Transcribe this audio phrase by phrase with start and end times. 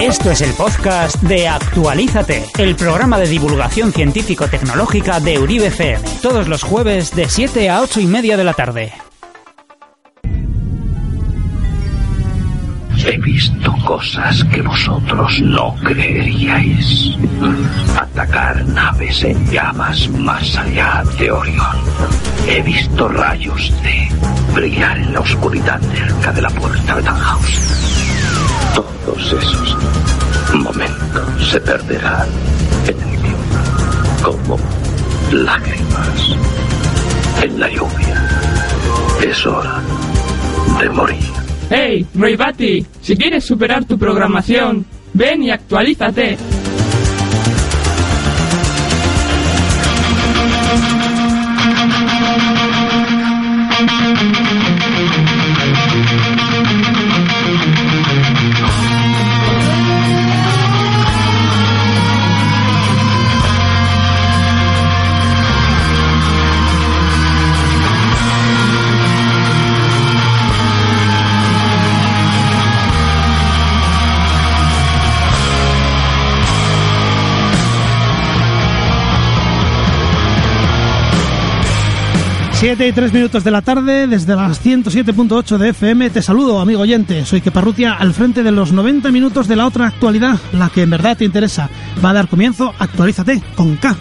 [0.00, 6.46] Esto es el podcast de Actualízate, el programa de divulgación científico-tecnológica de Uribe FM, todos
[6.46, 8.92] los jueves de 7 a 8 y media de la tarde.
[13.04, 17.16] He visto cosas que vosotros no creeríais.
[17.98, 21.76] Atacar naves en llamas más allá de Orión.
[22.46, 24.08] He visto rayos de
[24.54, 28.07] brillar en la oscuridad cerca de la puerta de Tannhaus.
[28.78, 29.76] Todos esos
[30.54, 32.28] momentos se perderán
[32.86, 34.58] en el tiempo como
[35.32, 36.36] lágrimas
[37.42, 38.28] en la lluvia.
[39.26, 39.82] Es hora
[40.80, 41.18] de morir.
[41.70, 42.38] ¡Hey, Roy
[43.02, 46.38] Si quieres superar tu programación, ven y actualízate.
[82.58, 86.80] 7 y 3 minutos de la tarde, desde las 107.8 de FM, te saludo, amigo
[86.80, 87.24] oyente.
[87.24, 90.90] Soy Keparrutia, al frente de los 90 minutos de la otra actualidad, la que en
[90.90, 91.70] verdad te interesa.
[92.04, 93.96] Va a dar comienzo, actualízate con K.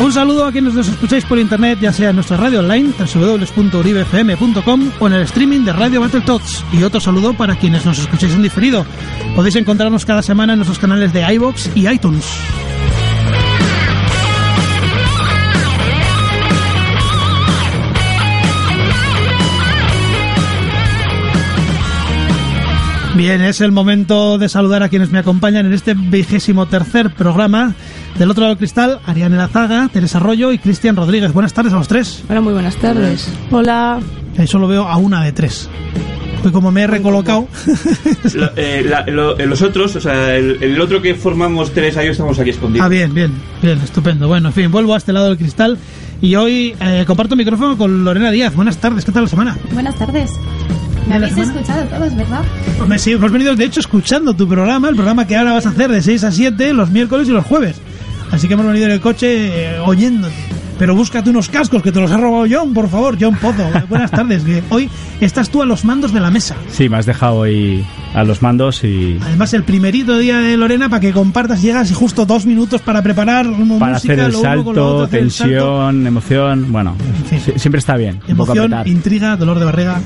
[0.00, 4.90] Un saludo a quienes nos escucháis por internet, ya sea en nuestra radio online, www.uribfm.com
[4.98, 6.64] o en el streaming de Radio Battletoads.
[6.72, 8.86] Y otro saludo para quienes nos escucháis en diferido.
[9.36, 12.24] Podéis encontrarnos cada semana en nuestros canales de iBox y iTunes.
[23.20, 27.74] Bien, es el momento de saludar a quienes me acompañan en este vigésimo tercer programa
[28.18, 31.30] del otro lado del cristal, Ariane Lazaga, Teresa Arroyo y Cristian Rodríguez.
[31.34, 32.24] Buenas tardes a los tres.
[32.30, 33.30] Hola, muy buenas tardes.
[33.50, 34.00] Hola.
[34.38, 35.68] Ahí solo veo a una de tres.
[36.40, 37.46] Pues como me he recolocado.
[38.56, 42.50] Eh, eh, los otros, o sea, el, otro que formamos Teresa y yo estamos aquí
[42.50, 42.86] escondidos.
[42.86, 44.28] Ah, bien, bien, bien, estupendo.
[44.28, 45.76] Bueno, en fin, vuelvo a este lado del cristal
[46.22, 48.54] y hoy eh, comparto micrófono con Lorena Díaz.
[48.54, 49.58] Buenas tardes, ¿qué tal la semana?
[49.74, 50.30] Buenas tardes.
[51.10, 52.44] Me habéis escuchado todos, ¿verdad?
[52.86, 55.70] Pues sí, hemos venido de hecho escuchando tu programa, el programa que ahora vas a
[55.70, 57.80] hacer de 6 a 7 los miércoles y los jueves.
[58.30, 60.32] Así que hemos venido en el coche eh, oyéndote.
[60.78, 63.68] Pero búscate unos cascos que te los ha robado John, por favor, John Pozo.
[63.88, 64.88] Buenas tardes, que hoy
[65.20, 66.54] estás tú a los mandos de la mesa.
[66.70, 67.84] Sí, me has dejado hoy
[68.14, 69.18] a los mandos y...
[69.20, 73.02] Además, el primerito día de Lorena para que compartas, llegas y justo dos minutos para
[73.02, 73.46] preparar
[73.80, 76.94] Para hacer el salto, tensión, emoción, bueno,
[77.56, 78.20] siempre está bien.
[78.28, 80.00] Emoción, intriga, dolor de barriga.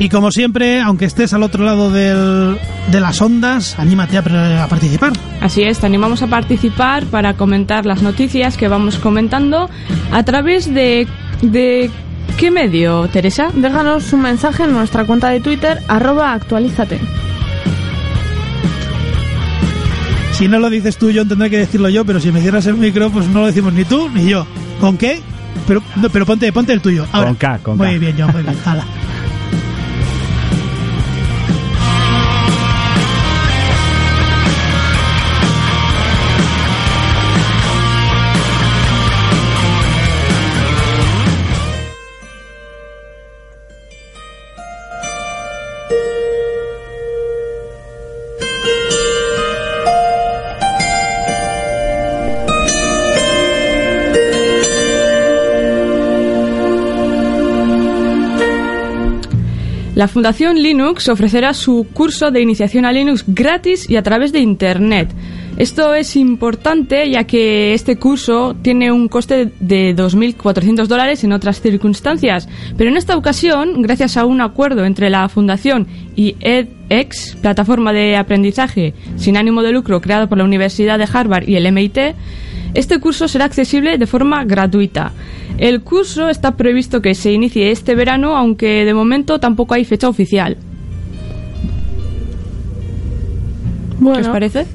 [0.00, 2.56] Y como siempre, aunque estés al otro lado del,
[2.90, 5.12] de las ondas, anímate a, a, participar.
[5.40, 9.68] Así es, te animamos a participar para comentar las noticias que vamos comentando
[10.12, 11.06] a través de...
[11.42, 11.90] de
[12.36, 13.50] ¿Qué medio, Teresa?
[13.52, 17.00] Déjanos un mensaje en nuestra cuenta de Twitter, arroba actualízate.
[20.32, 22.76] Si no lo dices tú, yo tendré que decirlo yo, pero si me cierras el
[22.76, 24.46] micro, pues no lo decimos ni tú ni yo.
[24.80, 25.20] ¿Con qué?
[25.66, 25.82] Pero,
[26.12, 27.06] pero ponte, ponte el tuyo.
[27.10, 28.54] con K, con Muy bien, yo, muy bien.
[59.98, 64.38] La Fundación Linux ofrecerá su curso de iniciación a Linux gratis y a través de
[64.38, 65.10] Internet.
[65.56, 71.60] Esto es importante ya que este curso tiene un coste de 2.400 dólares en otras
[71.60, 77.92] circunstancias, pero en esta ocasión, gracias a un acuerdo entre la Fundación y edX, plataforma
[77.92, 82.14] de aprendizaje sin ánimo de lucro creada por la Universidad de Harvard y el MIT,
[82.74, 85.12] este curso será accesible de forma gratuita.
[85.58, 90.08] El curso está previsto que se inicie este verano, aunque de momento tampoco hay fecha
[90.08, 90.56] oficial.
[93.98, 94.66] Bueno, ¿Qué os parece?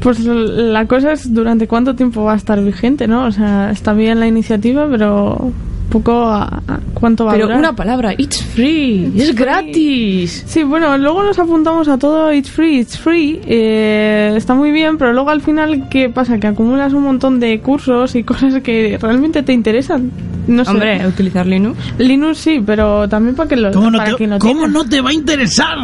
[0.00, 3.24] Pues la cosa es durante cuánto tiempo va a estar vigente, ¿no?
[3.24, 5.52] O sea, está bien la iniciativa, pero
[5.90, 7.58] poco a, a cuánto va a Pero durar.
[7.60, 10.44] una palabra, it's free, It's es gratis.
[10.46, 13.40] Sí, bueno, luego nos apuntamos a todo It's Free, It's Free.
[13.46, 16.38] eh, está muy bien, pero luego al final, ¿qué pasa?
[16.38, 20.10] Que acumulas un montón de cursos y cosas que realmente te interesan.
[20.46, 20.70] No sé.
[20.70, 21.78] Hombre, utilizar Linux.
[21.98, 24.88] Linux sí, pero también para que lo ¿Cómo, no para te, quien lo cómo no
[24.88, 25.76] te va a interesar?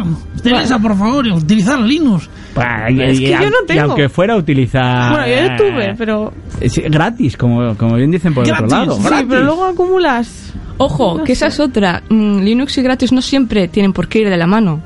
[0.53, 2.29] Teresa, por favor, utilizar Linux.
[2.87, 3.81] Es que yo no Y tengo.
[3.83, 5.11] aunque fuera a utilizar...
[5.11, 6.33] Bueno, yo tuve, pero...
[6.61, 8.97] Es gratis, como, como bien dicen por el otro Gratis, lado.
[9.01, 9.25] Sí, gratis.
[9.29, 10.53] pero luego acumulas...
[10.77, 12.03] Ojo, No que esa es otra.
[12.09, 14.81] Mm, Linux y gratis no siempre tienen por qué ir de la mano.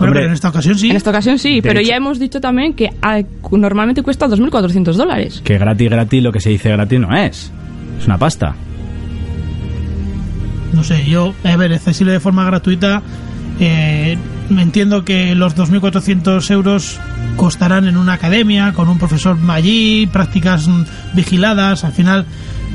[0.00, 0.90] Hombre, pero en esta ocasión sí.
[0.90, 1.90] En esta ocasión sí, De pero hecho.
[1.90, 3.20] ya hemos dicho también que ah,
[3.52, 5.40] normalmente cuesta 2.400 dólares.
[5.44, 7.52] Que gratis, gratis, lo que se dice gratis no es.
[8.00, 8.54] Es una pasta.
[10.72, 13.02] No sé, yo, a ver, accesible de forma gratuita.
[13.62, 14.16] Eh,
[14.48, 16.98] entiendo que los 2.400 euros
[17.36, 20.68] costarán en una academia, con un profesor allí, prácticas
[21.12, 21.84] vigiladas.
[21.84, 22.26] Al final,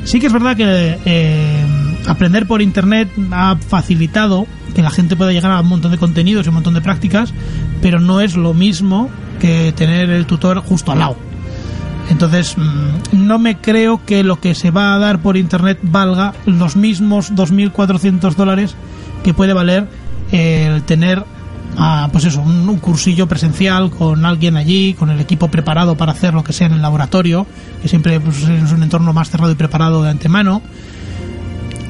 [0.04, 1.66] sí que es verdad que eh,
[2.06, 6.46] aprender por internet ha facilitado que la gente pueda llegar a un montón de contenidos
[6.46, 7.34] y un montón de prácticas,
[7.82, 9.10] pero no es lo mismo
[9.40, 11.16] que tener el tutor justo al lado.
[12.10, 16.34] Entonces, mm, no me creo que lo que se va a dar por internet valga
[16.46, 18.76] los mismos 2.400 dólares
[19.24, 19.88] que puede valer
[20.32, 21.24] el tener,
[21.78, 26.12] ah, pues eso, un, un cursillo presencial con alguien allí, con el equipo preparado para
[26.12, 27.46] hacer lo que sea en el laboratorio,
[27.82, 30.62] que siempre pues, es un entorno más cerrado y preparado de antemano.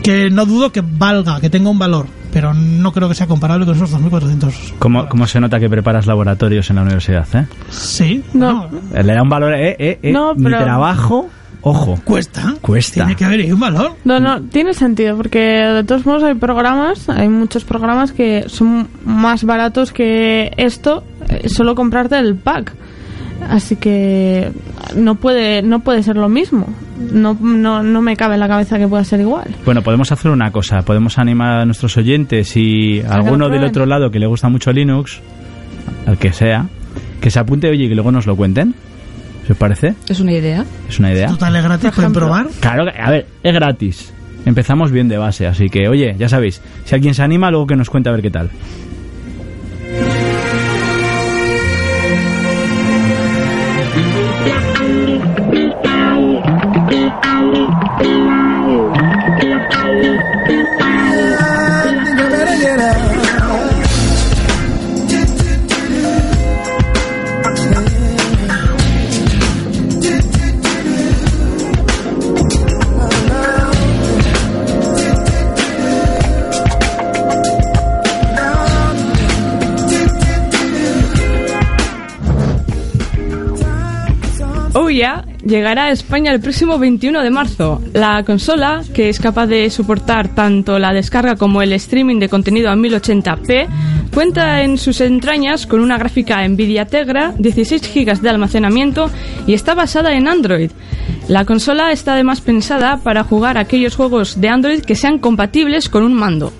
[0.03, 3.67] Que no dudo que valga, que tenga un valor, pero no creo que sea comparable
[3.67, 4.75] con esos 2.400.
[4.79, 7.47] ¿Cómo, ¿Cómo se nota que preparas laboratorios en la universidad, eh?
[7.71, 8.69] Sí, No.
[8.69, 10.13] bueno, Le da un valor, eh, eh, eh.
[10.13, 11.29] No, Mi trabajo,
[11.71, 11.99] ojo.
[12.05, 12.55] cuesta.
[12.61, 12.95] Cuesta.
[12.95, 13.93] Tiene que haber ahí un valor.
[14.05, 18.89] No, no, tiene sentido, porque de todos modos hay programas, hay muchos programas que son
[19.05, 22.73] más baratos que esto, eh, solo comprarte el pack.
[23.49, 24.51] Así que
[24.97, 26.67] no puede, no puede ser lo mismo.
[27.13, 29.55] No, no, no me cabe en la cabeza que pueda ser igual.
[29.65, 30.79] Bueno, podemos hacer una cosa.
[30.79, 34.73] Podemos animar a nuestros oyentes y a alguno del otro lado que le gusta mucho
[34.73, 35.21] Linux,
[36.07, 36.67] al que sea,
[37.21, 38.75] que se apunte, oye, y que luego nos lo cuenten.
[39.47, 39.95] ¿Se os parece?
[40.09, 40.65] Es una idea.
[40.89, 41.29] Es una idea.
[41.29, 42.47] Total es gratis, pueden probar.
[42.61, 44.13] Claro, que- a ver, es gratis.
[44.45, 47.77] Empezamos bien de base, así que, oye, ya sabéis, si alguien se anima, luego que
[47.77, 48.51] nos cuente a ver qué tal.
[85.47, 87.81] Llegará a España el próximo 21 de marzo.
[87.93, 92.71] La consola, que es capaz de soportar tanto la descarga como el streaming de contenido
[92.71, 93.67] a 1080p,
[94.13, 99.11] cuenta en sus entrañas con una gráfica Nvidia Tegra, 16 GB de almacenamiento
[99.47, 100.71] y está basada en Android.
[101.29, 106.03] La consola está además pensada para jugar aquellos juegos de Android que sean compatibles con
[106.03, 106.53] un mando.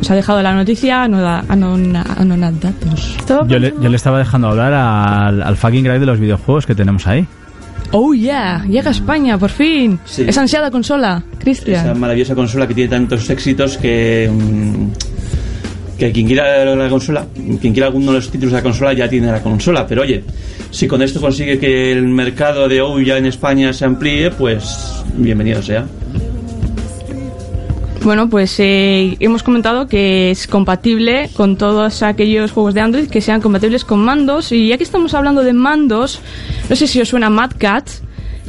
[0.00, 3.16] Os ha dejado la noticia anona- anona- anonadatos.
[3.48, 6.74] Yo le, yo le estaba dejando hablar al, al fucking crack de los videojuegos que
[6.74, 7.26] tenemos ahí.
[7.92, 9.98] Oh yeah, llega a España por fin.
[10.04, 10.24] Sí.
[10.26, 11.98] Esa ansiada consola, Esa Cristian.
[12.00, 14.30] maravillosa consola que tiene tantos éxitos que.
[14.32, 14.86] mm,
[15.98, 17.26] que quien quiera la consola,
[17.60, 19.86] quien quiera alguno de los títulos de la consola ya tiene la consola.
[19.86, 20.24] Pero oye,
[20.70, 25.60] si con esto consigue que el mercado de Ouya en España se amplíe, pues bienvenido
[25.60, 25.84] sea.
[28.02, 33.20] Bueno, pues eh, hemos comentado que es compatible con todos aquellos juegos de Android que
[33.20, 34.52] sean compatibles con mandos.
[34.52, 36.20] Y ya que estamos hablando de mandos,
[36.70, 37.90] no sé si os suena Mad Cat,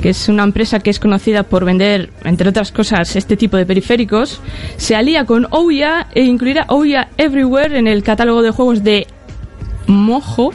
[0.01, 3.65] que es una empresa que es conocida por vender, entre otras cosas, este tipo de
[3.65, 4.39] periféricos.
[4.77, 9.05] Se alía con Ouya e incluirá Ouya Everywhere en el catálogo de juegos de
[9.86, 10.53] Mojo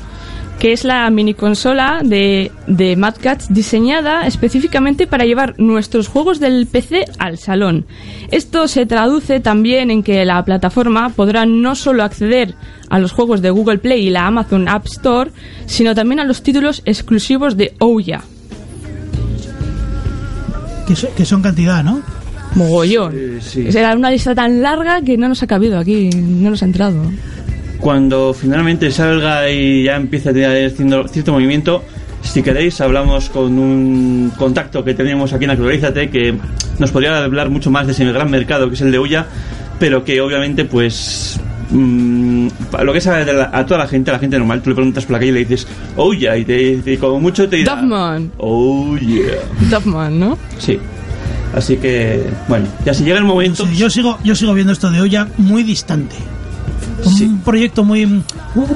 [0.58, 6.40] que es la mini consola de, de Mad Catz diseñada específicamente para llevar nuestros juegos
[6.40, 7.84] del PC al salón.
[8.30, 12.54] Esto se traduce también en que la plataforma podrá no solo acceder
[12.88, 15.30] a los juegos de Google Play y la Amazon App Store,
[15.66, 18.22] sino también a los títulos exclusivos de Ouya.
[20.86, 22.00] Que, so- que son cantidad, ¿no?
[22.54, 23.12] Mogollón.
[23.40, 23.66] Sí.
[23.68, 27.02] Era una lista tan larga que no nos ha cabido aquí, no nos ha entrado.
[27.80, 30.70] Cuando finalmente salga y ya empiece a tener
[31.10, 31.82] cierto, movimiento,
[32.22, 36.34] si queréis hablamos con un contacto que tenemos aquí en Actualízate que
[36.78, 39.26] nos podría hablar mucho más de ese gran mercado que es el de Uya,
[39.78, 41.38] pero que obviamente pues
[41.70, 42.48] mm,
[42.82, 44.74] lo que es a, la- a toda la gente, a la gente normal, tú le
[44.74, 45.66] preguntas por la calle y le dices
[45.96, 48.32] Ouya y, te, y como mucho te dirá Duffman.
[48.38, 49.36] Oh yeah.
[49.70, 50.38] Duffman, ¿no?
[50.58, 50.78] Sí.
[51.54, 53.64] Así que, bueno, ya si llega el momento.
[53.66, 56.16] Sí, yo sigo yo sigo viendo esto de olla muy distante.
[57.06, 58.04] Un proyecto muy...
[58.04, 58.22] uh,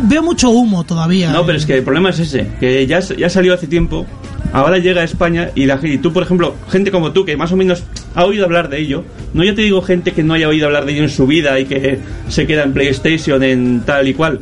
[0.03, 1.33] Veo mucho humo todavía.
[1.33, 4.07] No, pero es que el problema es ese, que ya, ya salió hace tiempo,
[4.53, 7.53] ahora llega a España y, la, y tú, por ejemplo, gente como tú, que más
[7.53, 7.83] o menos
[8.15, 10.87] ha oído hablar de ello, no ya te digo gente que no haya oído hablar
[10.87, 14.41] de ello en su vida y que se queda en PlayStation, en tal y cual.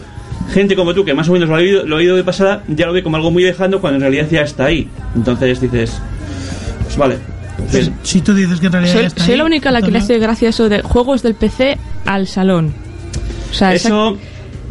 [0.53, 2.63] Gente como tú, que más o menos lo ha oído, lo ha oído de pasada,
[2.69, 4.89] ya lo ve como algo muy lejano cuando en realidad ya está ahí.
[5.15, 6.01] Entonces dices,
[6.85, 7.17] pues vale.
[7.71, 9.73] pues, Si tú dices que en realidad Soy, ya está soy ahí, la única a
[9.73, 11.77] la que le hace gracia eso de juegos del PC
[12.07, 12.73] al salón.
[13.51, 14.17] O sea, esa- Eso,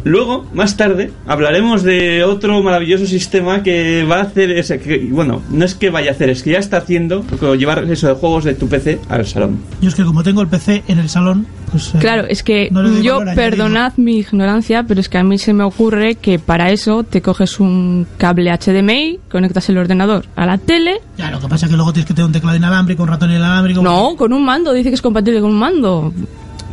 [0.04, 4.78] luego, más tarde, hablaremos de otro maravilloso sistema que va a hacer ese.
[4.78, 7.24] Que, bueno, no es que vaya a hacer, es que ya está haciendo
[7.56, 9.58] llevar eso de juegos de tu PC al salón.
[9.82, 11.94] Yo es que como tengo el PC en el salón, pues...
[11.94, 13.34] eh, Claro, es que no le doy yo, añadido.
[13.34, 17.20] perdonad mi ignorancia, pero es que a mí se me ocurre que para eso te
[17.20, 21.00] coges un cable HDMI, conectas el ordenador a la tele.
[21.18, 23.30] Ya, lo que pasa es que luego tienes que tener un teclado inalámbrico, un ratón
[23.30, 23.82] inalámbrico...
[23.82, 26.12] No, con un mando, dice que es compatible con un mando.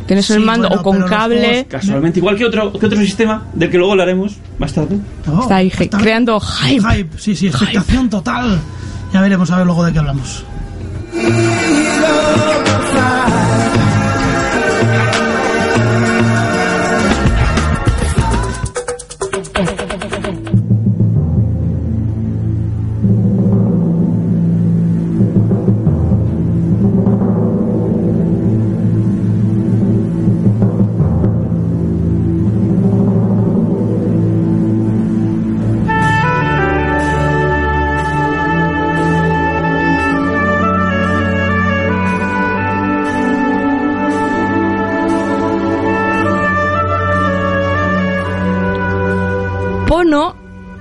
[0.06, 1.40] Tienes Sí, el mando bueno, o con cable.
[1.42, 4.98] juegos- Casualmente, igual que otro, que otro sistema del que luego hablaremos más tarde.
[5.26, 7.08] No, Está ahí ge- creando hype.
[7.18, 8.60] Sí, sí, expectación total.
[9.12, 10.44] Ya veremos a ver luego de qué hablamos.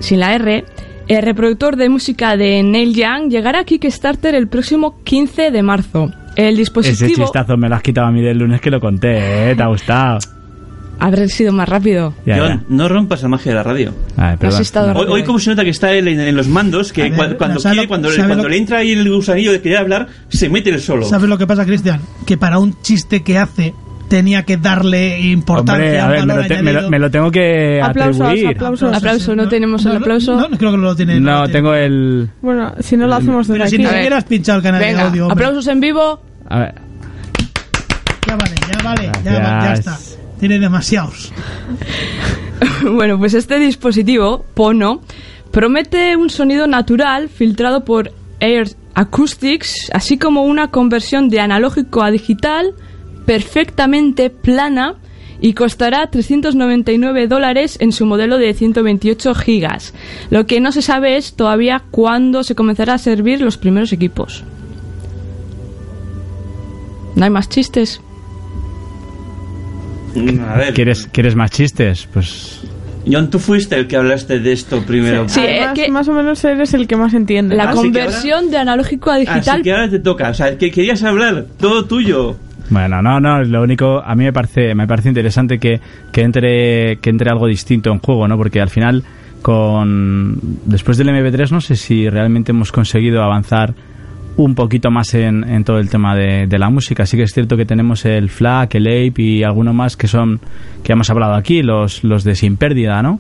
[0.05, 0.63] Sin la R,
[1.07, 6.12] el reproductor de música de Neil Young, llegará a Kickstarter el próximo 15 de marzo.
[6.35, 9.51] El Ese dispositivo chistazo me lo has quitado a mí del lunes que lo conté,
[9.51, 9.55] ¿eh?
[9.55, 10.19] ¿Te ha gustado?
[10.97, 12.13] habrá sido más rápido.
[12.25, 12.63] Ya, John, ya.
[12.69, 13.93] no rompas la magia de la radio.
[14.15, 14.55] A ver, perdón.
[14.55, 17.09] Has estado Hoy, hoy como se nota que está él en, en los mandos, que
[17.09, 19.62] ver, cuando, ¿sabe quiere, lo- cuando, sabe cuando lo- le entra ahí el gusanillo de
[19.62, 21.05] querer hablar, se mete el solo.
[21.05, 22.00] ¿Sabes lo que pasa, Cristian?
[22.25, 23.74] Que para un chiste que hace
[24.07, 25.83] tenía que darle importancia.
[25.85, 28.55] Hombre, a ver, me valor lo, te- me lo- me lo tengo que Aplausos, atribuir.
[28.55, 28.93] aplausos.
[28.95, 30.35] Aplauso, ¿no tenemos el aplauso?
[30.35, 31.19] No, no creo que lo tiene.
[31.19, 31.53] No, lo tiene.
[31.53, 32.29] tengo el...
[32.41, 33.83] Bueno, si no lo hacemos desde Pero si aquí.
[33.83, 33.97] ni A ver.
[34.00, 35.27] siquiera has pinchado el canal de Venga, audio.
[35.27, 35.45] hombre.
[35.45, 36.21] aplausos en vivo.
[36.50, 36.75] A ver,
[38.27, 39.97] Ya vale, ya vale, ya, ya está.
[40.39, 41.31] Tiene demasiados.
[42.83, 45.01] Bueno, pues este dispositivo, Pono,
[45.51, 52.12] promete un sonido natural filtrado por Air Acoustics, así como una conversión de analógico a
[52.12, 52.74] digital
[53.25, 54.96] perfectamente plana
[55.41, 59.94] y costará 399 dólares en su modelo de 128 gigas.
[60.29, 64.44] Lo que no se sabe es todavía cuándo se comenzará a servir los primeros equipos.
[67.15, 68.01] ¿No hay más chistes?
[70.15, 72.08] Mm, A ver, ¿quieres, ¿quieres más chistes?
[72.13, 72.62] Pues...
[73.10, 75.29] John, tú fuiste el que hablaste de esto primero.
[75.29, 77.55] Sí, eh, Además, que- más o menos eres el que más entiende.
[77.55, 80.29] La Así que conversión de analógico a digital Así que ahora te toca.
[80.29, 82.36] O sea, que querías hablar, todo tuyo.
[82.69, 85.79] Bueno, no, no, lo único, a mí me parece, me parece interesante que,
[86.12, 88.38] que entre, que entre algo distinto en juego, ¿no?
[88.38, 89.03] Porque al final,
[89.41, 93.75] con, después del MP3 no sé si realmente hemos conseguido avanzar
[94.38, 97.05] un poquito más en, en todo el tema de, de la música.
[97.05, 100.39] Sí que es cierto que tenemos el FLAC, el APE y alguno más que son,
[100.84, 103.19] que hemos hablado aquí, los, los de Sin Pérdida, ¿no?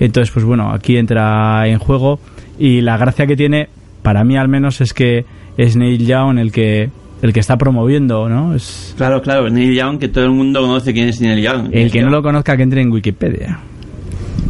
[0.00, 2.18] Entonces, pues bueno, aquí entra en juego
[2.58, 3.68] y la gracia que tiene,
[4.02, 5.24] para mí al menos, es que
[5.56, 6.90] es Neil Young el que,
[7.24, 8.54] el que está promoviendo, ¿no?
[8.54, 11.70] Es, Claro, claro, Neil Young, que todo el mundo conoce quién es Neil Young.
[11.72, 13.58] el que no lo conozca que entre en Wikipedia.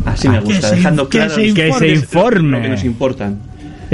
[0.05, 1.35] Así me Ah, gusta, dejando claro.
[1.37, 2.59] Que se informe.
[2.59, 3.39] lo que nos importan.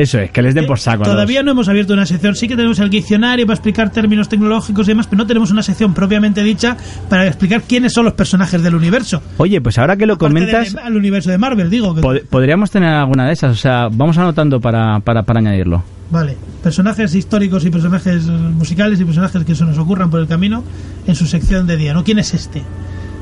[0.00, 1.02] Eso es, que les den por saco.
[1.02, 2.34] a Todavía no hemos abierto una sección.
[2.34, 5.62] Sí que tenemos el diccionario para explicar términos tecnológicos y demás, pero no tenemos una
[5.62, 6.76] sección propiamente dicha
[7.08, 9.22] para explicar quiénes son los personajes del universo.
[9.36, 11.94] Oye, pues ahora que lo Aparte comentas, al universo de Marvel, digo.
[11.94, 13.52] que- pod- podríamos tener alguna de esas.
[13.52, 15.82] O sea, vamos anotando para, para, para añadirlo.
[16.10, 20.26] Vale, personajes históricos y personajes eh, musicales y personajes que se nos ocurran por el
[20.26, 20.64] camino
[21.06, 22.02] en su sección de día, ¿no?
[22.02, 22.62] ¿Quién es este?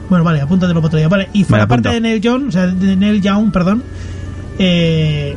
[0.08, 1.08] Bueno, vale, apúntatelo para otro día.
[1.08, 3.82] Vale, y fuera Vale, parte de Neil Young, o sea, de Neil Young, perdón,
[4.58, 5.37] eh,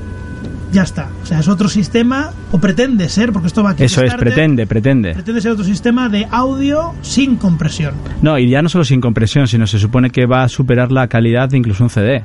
[0.72, 1.10] ya está.
[1.24, 4.66] O sea, es otro sistema, o pretende ser, porque esto va a Eso es, pretende,
[4.68, 5.14] pretende.
[5.14, 7.94] Pretende ser otro sistema de audio sin compresión.
[8.22, 11.08] No, y ya no solo sin compresión, sino se supone que va a superar la
[11.08, 12.24] calidad de incluso un CD.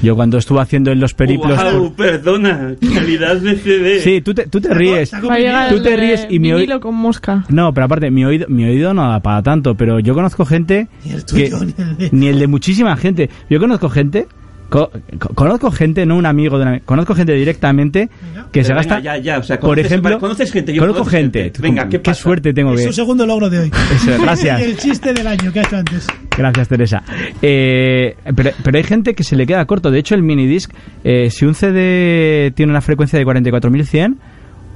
[0.00, 1.58] Yo cuando estuve haciendo en los periplos...
[1.60, 4.00] Wow, perdona, calidad de CD.
[4.02, 5.10] Sí, tú te, tú te ríes.
[5.10, 6.80] Tú te ríes y mi oído...
[6.80, 7.44] con mosca.
[7.48, 10.88] No, pero aparte, mi oído, mi oído no da para tanto, pero yo conozco gente
[11.04, 11.50] Ni el que...
[11.50, 13.28] tuyo, ni el de- Ni el de muchísima gente.
[13.50, 14.26] Yo conozco gente...
[14.72, 16.80] co- co- conozco gente, no un amigo de una...
[16.80, 18.08] Conozco gente directamente
[18.50, 19.00] que se venga, gasta...
[19.00, 20.18] ya, ya, o sea, por ejemplo...
[20.18, 21.42] conoces gente, yo conozco gente.
[21.44, 21.60] gente.
[21.62, 22.22] Venga, ¿qué Qué pasa?
[22.22, 22.86] suerte tengo Es que...
[22.86, 23.70] su segundo logro de hoy.
[23.94, 24.62] Eso, gracias.
[24.62, 26.06] el chiste del año que ha hecho antes.
[26.36, 27.02] Gracias, Teresa.
[27.42, 29.90] Eh, pero, pero hay gente que se le queda corto.
[29.90, 30.72] De hecho, el minidisc,
[31.04, 34.16] eh, si un CD tiene una frecuencia de 44.100,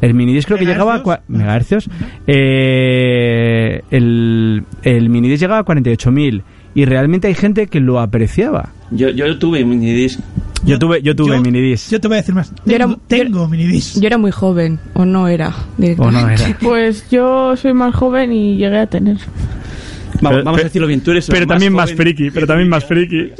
[0.02, 1.20] el minidisc creo que llegaba a...
[1.28, 1.88] Megahercios.
[2.26, 6.42] Eh, el, el minidisc llegaba a 48.000.
[6.74, 8.70] Y realmente hay gente que lo apreciaba.
[8.90, 10.20] Yo, yo tuve un minidisc.
[10.64, 11.90] Yo tuve, yo tuve minidisc.
[11.90, 12.52] Yo te voy a decir más.
[12.64, 14.00] Yo era- Tengo, tengo minidisc.
[14.00, 15.54] Yo era muy joven, o no era.
[15.98, 16.56] O no era.
[16.60, 19.16] Pues yo soy más joven y llegué a tener.
[19.16, 19.26] Vamos,
[20.20, 22.84] Pero- vamos pero- a decirlo bien, tú eres Pero también más friki, pero también más
[22.84, 23.32] friki.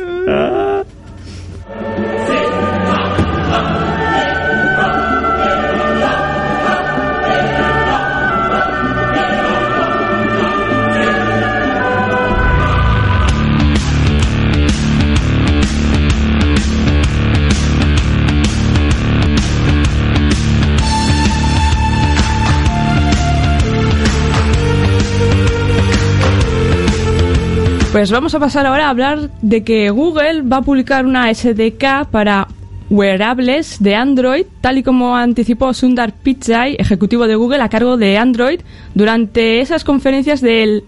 [27.96, 32.10] Pues vamos a pasar ahora a hablar de que Google va a publicar una SDK
[32.10, 32.46] para
[32.90, 38.18] wearables de Android, tal y como anticipó Sundar Pichai, ejecutivo de Google a cargo de
[38.18, 38.60] Android,
[38.94, 40.84] durante esas conferencias del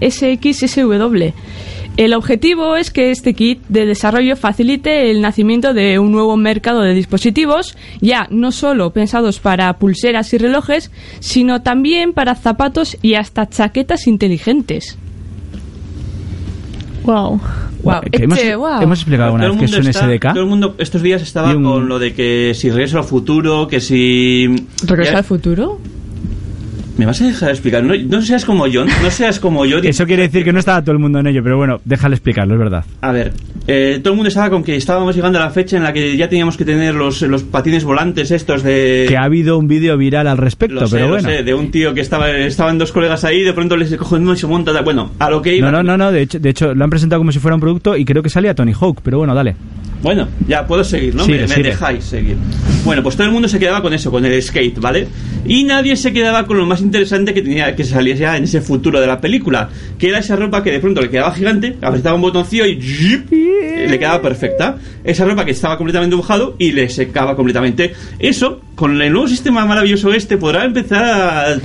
[0.00, 1.32] SXSW.
[1.96, 6.82] El objetivo es que este kit de desarrollo facilite el nacimiento de un nuevo mercado
[6.82, 13.14] de dispositivos, ya no solo pensados para pulseras y relojes, sino también para zapatos y
[13.14, 14.96] hasta chaquetas inteligentes.
[17.04, 17.40] Wow.
[17.82, 18.80] Wow, Que hemos, este, wow.
[18.80, 20.32] hemos explicado Todo vez que es un está- SDK.
[20.34, 23.66] Todo el mundo estos días estaba un- con lo de que si regreso al futuro,
[23.66, 24.46] que si...
[24.86, 25.78] ¿Regreso al futuro?
[27.02, 27.82] ¿Me vas a dejar explicar?
[27.82, 29.78] No, no seas como yo, no seas como yo.
[29.82, 32.54] Eso quiere decir que no estaba todo el mundo en ello, pero bueno, déjale explicarlo,
[32.54, 32.84] es verdad.
[33.00, 33.32] A ver,
[33.66, 36.16] eh, todo el mundo estaba con que estábamos llegando a la fecha en la que
[36.16, 39.06] ya teníamos que tener los, los patines volantes estos de...
[39.08, 41.28] Que ha habido un vídeo viral al respecto, Lo sé, pero lo bueno.
[41.28, 44.34] sé, de un tío que estaba estaban dos colegas ahí, de pronto les coge uno
[44.34, 44.80] y se monta.
[44.82, 45.72] Bueno, a lo que iba.
[45.72, 47.60] No, no, no, no, de hecho, de hecho lo han presentado como si fuera un
[47.60, 49.56] producto y creo que salía Tony Hawk, pero bueno, dale.
[50.02, 51.24] Bueno, ya puedo seguir, ¿no?
[51.24, 52.36] Sigue, me, dejáis seguir.
[52.84, 55.06] Bueno, pues todo el mundo se quedaba con eso, con el skate, ¿vale?
[55.46, 58.60] Y nadie se quedaba con lo más interesante que tenía que salir ya en ese
[58.60, 62.16] futuro de la película, que era esa ropa que de pronto le quedaba gigante, apretaba
[62.16, 62.78] un botoncillo y
[63.30, 64.76] le quedaba perfecta.
[65.04, 67.92] Esa ropa que estaba completamente dibujado y le secaba completamente.
[68.18, 71.56] Eso, con el nuevo sistema maravilloso este, podrá empezar a...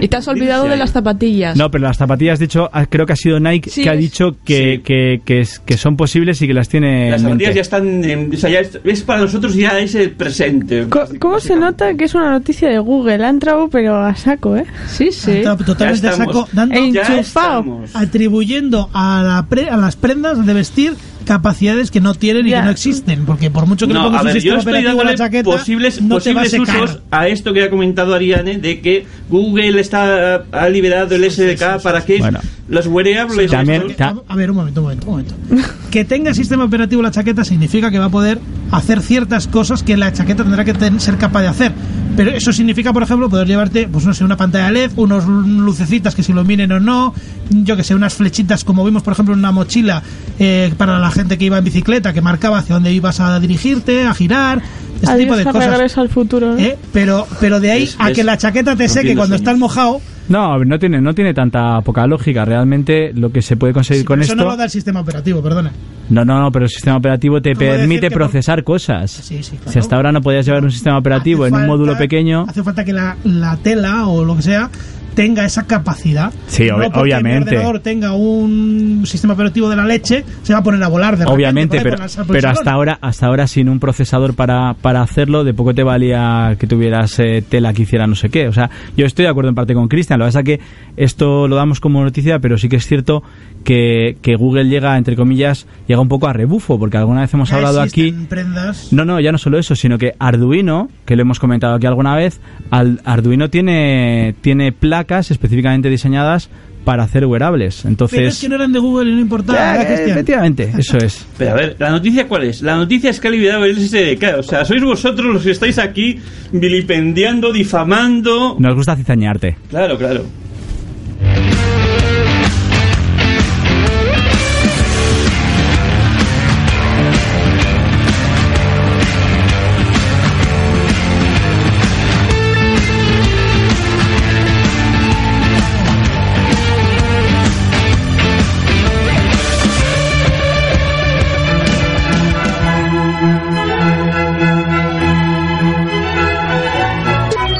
[0.00, 1.56] Y te has olvidado de las zapatillas.
[1.56, 3.94] No, pero las zapatillas, de hecho, ah, creo que ha sido Nike Sí, que ha
[3.94, 4.82] dicho que, Sí.
[4.82, 5.20] que,
[5.64, 7.44] que, son posibles y que las tiene Las en mente.
[7.44, 7.77] zapatillas ya están...
[7.78, 10.86] en- o sea, ya es, es para nosotros ya es el presente.
[11.18, 13.24] ¿Cómo se nota que es una noticia de Google?
[13.24, 14.64] Ha entrado, pero a saco, ¿eh?
[14.88, 15.30] Sí, sí.
[15.32, 17.90] Está totalmente a saco, dando, Ya estamos.
[17.94, 22.62] atribuyendo a, la pre- a las prendas de vestir capacidades que no tienen y que
[22.62, 23.24] no existen.
[23.26, 25.04] Porque por mucho que le No, pongas a un ver, yo sistema estoy operativo a
[25.04, 26.84] la dándole chaqueta, posibles, no te va a posibles secar.
[26.84, 31.82] usos a esto que ha comentado Ariane de que Google está ha liberado el SDK
[31.82, 32.40] para que Bueno.
[32.68, 35.34] los wearables También- ta- A ver, un momento, un momento, un momento.
[35.90, 38.38] que tenga el sistema operativo la chaqueta significa que va a poder
[38.70, 41.72] hacer ciertas cosas que la chaqueta tendrá que ten- ser capaz de hacer.
[42.16, 46.16] Pero eso significa, por ejemplo, poder llevarte, pues no sé, una pantalla LED, unos lucecitas
[46.16, 47.14] que se iluminen o no,
[47.48, 50.02] yo que sé, unas flechitas como vimos, por ejemplo, en una mochila
[50.40, 54.06] eh, para la gente que iba en bicicleta, que marcaba hacia dónde ibas a dirigirte,
[54.06, 54.62] a girar,
[55.02, 55.98] este tipo Adiós de a cosas.
[55.98, 56.52] al futuro.
[56.54, 56.58] ¿no?
[56.58, 56.76] ¿Eh?
[56.92, 59.40] Pero, pero de ahí Es- a es que la chaqueta te seque cuando sueños.
[59.40, 62.44] estás mojado, No, no tiene, no tiene tanta poca lógica.
[62.44, 64.44] Realmente lo que se puede conseguir sí, con pero eso esto.
[64.44, 65.72] no lo da el sistema operativo, perdona.
[66.10, 69.10] No, no, no, pero el sistema operativo te ¿Cómo decir permite por- procesar cosas.
[69.10, 69.72] Sí, sí, claro.
[69.72, 72.44] Si hasta ahora no podías llevar un sistema operativo Hace en un falta- módulo pequeño.
[72.48, 74.70] Hace falta que la, la tela o lo que sea
[75.18, 76.32] tenga esa capacidad.
[76.46, 77.50] Sí, no ob- porque obviamente.
[77.50, 81.16] mi ordenador tenga un sistema operativo de la leche, se va a poner a volar
[81.16, 84.74] de repente Obviamente, ahí pero, el pero hasta ahora, hasta ahora sin un procesador para,
[84.80, 88.46] para hacerlo, de poco te valía que tuvieras eh, tela que hiciera no sé qué.
[88.46, 90.20] O sea, yo estoy de acuerdo en parte con Cristian.
[90.20, 90.60] Lo que pasa es que
[90.96, 93.24] esto lo damos como noticia, pero sí que es cierto
[93.64, 97.50] que, que Google llega, entre comillas, llega un poco a rebufo, porque alguna vez hemos
[97.50, 98.12] Ya hablado aquí.
[98.28, 98.92] prendas.
[98.92, 102.14] No, no, ya no solo eso, sino que Arduino, que lo hemos comentado aquí alguna
[102.14, 106.50] vez, al- Arduino tiene, tiene placas específicamente diseñadas
[106.84, 107.84] para hacer wearables.
[107.84, 109.58] Entonces, Pero es que no eran de Google y no importaba.
[109.58, 111.26] Ya, ¿verdad, eh, efectivamente, eso es.
[111.38, 112.62] Pero a ver, ¿la noticia cuál es?
[112.62, 114.38] La noticia es que ha liberado el SDK.
[114.38, 116.18] O sea, sois vosotros los que estáis aquí
[116.52, 118.56] vilipendiando, difamando.
[118.58, 119.56] Nos gusta cizañarte.
[119.68, 120.24] Claro, claro.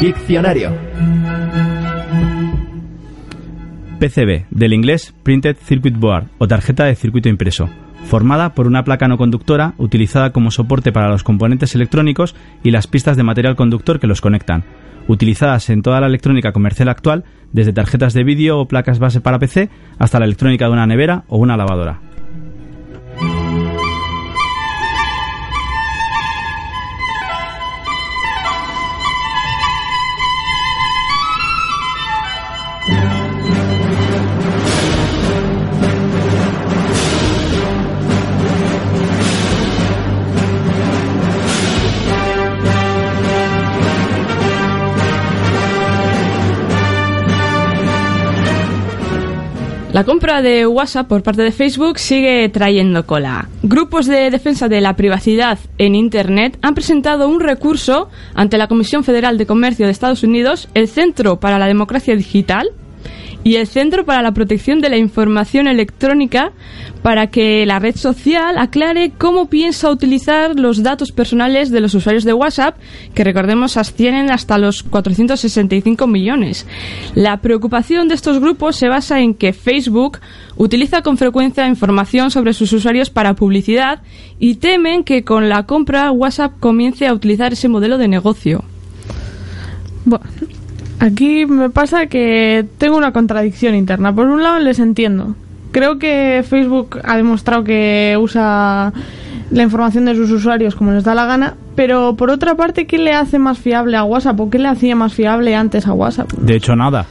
[0.09, 0.73] Diccionario.
[4.01, 7.69] PCB, del inglés Printed Circuit Board o tarjeta de circuito impreso,
[8.07, 12.87] formada por una placa no conductora utilizada como soporte para los componentes electrónicos y las
[12.87, 14.65] pistas de material conductor que los conectan,
[15.09, 19.39] utilizadas en toda la electrónica comercial actual, desde tarjetas de vídeo o placas base para
[19.39, 19.69] PC
[19.99, 22.01] hasta la electrónica de una nevera o una lavadora.
[49.99, 53.49] La compra de WhatsApp por parte de Facebook sigue trayendo cola.
[53.65, 59.03] Grupos de defensa de la privacidad en Internet han presentado un recurso ante la Comisión
[59.03, 62.71] Federal de Comercio de Estados Unidos, el Centro para la Democracia Digital
[63.45, 66.53] y el Centro para la Protección de la Información Electrónica
[67.03, 72.25] para que la red social aclare cómo piensa utilizar los datos personales de los usuarios
[72.25, 72.77] de WhatsApp,
[73.15, 76.67] que recordemos ascienden hasta los 465 millones.
[77.15, 80.19] La preocupación de estos grupos se basa en que Facebook
[80.57, 84.03] utiliza con frecuencia información sobre sus usuarios para publicidad
[84.39, 88.65] y temen que con la compra WhatsApp comience a utilizar ese modelo de negocio.
[90.05, 90.25] Bueno,
[91.01, 94.15] aquí me pasa que tengo una contradicción interna.
[94.15, 95.35] Por un lado les entiendo.
[95.71, 98.93] Creo que Facebook ha demostrado que usa
[99.51, 102.99] la información de sus usuarios como les da la gana, pero por otra parte, ¿qué
[102.99, 106.33] le hace más fiable a WhatsApp o qué le hacía más fiable antes a WhatsApp?
[106.33, 107.07] De hecho, nada.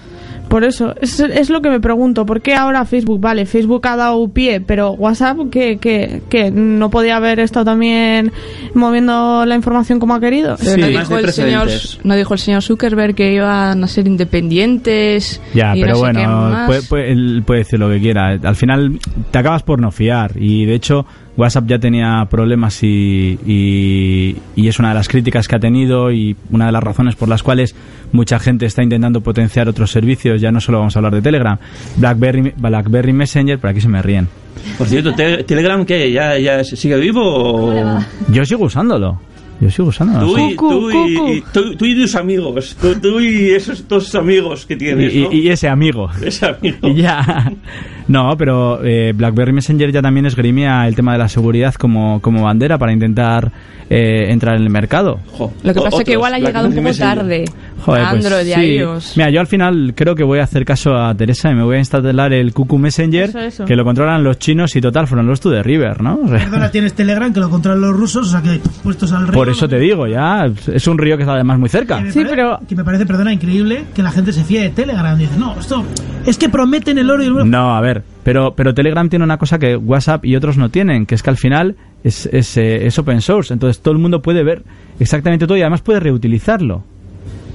[0.49, 2.25] Por eso, es, es lo que me pregunto.
[2.25, 3.19] ¿Por qué ahora Facebook?
[3.19, 6.51] Vale, Facebook ha dado pie, pero WhatsApp, ¿qué, qué, qué?
[6.51, 8.31] ¿No podía haber estado también
[8.73, 10.55] moviendo la información como ha querido?
[10.77, 11.67] No, dijo el señor,
[12.03, 15.41] no dijo el señor Zuckerberg que iban a ser independientes.
[15.53, 18.29] Ya, y pero no sé bueno, puede, puede- él puede decir lo que quiera.
[18.41, 18.99] Al final
[19.31, 20.31] te acabas por no fiar.
[20.35, 21.05] Y de hecho,
[21.37, 26.11] WhatsApp ya tenía problemas y, y, y es una de las críticas que ha tenido
[26.11, 27.75] y una de las razones por las cuales
[28.11, 30.41] mucha gente está intentando potenciar otros servicios.
[30.41, 31.57] Ya no solo vamos a hablar de Telegram,
[31.97, 34.27] BlackBerry, BlackBerry Messenger, por aquí se me ríen.
[34.77, 36.11] Por cierto, te- Telegram, ¿qué?
[36.11, 37.99] ¿Ya, ¿Ya sigue vivo o...?
[38.29, 39.19] Yo sigo usándolo.
[39.61, 40.27] Yo sigo usándolo.
[40.27, 41.29] Tú y, Cucu, tú, y, cucu.
[41.33, 42.75] y- tú- tú y tus amigos.
[42.81, 45.31] Tú, tú y esos dos amigos que tienes, y- ¿no?
[45.31, 46.09] y ese amigo.
[46.23, 46.77] Ese amigo.
[46.89, 47.51] Y ya.
[48.07, 52.43] No, pero eh, BlackBerry Messenger ya también esgrimía el tema de la seguridad como, como
[52.43, 53.51] bandera para intentar
[53.89, 55.19] eh, entrar en el mercado.
[55.31, 57.17] Jo, Lo que o- pasa es que igual ha llegado un poco Messenger.
[57.17, 57.45] tarde.
[57.85, 59.13] Joder, pues Android y iOS.
[59.17, 61.75] Mira, yo al final creo que voy a hacer caso a Teresa y me voy
[61.75, 63.65] a instalar el QQ Messenger, Eso, eso.
[63.65, 66.19] que lo controlan los chinos y total fueron los to the river, ¿no?
[66.23, 69.27] O sea, Perdona, tienes Telegram que lo controlan los rusos, o sea que puestos al
[69.27, 69.33] río.
[69.33, 71.99] por eso te digo, ya es un río que está además muy cerca.
[72.11, 75.17] Sí, pare- pero- Que me parece, perdona, increíble que la gente se fíe de Telegram.
[75.17, 75.85] Dice, no, esto
[76.25, 77.45] es que prometen el oro y el oro.
[77.45, 81.05] No, a ver, pero, pero Telegram tiene una cosa que WhatsApp y otros no tienen,
[81.05, 84.21] que es que al final es, es, eh, es open source, entonces todo el mundo
[84.21, 84.63] puede ver
[84.99, 86.83] exactamente todo y además puede reutilizarlo.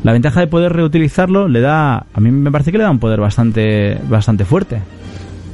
[0.04, 2.98] La ventaja de poder reutilizarlo le da, a mí me parece que le da un
[2.98, 4.80] poder bastante, bastante fuerte.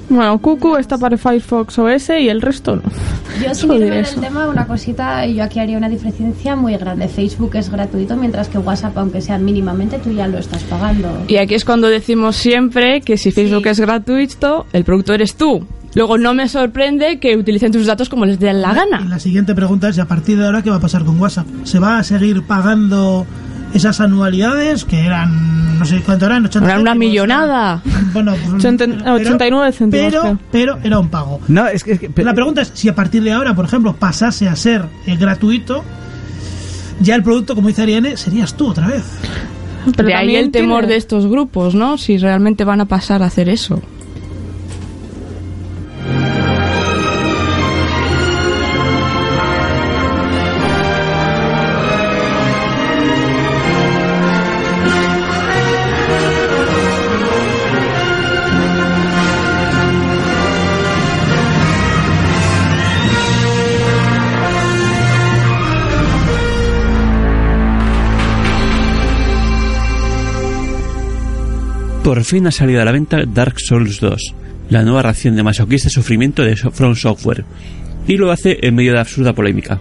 [0.08, 2.82] Bueno, Cuckoo está para Firefox OS y el resto no.
[3.44, 7.08] Yo sin irme del tema, una cosita, yo aquí haría una diferencia muy grande.
[7.08, 11.08] Facebook es gratuito, mientras que WhatsApp, aunque sea mínimamente, tú ya lo estás pagando.
[11.28, 15.66] Y aquí es cuando decimos siempre que si Facebook es gratuito, el producto eres tú.
[15.94, 19.00] Luego no me sorprende que utilicen tus datos como les dé la Y gana.
[19.08, 21.46] la siguiente pregunta es, ¿y a partir de ahora qué va a pasar con WhatsApp?
[21.64, 23.26] ¿Se va a seguir pagando
[23.74, 27.82] esas anualidades que eran, no sé cuánto eran, 80 Era una céntimos, millonada.
[28.12, 31.40] Bueno, pues, 80 pero- 89 céntimos, Pero, pero era un pago.
[31.48, 31.92] No, es que...
[31.92, 34.84] es que- La pregunta es si a partir de ahora, por ejemplo, pasase a ser
[35.06, 35.84] eh, gratuito,
[37.00, 39.04] ya el producto, como dice Ariane, serías tú otra vez.
[39.96, 41.96] Pero de ahí también el temor tiene- de estos grupos, ¿no?
[41.98, 43.80] Si realmente van a pasar a hacer eso.
[72.08, 74.34] Por fin ha salido a la venta Dark Souls 2,
[74.70, 77.44] la nueva ración de masoquista sufrimiento de From Software,
[78.06, 79.78] y lo hace en medio de absurda polémica.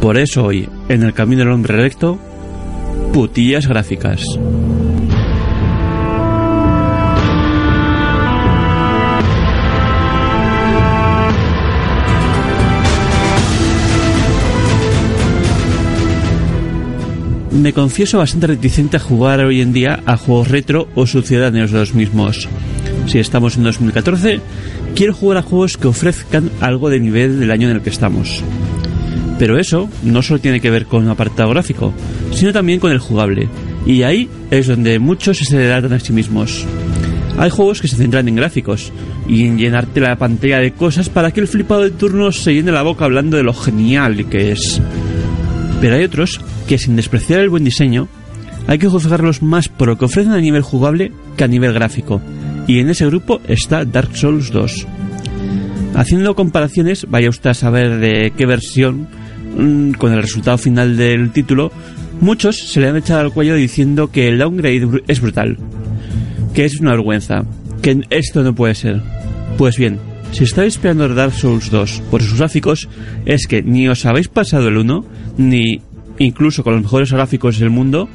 [0.00, 2.16] Por eso hoy, en el camino del hombre electo,
[3.12, 4.22] putillas gráficas.
[17.60, 21.80] Me confieso bastante reticente a jugar hoy en día a juegos retro o sucedáneos de
[21.80, 22.48] los mismos.
[23.06, 24.40] Si estamos en 2014,
[24.94, 28.44] quiero jugar a juegos que ofrezcan algo de nivel del año en el que estamos.
[29.40, 31.92] Pero eso no solo tiene que ver con un apartado gráfico,
[32.32, 33.48] sino también con el jugable.
[33.84, 36.64] Y ahí es donde muchos se delatan a sí mismos.
[37.38, 38.92] Hay juegos que se centran en gráficos
[39.26, 42.70] y en llenarte la pantalla de cosas para que el flipado de turno se llene
[42.70, 44.80] la boca hablando de lo genial que es.
[45.80, 48.08] Pero hay otros que sin despreciar el buen diseño,
[48.66, 52.20] hay que juzgarlos más por lo que ofrecen a nivel jugable que a nivel gráfico.
[52.66, 54.86] Y en ese grupo está Dark Souls 2.
[55.94, 59.08] Haciendo comparaciones, vaya usted a saber de qué versión,
[59.56, 61.72] mm, con el resultado final del título,
[62.20, 65.56] muchos se le han echado al cuello diciendo que el downgrade es brutal,
[66.52, 67.46] que es una vergüenza,
[67.80, 69.00] que esto no puede ser.
[69.56, 69.98] Pues bien,
[70.32, 72.88] si estáis esperando Dark Souls 2 por sus gráficos,
[73.24, 75.04] es que ni os habéis pasado el 1,
[75.38, 75.80] ni
[76.18, 78.08] incluso con los mejores gráficos del mundo,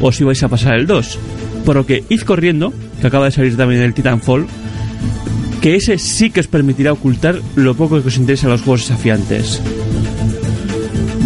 [0.00, 1.18] os ibais a pasar el 2.
[1.64, 4.46] Por lo que id corriendo, que acaba de salir también el Titanfall,
[5.60, 8.88] que ese sí que os permitirá ocultar lo poco que os interesa a los juegos
[8.88, 9.60] desafiantes.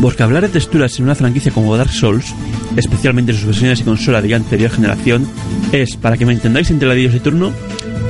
[0.02, 2.34] Porque hablar de texturas en una franquicia como Dark Souls,
[2.76, 5.26] especialmente en sus versiones y consola de ya anterior generación,
[5.72, 7.52] es, para que me entendáis entre ladillos de turno,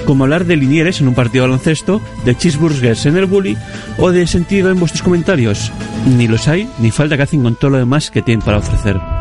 [0.05, 3.57] como hablar de linieres en un partido de baloncesto, de cheeseburgers en el bully
[3.99, 5.73] o de sentido en vuestros comentarios.
[6.17, 9.14] Ni los hay, ni falta que hacen con todo lo demás que tienen para ofrecer.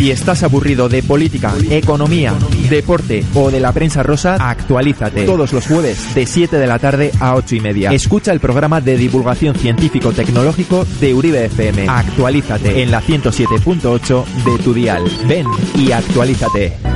[0.00, 2.32] Si estás aburrido de política, economía,
[2.70, 5.26] deporte o de la prensa rosa, actualízate.
[5.26, 7.92] Todos los jueves de 7 de la tarde a 8 y media.
[7.92, 11.86] Escucha el programa de divulgación científico-tecnológico de Uribe FM.
[11.86, 15.04] Actualízate en la 107.8 de tu dial.
[15.28, 16.89] Ven y actualízate.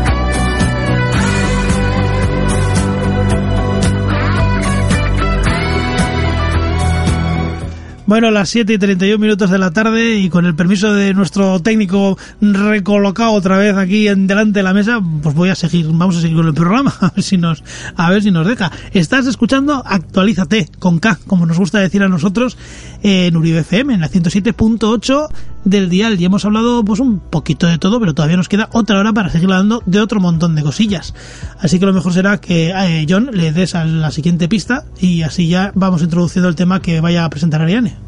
[8.07, 11.61] Bueno, las 7 y 31 minutos de la tarde y con el permiso de nuestro
[11.61, 16.19] técnico recolocado otra vez aquí en delante de la mesa, pues voy a seguir, vamos
[16.19, 17.65] a seguir con el programa, a ver si nos,
[17.97, 18.71] a ver si nos deja.
[18.93, 22.59] Estás escuchando Actualízate con K, como nos gusta decir a nosotros
[23.03, 25.29] en Uribe FM, en la 107.8
[25.65, 26.21] del dial.
[26.21, 29.31] Y hemos hablado pues un poquito de todo, pero todavía nos queda otra hora para
[29.31, 31.15] seguir hablando de otro montón de cosillas.
[31.59, 35.23] Así que lo mejor será que eh, John le des a la siguiente pista y
[35.23, 38.04] así ya vamos introduciendo el tema que vaya a presentar Ariane.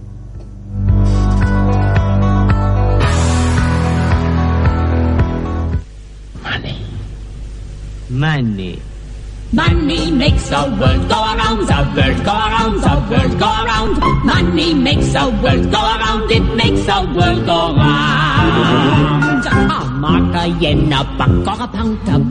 [8.09, 8.79] Money.
[9.53, 14.25] Money makes the world go around, the world go around, the world go around.
[14.25, 19.07] Money makes the world go around, it makes the world go round.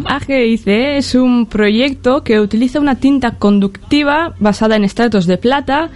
[0.08, 5.90] AGIC es un proyecto que utiliza una tinta conductiva basada en estratos de plata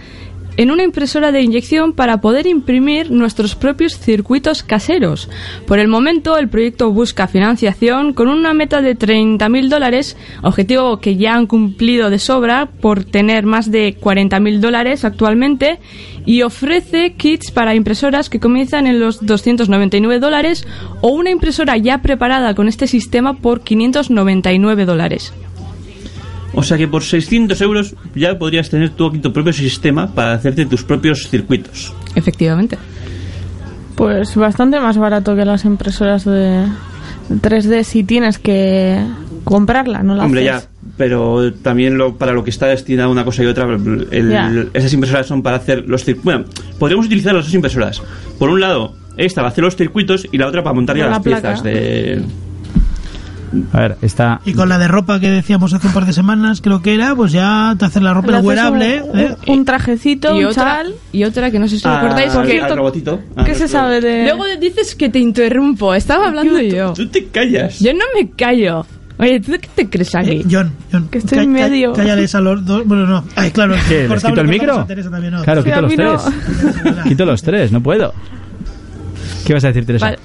[0.60, 5.30] en una impresora de inyección para poder imprimir nuestros propios circuitos caseros.
[5.66, 11.16] Por el momento, el proyecto busca financiación con una meta de 30.000 dólares, objetivo que
[11.16, 15.78] ya han cumplido de sobra por tener más de 40.000 dólares actualmente,
[16.26, 20.66] y ofrece kits para impresoras que comienzan en los 299 dólares
[21.00, 25.32] o una impresora ya preparada con este sistema por 599 dólares.
[26.54, 30.32] O sea que por 600 euros ya podrías tener tú aquí tu propio sistema para
[30.32, 31.94] hacerte tus propios circuitos.
[32.16, 32.76] Efectivamente.
[33.94, 36.64] Pues bastante más barato que las impresoras de
[37.30, 38.98] 3D si tienes que
[39.44, 40.62] comprarla, no la Hombre, ya,
[40.96, 43.66] pero también lo, para lo que está destinada una cosa y otra,
[44.10, 46.24] el- esas impresoras son para hacer los circuitos.
[46.24, 46.44] Bueno,
[46.78, 48.02] podríamos utilizar las dos impresoras.
[48.38, 51.10] Por un lado, esta para hacer los circuitos y la otra para montar ya La
[51.10, 51.40] las placa.
[51.40, 52.22] piezas de...
[53.72, 54.40] A ver, está.
[54.44, 57.16] Y con la de ropa que decíamos hace un par de semanas, creo que era,
[57.16, 59.02] pues ya te hacen la ropa haces wearable.
[59.02, 59.36] un, ¿eh?
[59.48, 60.94] un trajecito, Y un otra, chal.
[61.12, 62.60] y otra que no sé si Ah, recordáis que...
[62.60, 63.20] al robotito.
[63.34, 64.22] Ah, ¿Qué se sabe de...?
[64.24, 66.92] Luego dices que te interrumpo, estaba hablando yo.
[66.92, 67.80] Tú te callas.
[67.80, 68.86] Yo no me callo.
[69.18, 70.30] Oye, ¿tú qué te crees aquí?
[70.30, 71.08] Eh, John, John.
[71.10, 71.92] Que estoy en medio.
[71.92, 72.86] cállales a los dos.
[72.86, 73.24] Bueno, no.
[73.36, 73.74] Ay, claro.
[73.88, 74.02] ¿Qué?
[74.02, 74.86] ¿Les cortamos- quito el micro?
[74.86, 75.42] también, no.
[75.42, 76.08] Claro, Sí, quito los tres.
[76.96, 77.02] no.
[77.04, 78.14] Quito los tres, no puedo.
[79.44, 80.06] ¿Qué vas a decir, Teresa?
[80.06, 80.18] Vale.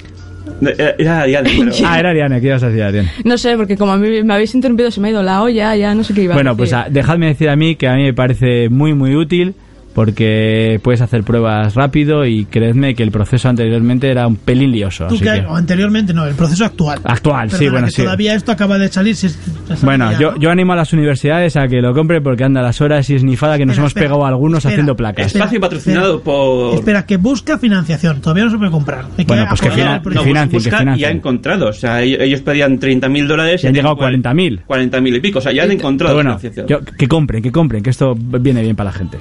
[0.97, 3.12] Era, Ariane, pero- Ah, era Ariane, ¿qué ibas a decir, Ariane?
[3.23, 5.75] No sé, porque como a mí me habéis interrumpido se me ha ido la olla,
[5.75, 6.86] ya no sé qué iba a Bueno, pues decir.
[6.88, 9.54] ah, dejadme decir a mí que a mí me parece muy, muy útil
[9.95, 15.08] porque puedes hacer pruebas rápido y creedme que el proceso anteriormente era un pelín lioso.
[15.08, 15.45] Tú Así que- que...
[15.47, 16.99] o anteriormente, no, el proceso actual.
[17.05, 18.01] Actual, sí, bueno, que sí.
[18.03, 19.15] Todavía esto acaba de salir.
[19.15, 19.39] Si es-
[19.81, 20.38] Bueno, yo, ¿no?
[20.39, 23.58] yo animo a las universidades a que lo compren porque anda las horas y esnifada
[23.58, 24.73] que nos Espera, hemos espera, pegado algunos espera.
[24.73, 25.27] haciendo placas.
[25.27, 26.75] Espera, Espacio patrocinado por...
[26.75, 28.19] Espera, que busca financiación.
[28.19, 29.05] Todavía no se puede comprar.
[29.17, 30.01] Hay Bueno, pues que finan-.
[30.03, 30.99] No, financien, busca que financien.
[30.99, 31.69] y ha encontrado.
[31.69, 34.65] O sea, ellos, pedían 30.000 dólares Y han llegado a 40.000.
[34.67, 35.39] 40.000 y pico.
[35.39, 36.67] O sea, ya han encontrado bueno, financiación.
[36.67, 39.17] yo- que compren, que compren, que esto viene bien para la gente.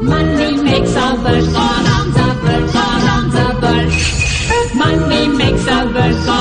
[0.00, 1.46] Money makes a world.
[1.52, 2.72] Go round, the world.
[2.72, 3.92] Go round, the world.
[4.74, 6.26] Money makes a world.
[6.26, 6.35] go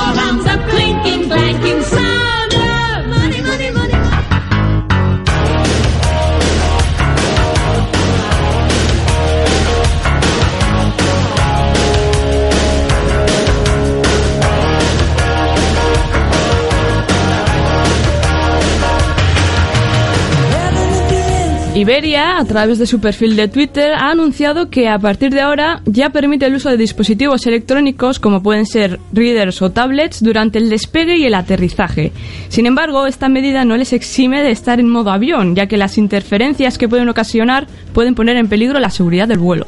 [21.76, 25.82] Iberia, a través de su perfil de Twitter, ha anunciado que a partir de ahora
[25.86, 30.70] ya permite el uso de dispositivos electrónicos como pueden ser readers o tablets durante el
[30.70, 32.14] despegue y el aterrizaje.
[32.48, 35.98] Sin embargo, esta medida no les exime de estar en modo avión, ya que las
[35.98, 39.68] interferencias que pueden ocasionar pueden poner en peligro la seguridad del vuelo.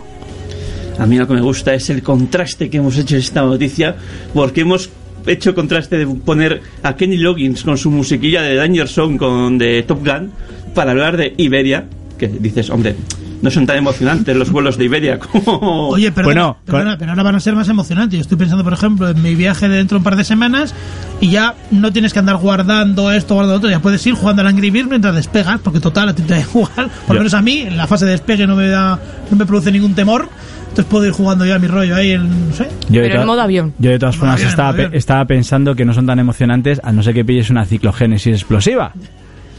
[0.97, 3.97] A mí lo que me gusta es el contraste que hemos hecho en esta noticia,
[4.33, 4.89] porque hemos
[5.27, 9.83] hecho contraste de poner a Kenny Loggins con su musiquilla de Danger Zone con de
[9.83, 10.31] Top Gun
[10.73, 11.85] para hablar de Iberia,
[12.17, 12.95] que dices, hombre,
[13.41, 15.89] no son tan emocionantes los vuelos de Iberia como...
[15.89, 18.17] Oye, perdona, Bueno, perdona, con- pero ahora van a ser más emocionantes.
[18.17, 20.73] Yo estoy pensando, por ejemplo, en mi viaje de dentro de un par de semanas
[21.21, 23.69] y ya no tienes que andar guardando esto, guardando otro.
[23.69, 26.39] Ya puedes ir jugando al Angry Birds mientras despegas, porque total, a ti te da
[26.51, 26.89] igual.
[27.05, 29.45] Por lo menos a mí, en la fase de despegue no me da, no me
[29.45, 30.29] produce ningún temor.
[30.69, 32.67] Entonces puedo ir jugando ya mi rollo ahí en, no sé.
[32.89, 33.73] Yo de Pero en modo avión.
[33.79, 36.91] Yo de todas formas avión, estaba, pe- estaba pensando que no son tan emocionantes a
[36.91, 38.91] no ser que pilles una ciclogénesis explosiva.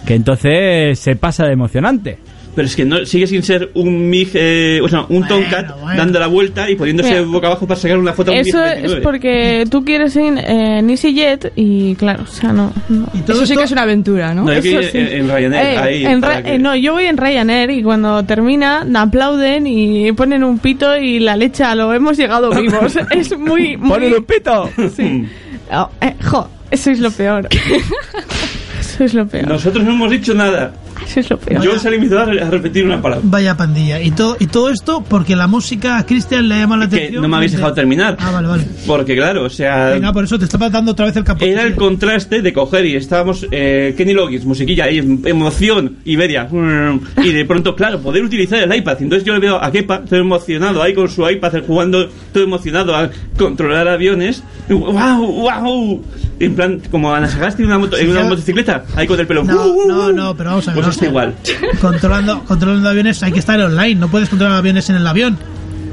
[0.07, 2.19] Que entonces se pasa de emocionante.
[2.59, 5.79] Pero es que no, sigue sin ser un MiG, eh, o sea, un Bueno, Tomcat
[5.81, 5.97] bueno.
[5.97, 8.83] dando la vuelta y poniéndose Mira, boca abajo para sacar una foto un Eso es
[8.95, 9.03] MiG-29.
[9.03, 12.73] porque tú quieres ir en EasyJet y claro, o sea, no.
[12.89, 13.07] no.
[13.15, 14.43] Y todo Eso sí que es una aventura, ¿no?
[14.43, 14.99] No, yo Eso en, sí.
[15.15, 17.81] en Ryanair, Eh, ahí, en para Ra- que- eh, no, yo voy en Ryanair y
[17.85, 22.99] cuando termina aplauden y ponen un pito y la leche lo hemos llegado vivos.
[23.13, 23.89] es muy, muy...
[23.89, 24.69] ¡Ponen un pito!
[24.97, 25.27] Sí.
[25.71, 27.47] Oh, eh, jo, eso es lo peor.
[28.81, 29.47] eso es lo peor.
[29.47, 30.73] Nosotros no hemos dicho nada.
[31.05, 31.63] Eso es lo peor.
[31.63, 33.25] Yo se limitado a re- a repetir una palabra.
[33.29, 34.01] Vaya pandilla.
[34.01, 37.23] Y todo, y todo esto porque la música a Cristian le llama la Que atención.
[37.23, 38.17] no me habéis dejado terminar.
[38.21, 38.65] Ah, vale, vale.
[38.87, 39.91] Porque claro, o sea...
[39.91, 41.45] Venga, por eso te estaba dando otra vez el campo.
[41.45, 46.45] Era el contraste de coger y estábamos eh, Kenny Loggins, musiquilla ahí, em- emoción, Iberia.
[46.51, 48.97] mm, Y de pronto, claro, poder utilizar el iPad.
[49.01, 52.95] Entonces yo le veo a Kepa, todo emocionado ahí con su iPad, jugando, todo emocionado
[52.97, 54.43] a controlar aviones.
[54.69, 55.27] ¡Wow!
[55.27, 56.03] ¡Wow!
[56.41, 59.43] En plan, como Ana Sagasti en una, moto- en una motocicleta, ahí con el pelo.
[59.45, 59.89] No, ¡Uh, uh, uh!
[59.89, 60.83] no, no, pero vamos a ver.
[60.85, 61.35] Pues vamos está igual.
[61.81, 65.39] Controlando, controlando aviones hay que estar online, no puedes controlar aviones en el avión.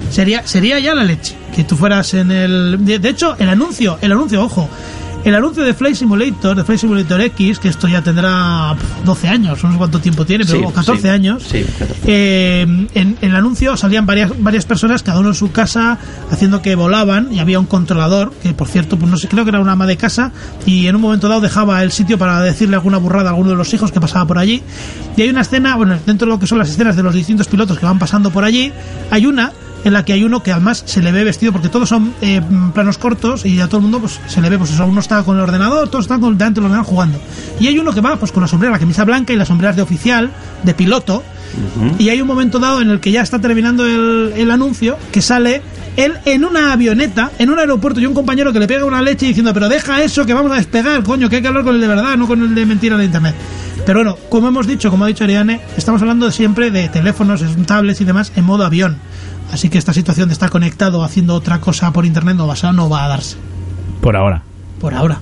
[0.09, 2.77] Sería, sería ya la leche que tú fueras en el.
[2.85, 4.69] De hecho, el anuncio, el anuncio, ojo,
[5.25, 9.27] el anuncio de Flight Simulator, de Flight Simulator X, que esto ya tendrá pf, 12
[9.27, 11.43] años, no sé cuánto tiempo tiene, pero Sí, o 14 sí, años.
[11.43, 12.01] sí, 14.
[12.05, 15.97] Eh, en, en el anuncio salían varias, varias personas, cada uno en su casa,
[16.31, 19.49] haciendo que volaban, y había un controlador, que por cierto, pues no sé, creo que
[19.49, 20.31] era una ama de casa,
[20.65, 23.55] y en un momento dado dejaba el sitio para decirle alguna burrada a alguno de
[23.55, 24.61] los hijos que pasaba por allí.
[25.17, 27.47] Y hay una escena, bueno, dentro de lo que son las escenas de los distintos
[27.47, 28.71] pilotos que van pasando por allí,
[29.09, 29.51] hay una
[29.85, 32.41] en la que hay uno que además se le ve vestido, porque todos son eh,
[32.73, 35.23] planos cortos y a todo el mundo pues se le ve, pues eso, uno está
[35.23, 37.19] con el ordenador, todos están con, delante del ordenador jugando.
[37.59, 39.75] Y hay uno que va pues con la sombrera, la camisa blanca y las sombreras
[39.75, 40.31] de oficial,
[40.63, 41.23] de piloto,
[41.99, 45.21] y hay un momento dado en el que ya está terminando el, el anuncio que
[45.21, 45.61] sale
[45.95, 49.27] él en una avioneta, en un aeropuerto, y un compañero que le pega una leche
[49.27, 51.81] diciendo, pero deja eso, que vamos a despegar, coño, que hay que hablar con el
[51.81, 53.35] de verdad, no con el de mentira de internet.
[53.85, 58.01] Pero bueno, como hemos dicho, como ha dicho Ariane, estamos hablando siempre de teléfonos, tablets
[58.01, 58.97] y demás en modo avión.
[59.51, 62.71] Así que esta situación de estar conectado haciendo otra cosa por internet no va a,
[62.73, 63.37] no va a darse.
[64.01, 64.43] Por ahora.
[64.79, 65.19] Por ahora.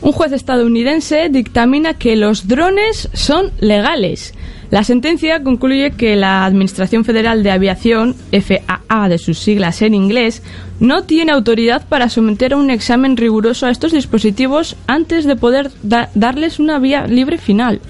[0.00, 4.32] Un juez estadounidense dictamina que los drones son legales.
[4.70, 10.42] La sentencia concluye que la Administración Federal de Aviación, FAA de sus siglas en inglés,
[10.78, 15.70] no tiene autoridad para someter a un examen riguroso a estos dispositivos antes de poder
[15.82, 17.80] da- darles una vía libre final.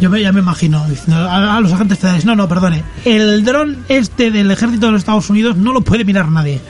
[0.00, 3.44] Yo me, ya me imagino diciendo a, a los agentes federales, no, no, perdone, el
[3.44, 6.60] dron este del ejército de los Estados Unidos no lo puede mirar nadie.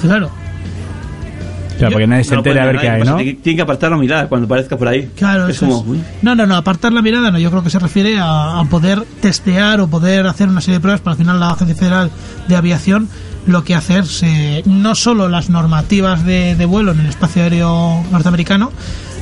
[0.00, 0.30] Claro,
[1.86, 3.16] Claro, porque nadie se No lo entere a ver qué hay, pues ¿no?
[3.16, 5.10] Tiene tiene que apartar la mirada cuando aparezca por ahí.
[5.16, 6.00] claro, es eso como, es.
[6.22, 9.02] No, no, no, apartar la mirada no, yo creo que se refiere a, a poder
[9.20, 12.10] testear o poder hacer una serie de pruebas para al final la Agencia Federal
[12.48, 13.08] de Aviación
[13.46, 18.04] lo que hacer se- no solo las normativas de, de vuelo en el espacio aéreo
[18.12, 18.70] norteamericano,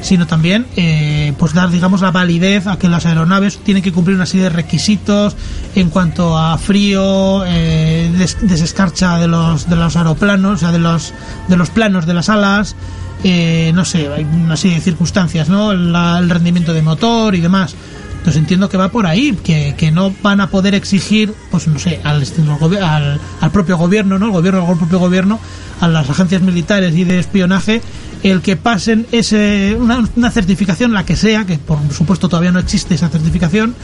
[0.03, 4.17] sino también eh, pues dar digamos la validez a que las aeronaves tienen que cumplir
[4.17, 5.37] una serie de requisitos
[5.75, 10.79] en cuanto a frío, eh, des- desescarcha de los de los aeroplanos, o sea de
[10.79, 11.13] los
[11.49, 12.77] de los planos de las alas,
[13.25, 15.73] eh, no sé, hay una serie de circunstancias, ¿no?
[15.75, 17.75] La- el rendimiento de motor y demás.
[18.21, 21.79] Entonces entiendo que va por ahí, que, que no van a poder exigir, pues no
[21.79, 24.27] sé, al, gobi- al, al propio gobierno, ¿no?
[24.27, 25.41] El gobierno, al propio gobierno,
[25.81, 27.81] a las agencias militares y de espionaje,
[28.23, 32.59] el que pasen ese, una, una certificación, la que sea, que por supuesto todavía no
[32.59, 33.75] existe esa certificación,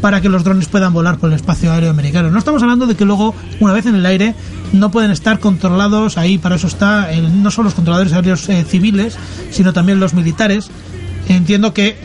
[0.00, 2.28] para que los drones puedan volar por el espacio aéreo americano.
[2.32, 4.34] No estamos hablando de que luego, una vez en el aire,
[4.72, 8.64] no pueden estar controlados, ahí para eso está, el- no solo los controladores aéreos eh,
[8.68, 9.16] civiles,
[9.52, 10.68] sino también los militares.
[11.28, 11.96] Entiendo que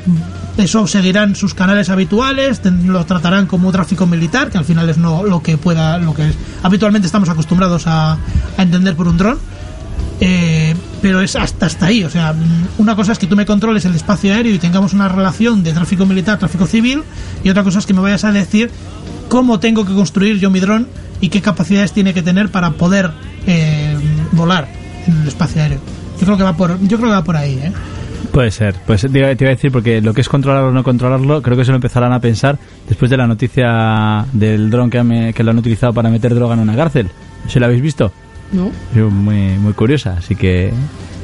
[0.57, 5.23] eso seguirán sus canales habituales, lo tratarán como tráfico militar, que al final es no
[5.23, 8.13] lo que pueda, lo que es, habitualmente estamos acostumbrados a,
[8.57, 9.39] a entender por un dron.
[10.21, 13.45] Eh, pero es hasta hasta ahí, o sea, mm, una cosa es que tú me
[13.45, 17.03] controles el espacio aéreo y tengamos una relación de tráfico militar, tráfico civil,
[17.41, 18.69] y otra cosa es que me vayas a decir
[19.29, 20.87] cómo tengo que construir yo mi dron
[21.21, 23.11] y qué capacidades tiene que tener para poder
[23.47, 23.97] eh,
[24.33, 24.67] volar
[25.07, 25.79] en el espacio aéreo.
[26.19, 27.71] Yo creo que va por, yo creo que va por ahí, ¿eh?
[28.31, 30.71] Puede ser, pues te iba, te iba a decir porque lo que es controlarlo o
[30.71, 32.57] no controlarlo, creo que se lo empezarán a pensar
[32.87, 36.53] después de la noticia del dron que, han- que lo han utilizado para meter droga
[36.53, 37.09] en una cárcel.
[37.47, 38.11] ¿Se lo habéis visto?
[38.51, 38.71] ¿No?
[38.95, 40.71] Yo, muy, muy curiosa, así que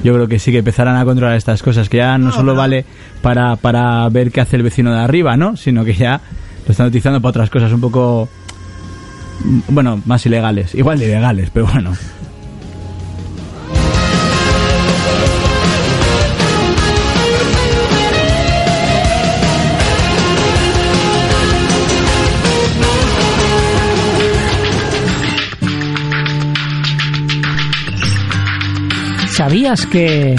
[0.04, 2.86] yo creo que sí que empezarán a controlar estas cosas, que ya no solo vale
[3.22, 5.58] para, para ver qué hace el vecino de arriba, ¿no?
[5.58, 6.22] Sino que ya
[6.66, 8.30] lo están utilizando para otras cosas un poco,
[9.44, 11.92] mm, bueno, más ilegales, igual de ilegales, pero bueno.
[29.36, 30.34] ¿Sabías que...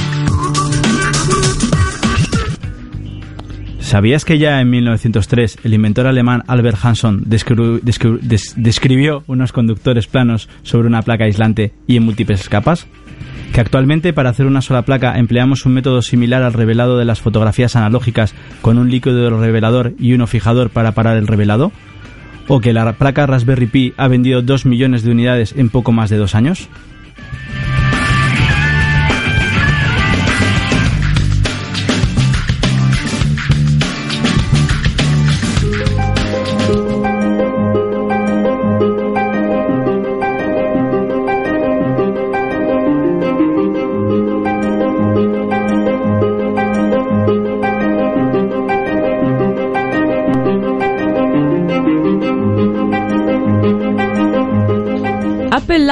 [3.79, 10.89] ¿Sabías que ya en 1903 el inventor alemán Albert Hanson describió unos conductores planos sobre
[10.89, 12.87] una placa aislante y en múltiples capas?
[13.53, 17.21] ¿Que actualmente para hacer una sola placa empleamos un método similar al revelado de las
[17.21, 21.71] fotografías analógicas con un líquido revelador y uno fijador para parar el revelado?
[22.49, 26.09] ¿O que la placa Raspberry Pi ha vendido 2 millones de unidades en poco más
[26.09, 26.71] de dos años?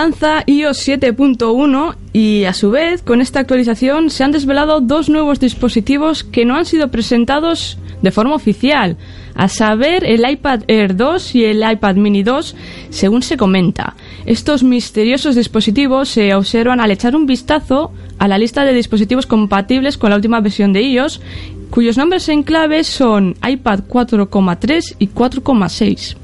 [0.04, 5.40] Lanza iOS 7.1 y a su vez con esta actualización se han desvelado dos nuevos
[5.40, 8.98] dispositivos que no han sido presentados de forma oficial,
[9.34, 12.54] a saber el iPad Air 2 y el iPad Mini 2,
[12.90, 13.94] según se comenta.
[14.26, 19.96] Estos misteriosos dispositivos se observan al echar un vistazo a la lista de dispositivos compatibles
[19.96, 21.22] con la última versión de iOS,
[21.70, 26.16] cuyos nombres en clave son iPad 4,3 y 4,6.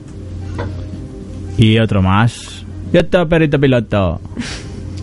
[1.57, 2.60] Y otro más.
[2.93, 4.21] Ya está, perito piloto.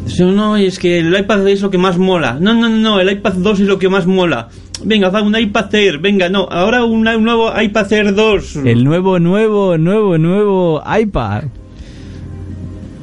[0.06, 2.38] Eso no, es que el iPad es lo que más mola.
[2.40, 4.50] No, no, no, el iPad 2 es lo que más mola.
[4.84, 8.58] Venga, va un iPad Air, venga, no, ahora un nuevo iPad Air 2.
[8.58, 11.44] El nuevo, nuevo, nuevo, nuevo iPad.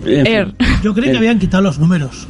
[0.06, 0.54] Air.
[0.82, 2.26] Yo creí que habían quitado los números.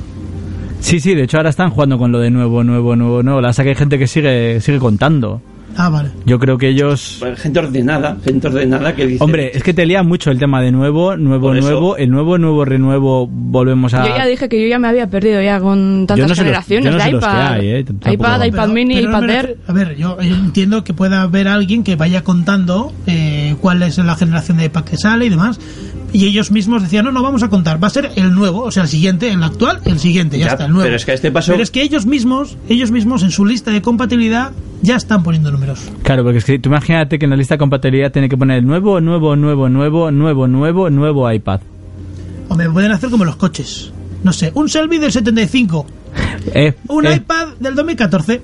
[0.81, 3.41] Sí, sí, de hecho ahora están jugando con lo de nuevo, nuevo, nuevo, nuevo.
[3.41, 5.41] La verdad que hay gente que sigue, sigue contando.
[5.77, 6.11] Ah, vale.
[6.27, 7.17] Yo creo que ellos...
[7.21, 9.23] Pues gente ordenada, gente ordenada que dice...
[9.25, 12.11] Hombre, es que te lía mucho el tema de nuevo, nuevo, Por eso- nuevo, el
[12.11, 14.07] nuevo, nuevo, renuevo, volvemos a...
[14.07, 16.41] Yo ya dije que yo ya me había perdido ya con tantas Yo no sé
[16.43, 17.53] los- generaciones yo no de sé los que iPad.
[17.53, 19.59] hay, eh, iPad, iPad Pero- mini, pero iPad Air.
[19.67, 24.15] A ver, yo entiendo que pueda haber alguien que vaya contando eh, cuál es la
[24.17, 25.59] generación de iPad que sale y demás.
[26.15, 28.71] Y ellos mismos decían, no, no vamos a contar, va a ser el nuevo, o
[28.71, 30.85] sea, el siguiente, el actual, el siguiente, ya, Ya, está, el nuevo.
[30.85, 33.45] pero es que a este paso- Pero es que ellos mismos, ellos mismos en su
[33.45, 35.81] lista de compatibilidad ya están poniendo números.
[36.05, 38.63] Claro, porque es que tú imagínate que en la lista de compatibilidad tiene que poner
[38.63, 41.61] nuevo, nuevo, nuevo, nuevo, nuevo, nuevo, nuevo iPad.
[42.49, 43.91] O me pueden hacer como los coches.
[44.23, 45.85] No sé, un Selby del 75,
[46.55, 48.41] Eh, un eh, iPad del 2014.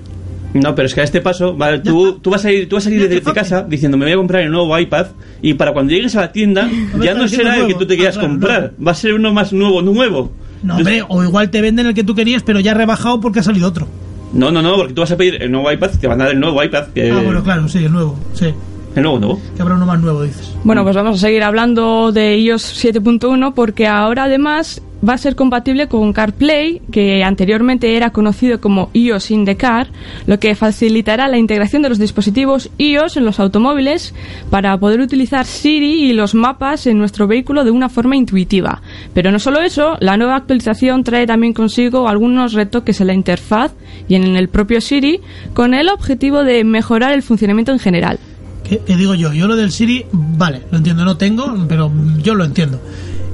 [0.53, 2.83] No, pero es que a este paso, vale, tú, tú vas a ir, tú vas
[2.85, 5.07] a salir de, de casa diciendo me voy a comprar el nuevo iPad
[5.41, 6.69] y para cuando llegues a la tienda
[7.01, 9.31] ya no será el que tú te quieras Ah, claro, comprar, va a ser uno
[9.33, 10.31] más nuevo, nuevo.
[10.63, 13.43] No, hombre, o igual te venden el que tú querías, pero ya rebajado porque ha
[13.43, 13.87] salido otro.
[14.33, 16.33] No, no, no, porque tú vas a pedir el nuevo iPad, te van a dar
[16.33, 18.53] el nuevo iPad, que Ah, bueno, claro, sí, el nuevo, sí.
[18.95, 19.41] el nuevo nuevo.
[19.55, 20.53] Que habrá uno más nuevo, dices.
[20.63, 25.35] Bueno, pues vamos a seguir hablando de iOS 7.1 porque ahora además va a ser
[25.35, 29.87] compatible con CarPlay, que anteriormente era conocido como iOS in the Car,
[30.27, 34.13] lo que facilitará la integración de los dispositivos iOS en los automóviles
[34.49, 38.81] para poder utilizar Siri y los mapas en nuestro vehículo de una forma intuitiva.
[39.13, 43.71] Pero no solo eso, la nueva actualización trae también consigo algunos retoques en la interfaz
[44.07, 45.21] y en el propio Siri
[45.53, 48.19] con el objetivo de mejorar el funcionamiento en general.
[48.63, 49.33] ¿Qué, qué digo yo?
[49.33, 51.91] Yo lo del Siri, vale, lo entiendo, no tengo, pero
[52.21, 52.79] yo lo entiendo.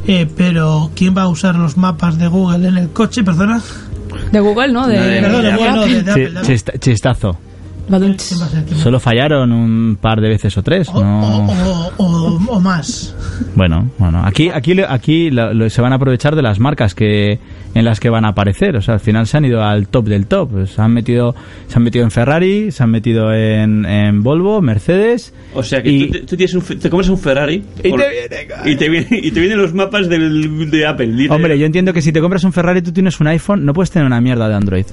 [0.07, 3.23] Eh, pero ¿quién va a usar los mapas de Google en el coche?
[3.23, 3.61] Perdona.
[4.31, 4.87] De Google, ¿no?
[4.87, 6.41] De, de- Perdón, de de Google, no, de, de chi- Apple, de Apple.
[6.53, 7.37] chista- chistazo.
[8.75, 10.89] Solo fallaron un par de veces o tres.
[10.93, 11.45] O, no...
[11.47, 13.15] o- o- o- o más.
[13.55, 17.39] Bueno, bueno, aquí, aquí, aquí lo- lo- se van a aprovechar de las marcas que
[17.73, 18.75] en las que van a aparecer.
[18.75, 20.49] O sea, al final se han ido al top del top.
[20.51, 21.35] Pues se han metido,
[21.67, 25.33] se han metido en Ferrari, se han metido en, en Volvo, Mercedes.
[25.53, 28.71] O sea que Y- tú, tienes un, te compras un Ferrari Y por- te viene-
[28.71, 31.27] y te viene- y te vienen los mapas del, de Apple.
[31.29, 33.91] Hombre, yo entiendo que si te compras un Ferrari, tú tienes un iPhone, no puedes
[33.91, 34.85] tener una mierda de Android.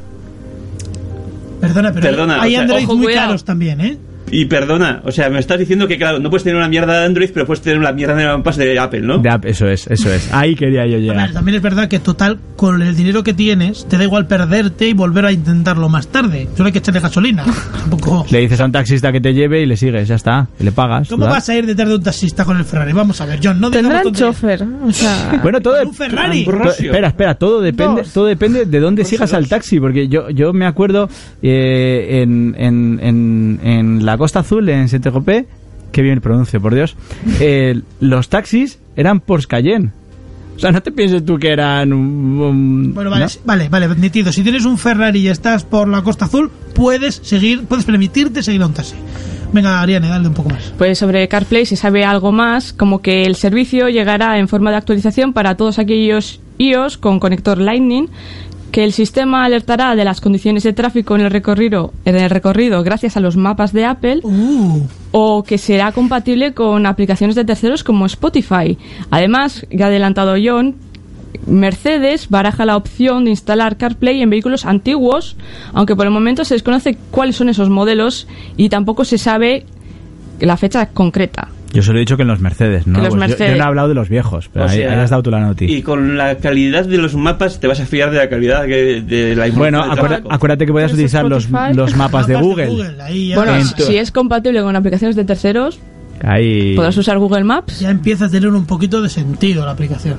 [1.67, 3.27] Perdona, pero Perdona, hay o sea, Android ojo, muy cuidado.
[3.29, 3.99] caros también, ¿eh?
[4.37, 7.07] Y perdona, o sea, me estás diciendo que claro, no puedes tener una mierda de
[7.07, 9.19] Android, pero puedes tener una mierda de de Apple, ¿no?
[9.19, 10.33] De App- eso es, eso es.
[10.33, 11.33] Ahí quería yo A ver, llegar.
[11.33, 14.93] también es verdad que total, con el dinero que tienes, te da igual perderte y
[14.93, 16.49] volver a intentarlo más tarde.
[16.57, 17.45] Solo hay que echarle gasolina.
[17.79, 18.27] Tampoco...
[18.29, 20.49] Le dices a un taxista que te lleve y le sigues, ya está.
[20.59, 21.09] Y le pagas.
[21.09, 21.37] ¿Cómo ¿verdad?
[21.37, 22.93] vas a ir detrás de un taxista con el Ferrari?
[22.93, 24.65] Vamos a ver, John, no Tendrán chofer.
[24.85, 26.45] O sea, Bueno, todo Un Ferrari.
[26.81, 28.13] espera, espera, todo depende, Dos.
[28.13, 31.09] todo depende de dónde sigas al taxi, porque yo, yo me acuerdo
[31.41, 35.45] eh, en, en, en, en la Costa Azul, en Saint-Tropez,
[35.93, 36.97] que bien pronuncio, por Dios,
[37.41, 39.91] eh, los taxis eran Porsche Cayenne.
[40.57, 42.41] O sea, no te pienses tú que eran un...
[42.41, 44.33] un- Bueno, vale, vale, vale, admitido.
[44.33, 48.63] Si tienes un Ferrari y estás por la Costa Azul, puedes seguir, puedes permitirte seguir
[48.63, 48.95] a un taxi.
[49.53, 50.73] Venga, Ariane, dale un poco más.
[50.79, 54.79] Pues sobre CarPlay se sabe algo más, como que el servicio llegará en forma de
[54.79, 58.09] actualización para todos aquellos iOS con conector Lightning,
[58.75, 62.83] que el sistema alertará de las condiciones de tráfico en el recorrido, en el recorrido
[62.83, 67.85] gracias a los mapas de Apple, Uh, o que será compatible con aplicaciones de terceros
[67.85, 68.77] como Spotify.
[69.13, 70.75] Además, ya adelantado John,
[71.47, 75.37] Mercedes baraja la opción de instalar CarPlay en vehículos antiguos,
[75.73, 79.67] aunque por el momento se desconoce cuáles son esos modelos y tampoco se sabe
[80.41, 81.54] la fecha concreta.
[81.75, 82.99] Yo solo he dicho que en los Mercedes, ¿no?
[83.01, 83.59] Los Pues yo- Yo, Mercedes.
[83.59, 85.41] no he hablado de los viejos, pero O ahí, sea, ahí has dado tú la
[85.41, 85.77] noticia.
[85.77, 89.03] Y con la calidad de los mapas te vas a fiar de la calidad que-
[89.03, 92.95] de la Bueno, acuérdate, que puedes Pues utilizar los, los mapas de Google.
[93.03, 95.79] ahí ya, Bueno, tu- si es compatible con aplicaciones de terceros,
[96.23, 96.75] Ahí...
[96.77, 97.81] podrás usar Google Maps.
[97.81, 100.17] ya empieza a tener un poquito de sentido la aplicación.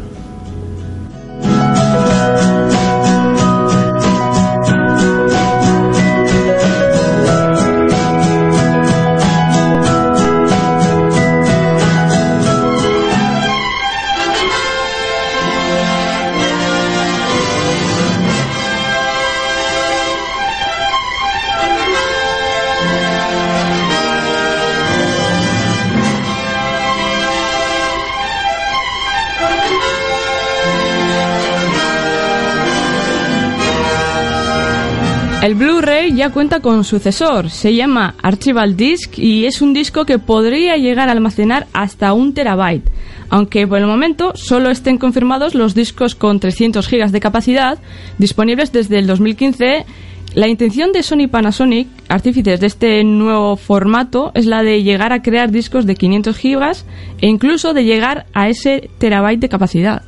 [35.46, 40.18] El Blu-ray ya cuenta con sucesor, se llama Archival Disc y es un disco que
[40.18, 42.90] podría llegar a almacenar hasta un terabyte,
[43.30, 47.78] aunque por el momento solo estén confirmados los discos con 300 gigas de capacidad
[48.18, 49.86] disponibles desde el 2015.
[50.34, 55.22] La intención de Sony Panasonic, artífices de este nuevo formato, es la de llegar a
[55.22, 56.86] crear discos de 500 gigas
[57.22, 60.02] e incluso de llegar a ese terabyte de capacidad.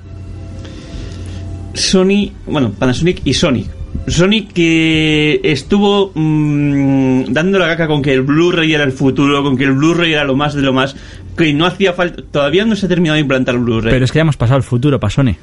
[1.75, 3.76] Sony, bueno, Panasonic y Sony.
[4.07, 9.57] Sony que estuvo mm, dando la caca con que el Blu-ray era el futuro, con
[9.57, 10.95] que el Blu-ray era lo más de lo más,
[11.37, 13.91] que no hacía falta, todavía no se ha terminado de implantar el Blu-ray.
[13.91, 15.35] Pero es que ya hemos pasado el futuro para Sony.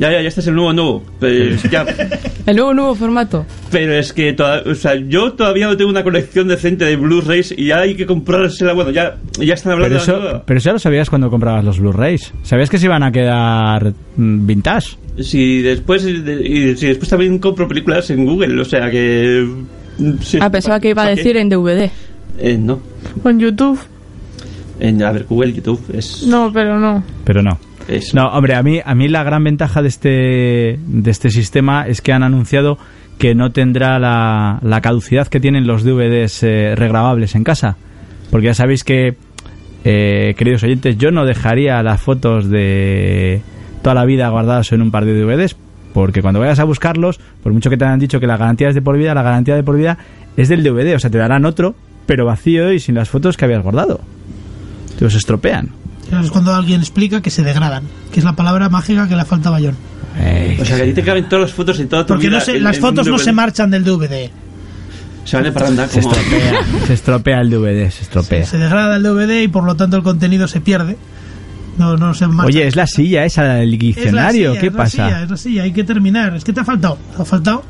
[0.00, 1.02] Ya, ya, ya este es el nuevo nuevo.
[1.70, 1.84] Ya,
[2.46, 3.44] El nuevo, nuevo formato.
[3.70, 7.52] pero es que toda- o sea, yo todavía no tengo una colección decente de Blu-rays
[7.56, 8.72] y ya hay que comprársela.
[8.72, 10.42] Bueno, ya, ya están hablando Pero de la eso, nueva.
[10.46, 12.32] pero eso ya lo sabías cuando comprabas los Blu-rays.
[12.42, 14.96] ¿Sabías que se iban a quedar mm, vintage?
[15.20, 19.46] Si después, y si después también compro películas en Google, o sea que.
[19.98, 20.38] mm, sí.
[20.40, 21.90] Ah, pensaba que iba a decir en DVD.
[22.38, 22.80] Eh, no.
[23.22, 23.78] O en YouTube.
[24.80, 26.22] En, a ver, Google, YouTube es.
[26.26, 27.04] No, pero no.
[27.24, 27.58] Pero no.
[28.14, 32.00] No, hombre, a mí, a mí la gran ventaja de este, de este sistema es
[32.00, 32.78] que han anunciado
[33.18, 37.76] que no tendrá la, la caducidad que tienen los DVDs eh, regrabables en casa.
[38.30, 39.16] Porque ya sabéis que,
[39.84, 43.42] eh, queridos oyentes, yo no dejaría las fotos de
[43.82, 45.56] toda la vida guardadas en un par de DVDs.
[45.92, 48.74] Porque cuando vayas a buscarlos, por mucho que te hayan dicho que la garantía es
[48.74, 49.98] de por vida, la garantía de por vida
[50.36, 50.94] es del DVD.
[50.94, 51.74] O sea, te darán otro,
[52.06, 54.00] pero vacío y sin las fotos que habías guardado.
[54.96, 55.70] Te los estropean.
[56.10, 59.24] Claro, Es cuando alguien explica que se degradan, que es la palabra mágica que le
[59.24, 59.76] falta a Bayón.
[60.60, 62.38] O sea que a ti te caben todas las fotos y toda tu Porque vida
[62.38, 64.28] no se- en- las en fotos no se marchan del DVD.
[65.24, 66.12] Se van de parranda Se como.
[66.14, 68.44] estropea, se estropea el DVD, se estropea.
[68.44, 70.96] Se degrada el DVD y por lo tanto el contenido se pierde.
[71.78, 72.48] No, no se marcha.
[72.48, 74.90] Oye, es la silla esa del Es la diccionario, silla, ¿qué es la pasa?
[74.90, 76.34] silla, es la silla, hay que terminar.
[76.34, 77.62] Es que te ha faltado, te ha faltado.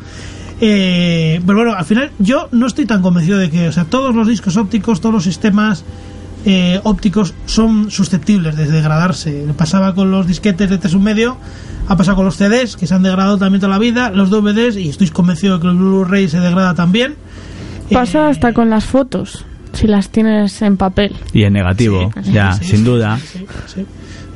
[0.63, 4.15] Eh, pero bueno, al final yo no estoy tan convencido de que, o sea, todos
[4.15, 5.85] los discos ópticos, todos los sistemas
[6.45, 9.45] eh, ópticos son susceptibles de degradarse.
[9.57, 11.37] Pasaba con los disquetes de 3 un medio,
[11.89, 14.77] ha pasado con los CDs que se han degradado también toda la vida, los DVDs
[14.77, 17.15] y estoy convencido de que el Blu-ray se degrada también.
[17.93, 21.17] Pasa hasta con las fotos, si las tienes en papel.
[21.33, 23.19] Y en negativo, Sí, ya, sí, sin sí, duda.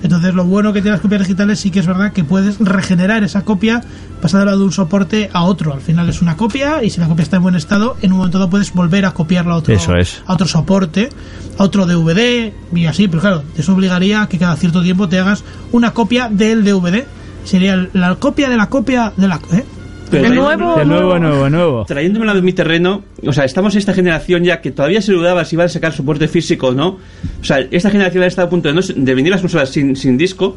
[0.05, 3.25] Entonces, lo bueno que tiene las copias digitales sí que es verdad que puedes regenerar
[3.25, 3.83] esa copia
[4.21, 5.73] pasándola de un soporte a otro.
[5.73, 8.19] Al final es una copia y si la copia está en buen estado, en un
[8.19, 10.23] momento dado puedes volver a copiarla a otro, Eso es.
[10.27, 11.09] a otro soporte,
[11.57, 13.09] a otro DVD y así.
[13.09, 15.43] Pero claro, eso obligaría a que cada cierto tiempo te hagas
[15.73, 17.07] una copia del DVD.
[17.45, 19.41] Sería la copia de la copia de la...
[19.53, 19.65] ¿eh?
[20.11, 21.85] Pero trayéndome- nuevo, De nuevo, nuevo, nuevo.
[21.87, 25.45] Trayéndomela de mi terreno, o sea, estamos en esta generación ya que todavía se dudaba
[25.45, 26.99] si iba a sacar soporte físico o no.
[27.41, 29.97] O sea, esta generación ha estado a punto de, no, de venir las consolas sin,
[29.97, 30.57] sin disco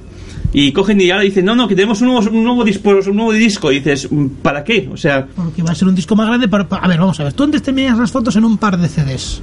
[0.54, 3.16] y cogen y ahora dicen, no, no, que tenemos un nuevo, un nuevo, disco, un
[3.16, 3.72] nuevo disco.
[3.72, 4.08] Y dices,
[4.42, 4.90] ¿para qué?
[4.92, 6.48] O sea, Porque va a ser un disco más grande.
[6.48, 7.34] Para, para- a ver, vamos a ver.
[7.34, 9.42] Tú antes tenías las fotos en un par de CDs.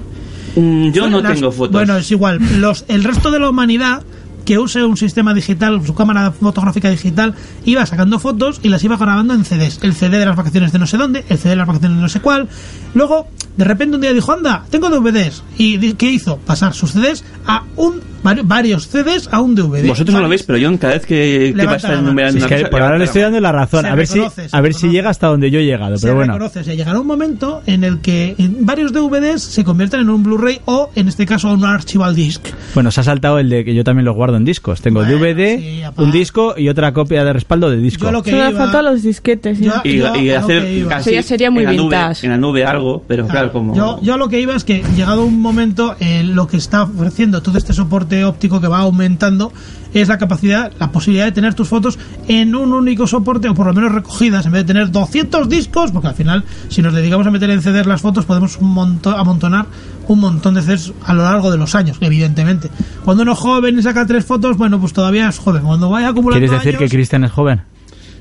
[0.57, 1.73] mm, yo no Las- tengo fotos.
[1.73, 2.39] Bueno, es igual.
[2.61, 4.03] Los, el resto de la humanidad
[4.45, 7.35] que use un sistema digital, su cámara fotográfica digital,
[7.65, 9.81] iba sacando fotos y las iba grabando en CDs.
[9.83, 12.03] El CD de las vacaciones de no sé dónde, el CD de las vacaciones de
[12.03, 12.49] no sé cuál.
[12.95, 15.43] Luego, de repente un día dijo, anda, tengo DVDs.
[15.59, 16.39] ¿Y qué hizo?
[16.39, 18.14] Pasar sus CDs a un
[18.45, 19.87] varios CDs a un DVD.
[19.87, 22.49] Vosotros no lo veis, pero yo cada vez que, que va a enumerando Si es
[22.49, 23.83] que cosa, por ahora le estoy dando la razón.
[23.85, 25.97] Se A ver si, reconoce, se a ver si llega hasta donde yo he llegado.
[25.99, 26.61] se Pero bueno, reconoce.
[26.61, 30.61] O sea, llegará un momento en el que varios DVDs se convierten en un Blu-ray
[30.65, 32.43] o, en este caso, un archival disc.
[32.75, 34.81] bueno, se ha saltado el de que yo también lo guardo en discos.
[34.81, 38.07] Tengo Bueno, DVD, sí, un disco y otra copia de respaldo de disco.
[38.07, 39.61] Yo lo que Solo iba- faltan los disquetes.
[39.61, 39.73] Yo-.
[39.85, 42.27] Y, yo y hacer casi ya sería muy en la nube- vintage.
[42.27, 43.75] en la nube algo, pero claro, como...
[43.77, 47.43] Yo, yo lo que iba es que llegado un momento, eh, lo que está ofreciendo
[47.43, 49.51] todo este soporte óptico que va aumentando
[49.95, 51.99] es la capacidad, la posibilidad de tener tus fotos
[52.29, 55.93] en un único soporte o por lo menos recogidas en vez de tener 200 discos,
[55.93, 59.17] porque al final si nos dedicamos a meter en CDs las fotos podemos un monto-
[59.17, 59.67] amontonar
[60.09, 62.69] un montón de CDs a lo largo de los años, evidentemente.
[63.05, 65.63] Cuando uno es joven y saca tres fotos, bueno, pues todavía es joven.
[65.63, 67.63] Cuando vaya acumulando ¿Quieres decir que Cristian es joven?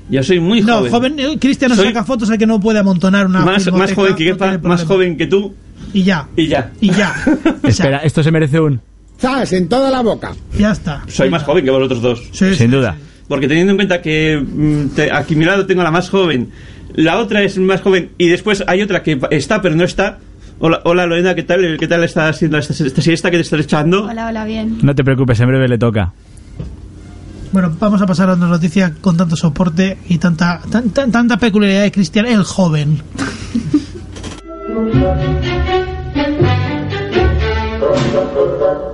[0.08, 0.90] Yo soy muy no, joven.
[0.92, 3.92] joven, eh, Cristian no Soy- saca fotos al que no puede amontonar una más, más
[3.92, 5.52] joven que no Kepa, más joven que tú
[5.92, 6.70] y ya, y ya.
[6.80, 7.14] y ya.
[7.64, 8.80] Espera, esto se merece un...
[9.24, 9.54] ¡Zas!
[9.54, 10.32] En toda la boca.
[10.58, 11.02] Ya está.
[11.06, 12.28] Soy más joven que vosotros dos.
[12.32, 12.94] Sin duda.
[13.26, 16.50] Porque teniendo en cuenta que mm, aquí mi lado tengo a la más joven,
[16.94, 20.18] la otra es más joven y después hay otra que está pero no está.
[20.58, 21.78] Hola, hola Lorena, ¿qué tal?
[21.78, 24.04] ¿Qué tal está haciendo esta, esta siesta que te estás echando?
[24.04, 24.80] Hola, hola, bien.
[24.82, 26.12] No te preocupes, en breve le toca.
[27.50, 31.38] Bueno, vamos a pasar a una noticia con tanto soporte y tanta, tan, tan, tanta
[31.38, 33.00] peculiaridad de Cristian el joven.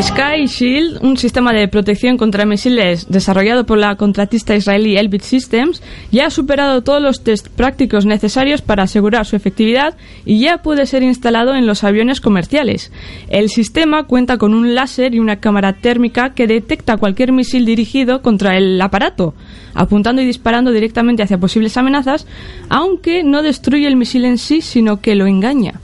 [0.00, 5.82] Sky Shield, un sistema de protección contra misiles desarrollado por la contratista israelí Elbit Systems,
[6.12, 10.86] ya ha superado todos los test prácticos necesarios para asegurar su efectividad y ya puede
[10.86, 12.92] ser instalado en los aviones comerciales.
[13.28, 18.22] El sistema cuenta con un láser y una cámara térmica que detecta cualquier misil dirigido
[18.22, 19.34] contra el aparato,
[19.74, 22.24] apuntando y disparando directamente hacia posibles amenazas,
[22.68, 25.80] aunque no destruye el misil en sí, sino que lo engaña.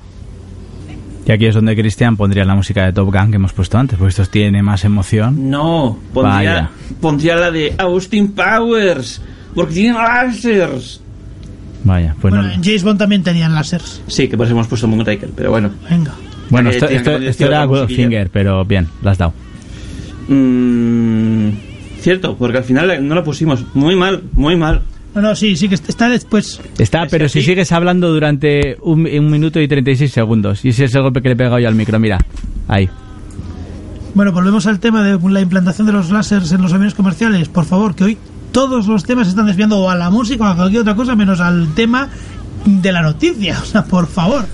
[1.26, 3.98] Y aquí es donde Cristian pondría la música de Top Gun que hemos puesto antes,
[3.98, 5.50] porque esto tiene más emoción.
[5.50, 6.70] No, pondría, Vaya.
[7.00, 9.22] pondría la de Austin Powers,
[9.54, 11.00] porque tiene lásers.
[11.84, 12.52] Vaya, pues bueno, no.
[12.54, 14.02] en James Bond también tenían lásers.
[14.06, 15.70] Sí, que por eso hemos puesto Moonraker, pero bueno.
[15.88, 16.12] Venga.
[16.50, 17.80] Bueno, esto, tiene esto- que poner esto era musiquilla.
[17.86, 19.32] Goldfinger, pero bien, la has dado.
[20.28, 21.48] Mm,
[22.00, 23.64] cierto, porque al final no la pusimos.
[23.74, 24.82] Muy mal, muy mal.
[25.14, 26.60] No, no, sí, sí que está después.
[26.78, 30.94] Está, pero si sigues hablando durante un, un minuto y 36 segundos, y ese es
[30.94, 32.18] el golpe que le he pegado yo al micro, mira,
[32.66, 32.88] ahí.
[34.14, 37.48] Bueno, volvemos al tema de la implantación de los láseres en los aviones comerciales.
[37.48, 38.18] Por favor, que hoy
[38.52, 41.16] todos los temas se están desviando o a la música o a cualquier otra cosa
[41.16, 42.08] menos al tema
[42.64, 43.58] de la noticia.
[43.62, 44.46] O sea, por favor.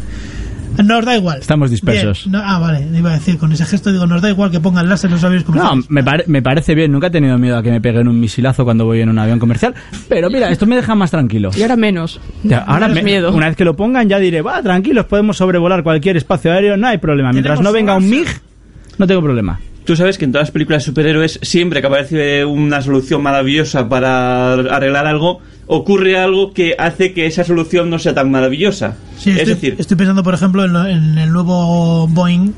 [0.82, 1.38] Nos da igual.
[1.40, 2.26] Estamos dispersos.
[2.26, 4.88] No- ah, vale, iba a decir, con ese gesto digo, nos da igual que pongan
[4.88, 5.90] láser los aviones No, comerciales.
[5.90, 8.64] me, pare- me parece bien, nunca he tenido miedo a que me peguen un misilazo
[8.64, 9.74] cuando voy en un avión comercial,
[10.08, 11.50] pero mira, esto me deja más tranquilo.
[11.56, 12.20] Y ahora menos.
[12.44, 13.32] Ya, ahora Menos me- miedo.
[13.34, 16.86] una vez que lo pongan ya diré, va, tranquilos, podemos sobrevolar cualquier espacio aéreo, no
[16.86, 17.32] hay problema.
[17.32, 18.28] Mientras no venga un MiG,
[18.98, 19.60] no tengo problema.
[19.84, 23.88] Tú sabes que en todas las películas de superhéroes, siempre que aparece una solución maravillosa
[23.88, 25.40] para arreglar algo,
[25.72, 28.96] ocurre algo que hace que esa solución no sea tan maravillosa.
[29.18, 32.52] Sí, es decir, estoy pensando, por ejemplo, en, lo- en el nuevo Boeing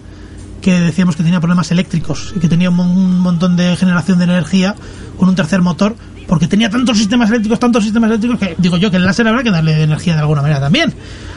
[0.62, 4.18] que decíamos que tenía problemas eléctricos y que tenía un, mon- un montón de generación
[4.18, 4.74] de energía
[5.18, 5.94] con un tercer motor
[6.28, 9.42] porque tenía tantos sistemas eléctricos, tantos sistemas eléctricos que digo yo que el láser habrá
[9.42, 10.92] que darle energía de alguna manera también.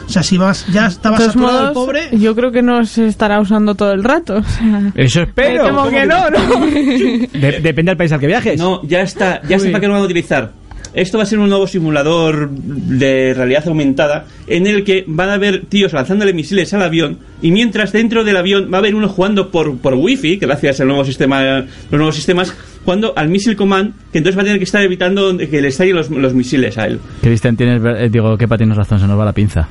[0.06, 2.84] O sea, si vas ya estaba De todos saturado el pobre, yo creo que no
[2.86, 4.36] se estará usando todo el rato.
[4.36, 5.64] o sea, Eso espero.
[5.68, 6.66] ¿Cómo que que no, ¿no?
[6.66, 8.58] De- depende del país al que viajes.
[8.58, 9.72] No, ya está, ya sé Uy.
[9.72, 10.52] para qué lo van a utilizar.
[10.96, 15.34] Esto va a ser un nuevo simulador de realidad aumentada en el que van a
[15.34, 19.06] haber tíos lanzándole misiles al avión y mientras dentro del avión va a haber uno
[19.06, 23.56] jugando por, por wifi, que gracias al nuevo sistema, los nuevos sistemas, jugando al Missile
[23.56, 26.78] Command, que entonces va a tener que estar evitando que le estallen los, los misiles
[26.78, 26.98] a él.
[27.20, 29.68] Cristian, tienes, eh, digo, Kepa, tienes razón, se nos va la pinza.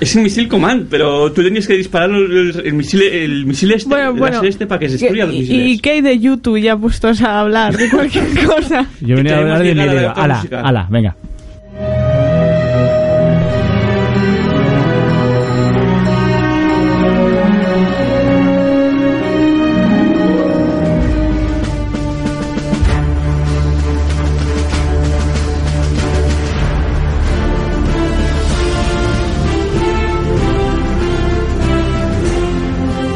[0.00, 3.88] Es el Missile Command, pero tú tenías que disparar el, el misil, el misil este,
[3.88, 4.42] Bueno, el bueno.
[4.42, 5.68] este para que se destruya los ¿Y, misiles.
[5.70, 8.86] y qué hay de YouTube ya puestos a hablar de cualquier cosa?
[9.00, 11.16] Yo venía a hablar de mi Ala, ala, venga.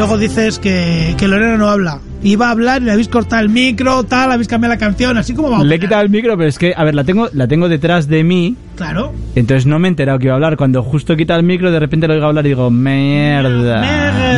[0.08, 2.00] Luego dices que, que Lorena no habla.
[2.22, 5.34] Iba a hablar y le habéis cortado el micro, tal, habéis cambiado la canción, así
[5.34, 7.28] como va a Le he quitado el micro, pero es que, a ver, la tengo,
[7.34, 8.56] la tengo detrás de mí.
[8.76, 9.12] Claro.
[9.38, 10.56] Entonces no me he enterado que iba a hablar.
[10.56, 13.80] Cuando justo he quitado el micro, de repente lo oigo hablar y digo, mierda,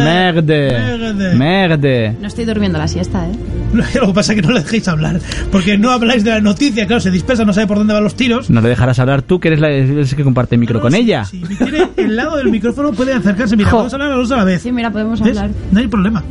[0.05, 2.16] merde, Merde.
[2.20, 3.32] No estoy durmiendo la siesta, ¿eh?
[4.01, 5.18] Lo que pasa es que no le dejéis hablar.
[5.51, 8.14] Porque no habláis de la noticia, claro, se dispersa, no sabe por dónde van los
[8.14, 8.51] tiros.
[8.51, 10.94] No le dejarás hablar tú, que eres la eres el que comparte el micro con
[10.94, 11.24] ella.
[11.24, 13.57] Si tiene el lado del micrófono, puede acercarse.
[13.57, 13.76] Mira, Jo.
[13.78, 14.62] podemos hablar a los dos a la vez.
[14.62, 15.38] Sí, mira, podemos ¿Ves?
[15.38, 15.51] hablar.
[15.72, 16.22] No hay problema.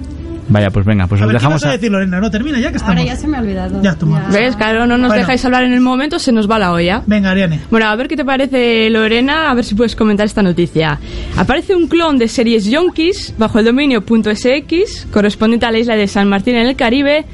[0.50, 1.72] Vaya, pues venga, pues a os ver, ¿qué dejamos vas a a...
[1.74, 2.20] decir, Lorena?
[2.20, 2.97] No, termina ya que estamos.
[2.97, 3.82] Ahora ya se me ha olvidado.
[3.84, 4.28] Ya, toma.
[4.32, 4.56] ¿Ves?
[4.56, 5.22] Claro, no nos Bueno.
[5.22, 7.04] dejáis hablar en el momento, se nos va la olla.
[7.06, 7.60] Venga, Ariane.
[7.70, 11.00] Bueno, a ver qué te parece, Lorena, a ver si puedes comentar esta noticia.
[11.38, 16.08] Aparece un clon de series Yonkis bajo el dominio .sx, correspondiente a la isla de
[16.08, 17.26] San Martín en el Caribe,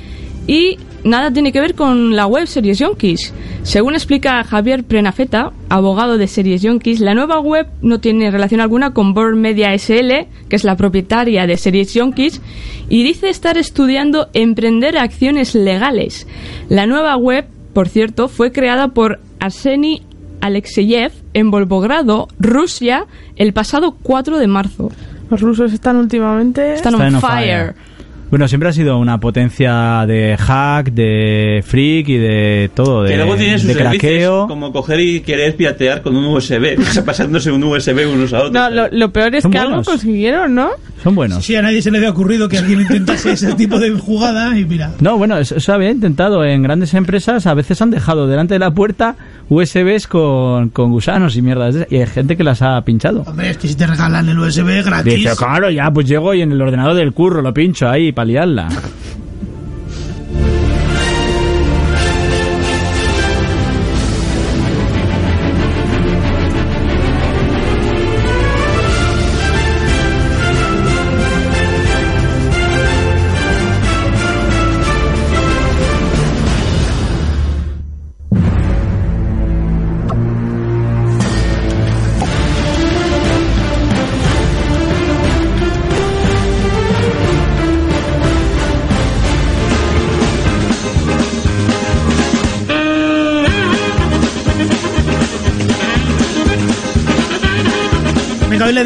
[0.47, 3.34] y nada tiene que ver con la web Series Yonkis.
[3.64, 8.93] Según explica Javier Prenafeta, abogado de Series Yonkis, la nueva web no tiene relación alguna
[8.93, 12.41] con Born Media SL, que es la propietaria de Series Yonkis,
[12.89, 16.28] y dice estar estudiando emprender acciones legales.
[16.68, 20.01] La nueva web, por cierto, fue creada por Arseny
[20.41, 24.91] Alexeyev en Volgogrado, Rusia, el pasado 4 de marzo.
[25.30, 26.74] Los rusos están últimamente...
[26.74, 27.74] Están Están on on fire.
[27.74, 27.94] fire.
[28.30, 33.17] Bueno, siempre ha sido una potencia de hack, de freak y de todo, de, que
[33.17, 34.47] luego tiene sus de craqueo.
[34.47, 38.51] como coger y querer piratear con un USB, pasándose un USB unos a otros.
[38.51, 39.65] No, lo, lo peor es que buenos.
[39.71, 40.71] algo consiguieron, ¿no?
[41.03, 41.45] Son buenos.
[41.45, 44.65] Si a nadie se le había ocurrido que alguien intentase ese tipo de jugada y
[44.65, 44.91] mira.
[44.99, 47.45] No, bueno, eso, eso había intentado en grandes empresas.
[47.45, 49.15] A veces han dejado delante de la puerta
[49.49, 51.76] USBs con, con gusanos y mierdas.
[51.91, 53.21] Y hay gente que las ha pinchado.
[53.28, 55.13] Hombre, es que si te regalan el USB gratis.
[55.13, 58.26] Dice, claro, ya, pues llego y en el ordenador del curro lo pincho ahí para
[58.26, 58.70] liarla.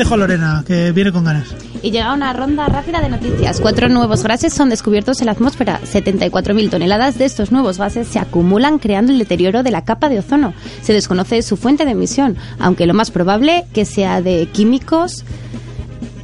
[0.09, 1.53] Dejo a Lorena, que viene con ganas.
[1.83, 3.59] Y llega una ronda rápida de noticias.
[3.61, 5.79] Cuatro nuevos gases son descubiertos en la atmósfera.
[5.81, 10.17] 74.000 toneladas de estos nuevos gases se acumulan creando el deterioro de la capa de
[10.17, 10.55] ozono.
[10.81, 15.25] Se desconoce su fuente de emisión, aunque lo más probable que sea de químicos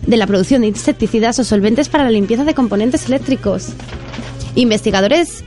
[0.08, 3.68] de la producción de insecticidas o solventes para la limpieza de componentes eléctricos.
[4.56, 5.44] Investigadores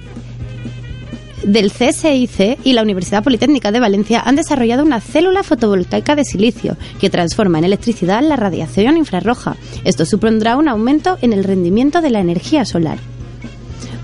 [1.49, 6.77] del CSIC y la Universidad Politécnica de Valencia han desarrollado una célula fotovoltaica de silicio
[7.01, 9.57] que transforma en electricidad la radiación infrarroja.
[9.85, 12.99] Esto supondrá un aumento en el rendimiento de la energía solar.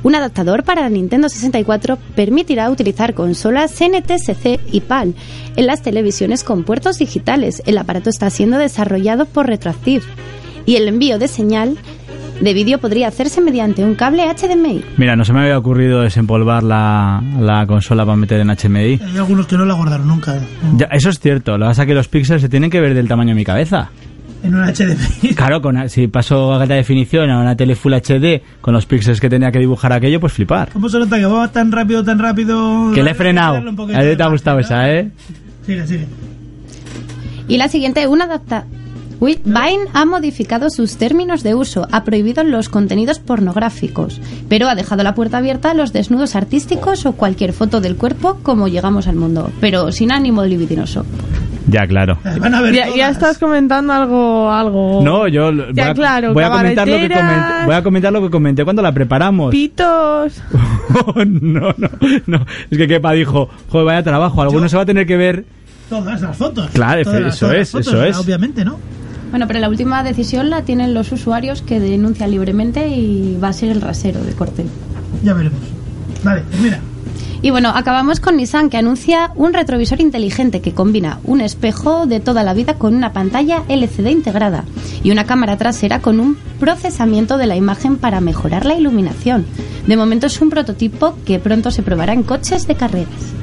[0.02, 5.14] Un adaptador para la Nintendo 64 permitirá utilizar consolas NTSC y PAL
[5.56, 7.62] en las televisiones con puertos digitales.
[7.66, 10.04] El aparato está siendo desarrollado por Retroactive
[10.66, 11.78] y el envío de señal
[12.40, 14.84] de vídeo podría hacerse mediante un cable HDMI.
[14.96, 19.00] Mira, no se me había ocurrido desempolvar la, la consola para meter en HMI.
[19.02, 20.36] Hay algunos que no la guardaron nunca.
[20.36, 20.40] ¿eh?
[20.76, 22.94] Ya, eso es cierto, lo que pasa es que los píxeles se tienen que ver
[22.94, 23.90] del tamaño de mi cabeza.
[24.42, 25.34] En un HDMI.
[25.34, 29.20] Claro, con, si paso a alta definición a una tele Full HD con los píxeles
[29.20, 30.70] que tenía que dibujar aquello, pues flipar.
[30.72, 32.90] ¿Cómo se nota que va tan rápido, tan rápido?
[32.94, 33.56] Que le he frenado.
[33.56, 35.10] A ti te ha gustado esa, ¿eh?
[35.64, 36.06] Sigue, sigue.
[37.48, 38.66] Y la siguiente, una adapta.
[39.20, 45.02] Vine ha modificado sus términos de uso, ha prohibido los contenidos pornográficos, pero ha dejado
[45.02, 49.16] la puerta abierta a los desnudos artísticos o cualquier foto del cuerpo como llegamos al
[49.16, 51.04] mundo, pero sin ánimo libidinoso.
[51.66, 52.18] Ya, claro.
[52.22, 55.00] Van a ver Ya, ya estás comentando algo, algo.
[55.02, 58.12] No, yo voy, Ya, a, claro, voy a comentar lo que comenté, voy a comentar
[58.12, 59.50] lo que comenté cuando la preparamos.
[59.50, 60.42] Pitos.
[61.26, 61.90] no, no,
[62.26, 62.46] no.
[62.70, 65.44] Es que Kepa dijo, joder, vaya trabajo, alguno se va a tener que ver.
[65.88, 66.70] Todas las fotos.
[66.72, 68.16] Claro, Todas eso todas es, las eso fotos, es.
[68.18, 68.78] Obviamente, ¿no?
[69.34, 73.52] Bueno, pero la última decisión la tienen los usuarios que denuncian libremente y va a
[73.52, 74.64] ser el rasero de corte.
[75.24, 75.58] Ya veremos.
[76.22, 76.78] Vale, pues mira.
[77.42, 82.20] Y bueno, acabamos con Nissan que anuncia un retrovisor inteligente que combina un espejo de
[82.20, 84.62] toda la vida con una pantalla LCD integrada
[85.02, 89.46] y una cámara trasera con un procesamiento de la imagen para mejorar la iluminación.
[89.88, 93.34] De momento es un prototipo que pronto se probará en coches de carreras.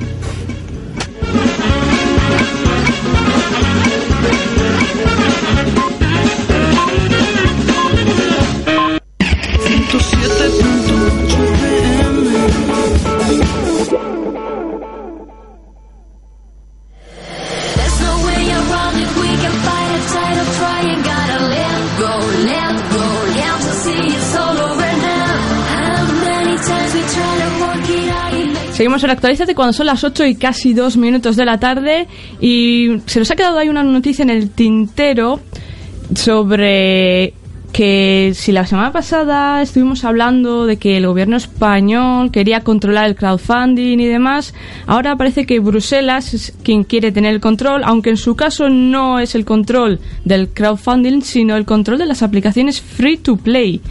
[28.91, 32.09] Seguimos en Actualízate cuando son las 8 y casi 2 minutos de la tarde
[32.41, 35.39] y se nos ha quedado ahí una noticia en el tintero
[36.13, 37.33] sobre
[37.71, 43.15] que si la semana pasada estuvimos hablando de que el gobierno español quería controlar el
[43.15, 44.53] crowdfunding y demás,
[44.87, 49.19] ahora parece que Bruselas es quien quiere tener el control, aunque en su caso no
[49.19, 53.81] es el control del crowdfunding, sino el control de las aplicaciones free to play.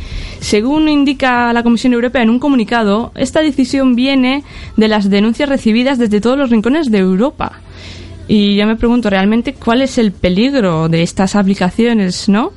[0.40, 4.44] Según indica la Comisión Europea en un comunicado, esta decisión viene
[4.76, 7.60] de las denuncias recibidas desde todos los rincones de Europa.
[8.28, 12.52] Y yo me pregunto realmente cuál es el peligro de estas aplicaciones, ¿no?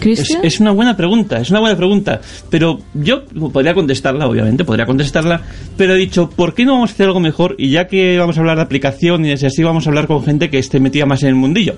[0.00, 2.20] Es, una buena pregunta, es una buena pregunta.
[2.50, 5.40] Pero yo podría contestarla, obviamente, podría contestarla.
[5.76, 7.54] Pero he dicho, ¿por qué no vamos a hacer algo mejor?
[7.58, 10.50] Y ya que vamos a hablar de aplicaciones y así, vamos a hablar con gente
[10.50, 11.76] que esté metida más en el mundillo.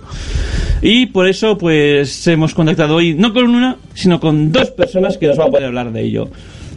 [0.82, 5.26] Y por eso, pues, hemos contactado hoy, no con una, sino con dos personas que
[5.26, 6.28] nos van a poder hablar de ello.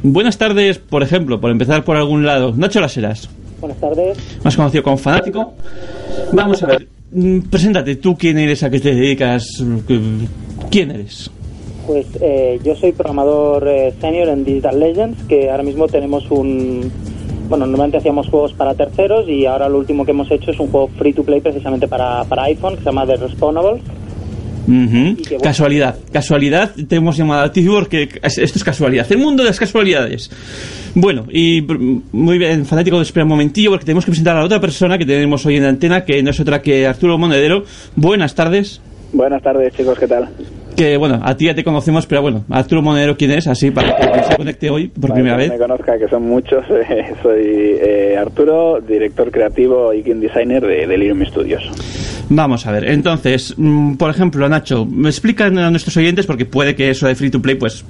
[0.01, 2.53] Buenas tardes, por ejemplo, por empezar por algún lado.
[2.55, 3.29] Nacho Laseras,
[3.61, 4.17] Buenas tardes.
[4.43, 5.53] más conocido como Fanático.
[6.33, 6.87] Vamos a ver,
[7.49, 9.45] preséntate, tú quién eres, a qué te dedicas,
[9.87, 9.99] ¿Qué-
[10.69, 11.29] quién eres.
[11.85, 16.89] Pues eh, yo soy programador eh, senior en Digital Legends, que ahora mismo tenemos un...
[17.49, 20.67] Bueno, normalmente hacíamos juegos para terceros y ahora lo último que hemos hecho es un
[20.69, 23.17] juego free to play precisamente para, para iPhone que se llama The
[24.67, 25.15] Bueno.
[25.41, 25.95] Casualidad.
[26.11, 29.05] Casualidad, te hemos llamado a ti porque es- esto es casualidad.
[29.11, 30.29] El mundo de las casualidades.
[30.95, 31.61] Bueno, y
[32.11, 35.05] muy bien, fanático, espera un momentillo porque tenemos que presentar a la otra persona que
[35.05, 37.63] tenemos hoy en la antena, que no es otra que Arturo Monedero.
[37.95, 38.81] Buenas tardes.
[39.11, 40.29] Buenas tardes, chicos, ¿qué tal?
[40.75, 43.45] Que bueno, a ti ya te conocemos, pero bueno, Arturo Monedero, ¿quién es?
[43.47, 45.51] Así para que se conecte hoy por primera vez.
[45.51, 46.63] me conozca, que son muchos.
[46.89, 51.63] eh, soy eh, Arturo, director creativo y game designer de Delirium Studios.
[52.29, 56.75] Vamos a ver, entonces, mm, por ejemplo, Nacho, me explican a nuestros oyentes, porque puede
[56.75, 57.85] que eso de free to play, pues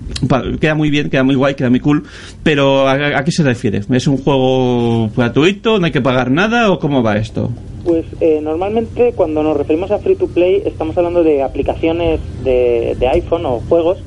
[0.59, 2.03] queda muy bien, queda muy guay, queda muy cool,
[2.41, 3.81] pero ¿a, a qué se refiere?
[3.89, 5.79] ¿Es un juego gratuito?
[5.79, 6.71] ¿No hay que pagar nada?
[6.71, 7.51] ¿O cómo va esto?
[7.85, 12.95] Pues eh, normalmente cuando nos referimos a free to play estamos hablando de aplicaciones de,
[12.97, 13.99] de iPhone o juegos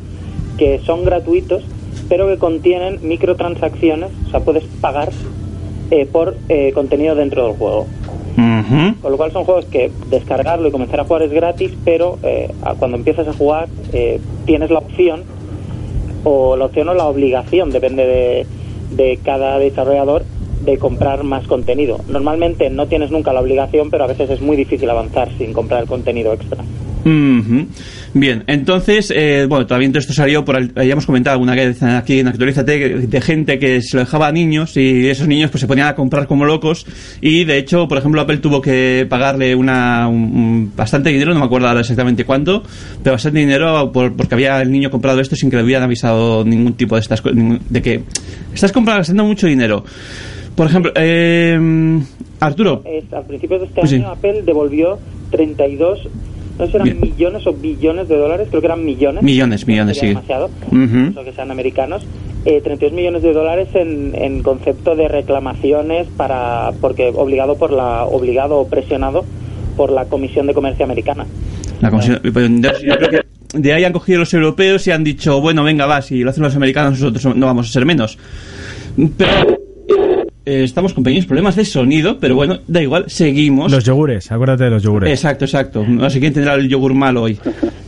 [0.57, 1.63] que son gratuitos
[2.09, 5.11] pero que contienen microtransacciones, o sea, puedes pagar
[5.91, 7.87] eh, por eh, contenido dentro del juego.
[8.37, 12.53] Con lo cual son juegos que descargarlo y comenzar a jugar es gratis, pero eh,
[12.79, 15.25] cuando empiezas a jugar eh, tienes la opción,
[16.25, 18.47] o la opción o la obligación, depende de,
[18.91, 20.25] de cada desarrollador,
[20.65, 22.01] de comprar más contenido.
[22.09, 25.87] Normalmente no tienes nunca la obligación, pero a veces es muy difícil avanzar sin comprar
[25.87, 26.65] contenido extra.
[27.07, 27.67] Ujú.
[28.15, 32.27] Bien, entonces, eh, bueno, también todo esto salió por, habíamos comentado alguna vez aquí en
[32.27, 35.87] Actualízate de gente que se lo dejaba a niños y esos niños pues se ponían
[35.87, 36.85] a comprar como locos
[37.21, 41.47] y de hecho, por ejemplo, Apple tuvo que pagarle una un- bastante dinero, no me
[41.47, 42.65] acuerdo ahora exactamente cuánto,
[43.05, 46.45] pero bastante dinero por- porque había el niño comprado esto sin que le hubieran avisado
[46.45, 48.03] ningún tipo de estas de que
[48.53, 49.85] estás comprando gastando mucho dinero.
[50.57, 52.01] Por ejemplo, eh,
[52.41, 53.97] Arturo, Es, a principios de este Pues sí.
[53.97, 54.99] año Apple devolvió
[55.31, 56.01] 32,
[56.59, 57.01] no sé si eran Bien.
[57.01, 59.23] millones o billones de dólares, creo que eran millones.
[59.23, 60.07] Millones, millones, sí.
[60.09, 61.11] demasiado, Ujú.
[61.11, 62.07] eso que sean americanos.
[62.45, 68.05] Eh, 32 millones de dólares en, en concepto de reclamaciones para porque obligado por la
[68.05, 69.25] obligado o presionado
[69.77, 71.27] por la Comisión de Comercio Americana.
[71.81, 72.49] La comisión- pues,
[72.83, 73.21] yo creo que
[73.59, 76.43] de ahí han cogido los europeos y han dicho, bueno, venga, va, si lo hacen
[76.45, 78.17] los americanos, nosotros no vamos a ser menos.
[79.17, 79.56] Pero
[80.47, 83.71] eh, estamos con pequeños problemas de sonido, pero bueno, da igual, seguimos.
[83.71, 85.11] Los yogures, acuérdate de los yogures.
[85.11, 85.85] Exacto, exacto.
[85.87, 87.39] No sé quién tendrá el yogur malo hoy.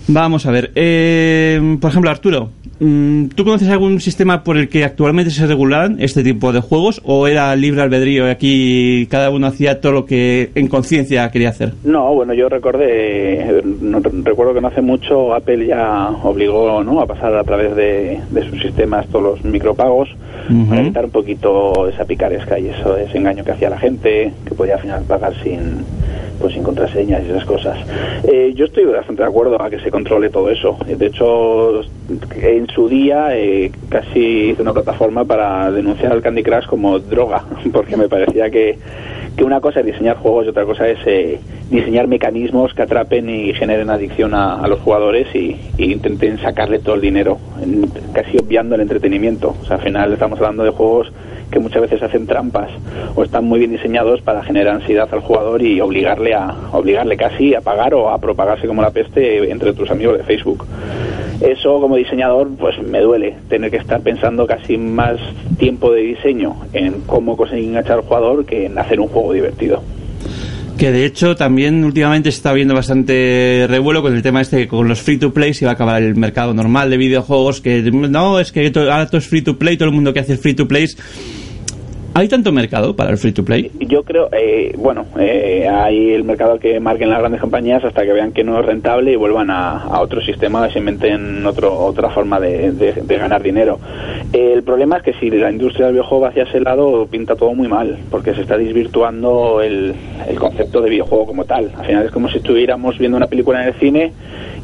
[0.08, 0.72] Vamos a ver.
[0.74, 6.22] eh, por ejemplo, Arturo, ¿tú conoces algún sistema por el que actualmente se regularan este
[6.22, 10.50] tipo de juegos o era libre albedrío y aquí cada uno hacía todo lo que
[10.54, 11.72] en conciencia quería hacer?
[11.84, 17.00] No, bueno, yo recordé, no- recuerdo que no hace mucho Apple ya obligó ¿no?
[17.00, 20.08] a pasar a través de, de sus sistemas todos los micropagos
[20.68, 24.54] para evitar un poquito esa picaresca y eso, ese engaño que hacía la gente, que
[24.54, 25.84] podía al final pagar sin
[26.40, 27.78] pues sin contraseñas y esas cosas.
[28.24, 30.76] Eh, yo estoy bastante de acuerdo a que se controle todo eso.
[30.86, 31.80] De hecho,
[32.42, 37.44] en su día eh, casi hice una plataforma para denunciar al Candy Crush como droga,
[37.72, 38.78] porque me parecía que,
[39.36, 41.38] que una cosa es diseñar juegos y otra cosa es eh,
[41.70, 46.94] diseñar mecanismos que atrapen y generen adicción a, los jugadores y, y intenten sacarle todo
[46.94, 49.54] el dinero, en- casi obviando el entretenimiento.
[49.60, 51.12] O sea, al final estamos hablando de juegos
[51.50, 52.70] que muchas veces hacen trampas
[53.14, 57.54] o están muy bien diseñados para generar ansiedad al jugador y obligarle a obligarle casi
[57.54, 60.66] a pagar o a propagarse como la peste entre tus amigos de Facebook.
[61.40, 65.18] Eso como diseñador pues me duele tener que estar pensando casi más
[65.58, 69.82] tiempo de diseño en cómo conseguir enganchar al jugador que en hacer un juego divertido.
[70.78, 74.68] Que de hecho también últimamente se está viendo bastante revuelo con el tema este que
[74.68, 77.82] con los free to play se va a acabar el mercado normal de videojuegos que
[77.90, 80.54] no, es que ahora todo es free to play, todo el mundo que hace free
[80.54, 80.96] to plays.
[82.18, 83.70] ¿Hay tanto mercado para el free to play?
[83.78, 88.12] Yo creo, eh, bueno, eh, hay el mercado que marquen las grandes compañías hasta que
[88.12, 92.40] vean que no es rentable y vuelvan a, otro sistema se inventen otro, otra forma
[92.40, 93.78] de, ganar dinero.
[94.32, 97.54] El problema es que si la industria del videojuego va hacia ese lado, pinta todo
[97.54, 99.94] muy mal, porque se está desvirtuando el,
[100.28, 101.70] el concepto de videojuego como tal.
[101.78, 104.12] Al final es como si estuviéramos viendo una película en el cine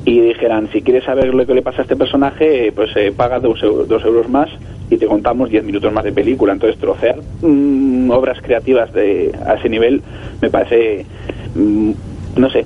[0.05, 3.41] y dijeran, si quieres saber lo que le pasa a este personaje, pues eh, paga
[3.41, 4.51] dos, eu- dos euros más
[4.91, 6.53] y te contamos 10 minutos más de película.
[6.53, 10.03] Entonces, trocear mm, obras creativas de, a ese nivel
[10.43, 11.07] me parece,
[11.55, 11.93] mm,
[12.37, 12.65] no sé,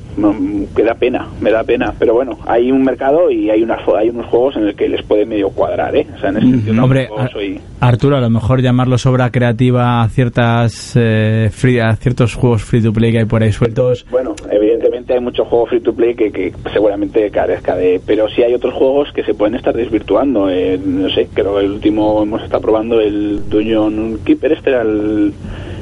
[0.75, 1.95] que da pena, me da pena.
[1.99, 5.03] Pero bueno, hay un mercado y hay, unas, hay unos juegos en el que les
[5.03, 6.07] puede medio cuadrar, ¿eh?
[6.16, 7.61] O sea, en ese sentido, Hombre, tampoco a- soy...
[7.81, 12.83] Arturo, a lo mejor llamarlo obra creativa a ciertas eh, free- a ciertos juegos free
[12.83, 14.05] to play que hay por ahí sueltos.
[14.11, 18.01] Bueno, evidentemente hay muchos juegos free to play que, que seguramente carezca de.
[18.05, 20.51] Pero sí hay otros juegos que se pueden estar desvirtuando.
[20.51, 24.83] eh, no sé, creo que el último hemos estado probando el Dungeon Keeper, este era
[24.83, 25.33] el,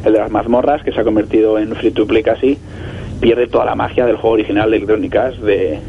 [0.05, 2.59] el de las mazmorras, que se ha convertido en free to play casi.
[3.21, 5.81] Pierde toda la magia del juego original de Electronic de,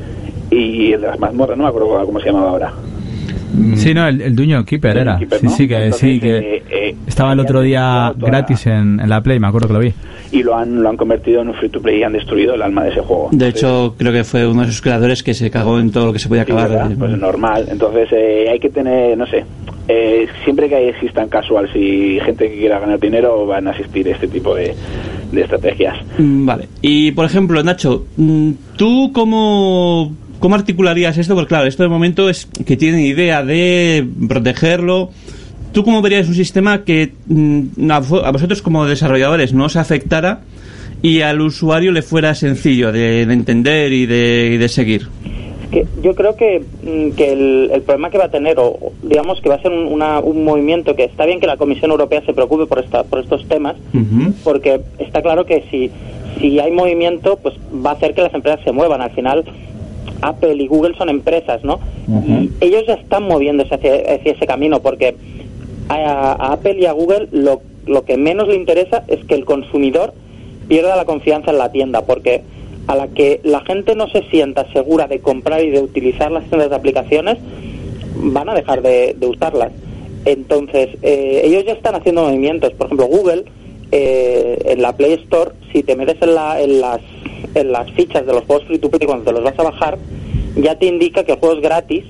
[0.50, 2.74] y el de las mazmorras, no me acuerdo cómo se llamaba ahora.
[3.76, 5.18] Sí, no, el, el Dungeon Keeper era.
[5.18, 5.52] Keeper, sí, ¿no?
[5.52, 9.22] sí, que, Entonces, sí, que eh, eh, estaba el otro día gratis en, en la
[9.22, 9.94] Play, me acuerdo que lo vi.
[10.32, 12.62] Y lo han, lo han convertido en un free to play y han destruido el
[12.62, 13.30] alma de ese juego.
[13.32, 16.14] De hecho, creo que fue uno de sus creadores que se cagó en todo lo
[16.14, 16.90] que se podía acabar.
[16.98, 17.66] Pues normal.
[17.70, 19.46] Entonces eh, hay que tener, no sé,
[19.88, 24.28] eh, siempre que existan casuals y gente que quiera ganar dinero, van a asistir este
[24.28, 24.76] tipo de,
[25.32, 25.96] de estrategias.
[26.18, 26.68] Mm, Vale.
[26.82, 31.36] Y por ejemplo, Nacho, mm, ¿tú cómo, cómo articularías esto?
[31.36, 35.10] Porque claro, esto de momento es que tienen idea de protegerlo.
[35.74, 39.76] ¿Tú cómo verías un sistema que mm, a, vo- a vosotros como desarrolladores no os
[39.76, 40.40] afectara
[41.02, 45.08] y al usuario le fuera sencillo de, de entender y de, y de seguir?
[45.70, 49.42] que yo creo que, mm, que el, el problema que va a tener, o digamos
[49.42, 52.22] que va a ser un, una- un movimiento que está bien que la Comisión Europea
[52.26, 53.76] se preocupe por, esta, por estos temas,
[54.46, 55.92] porque está claro que si,
[56.40, 57.54] si hay movimiento, pues
[57.86, 59.02] va a hacer que las empresas se muevan.
[59.02, 59.44] Al final,
[60.22, 61.80] Apple y Google son empresas, ¿no?
[62.62, 65.16] Y ellos ya están moviéndose hacia, hacia ese camino, porque
[65.90, 69.46] a, a Apple y a Google lo, lo que menos le interesa es que el
[69.46, 70.14] consumidor
[70.68, 72.42] pierda la confianza en la tienda, porque
[72.88, 76.46] a la que la gente no se sienta segura de comprar y de utilizar las
[76.46, 77.38] tiendas de aplicaciones,
[78.16, 79.72] van a dejar de, de usarlas.
[80.26, 82.74] Entonces, eh, ellos ya están haciendo movimientos.
[82.74, 83.44] Por ejemplo, Google,
[83.92, 87.00] eh, en la Play Store, si te metes en, la- en las,
[87.56, 89.98] en las fichas de los juegos free to play cuando te los vas a bajar,
[90.56, 92.04] ya te indica que el juego es gratis,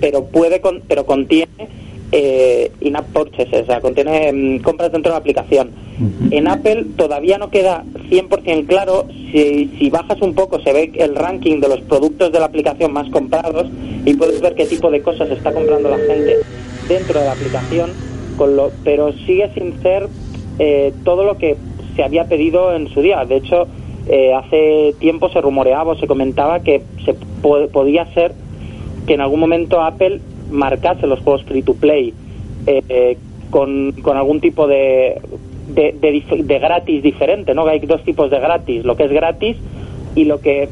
[0.00, 1.80] pero puede con- pero contiene
[2.12, 5.70] eh, in-app purchases, o sea, contiene mm, compras dentro de la aplicación.
[6.30, 11.14] En Apple todavía no queda 100% claro si, si bajas un poco se ve el
[11.14, 13.68] ranking de los productos de la aplicación más comprados
[14.06, 16.38] y puedes ver qué tipo de cosas está comprando la gente
[16.88, 17.90] dentro de la aplicación,
[18.38, 20.08] con lo, pero sigue sin ser
[20.58, 21.56] eh, todo lo que
[21.94, 23.24] se había pedido en su día.
[23.26, 23.68] De hecho,
[24.08, 28.32] eh, hace tiempo se rumoreaba o se comentaba que se po- podía ser
[29.06, 30.20] que en algún momento Apple
[30.50, 32.12] marcase los juegos free to play
[32.66, 33.18] eh, eh,
[33.50, 35.20] con, con algún tipo de,
[35.68, 35.92] de,
[36.44, 37.66] de gratis diferente, ¿no?
[37.66, 39.56] Hay dos tipos de gratis, lo que es gratis
[40.14, 40.68] y lo que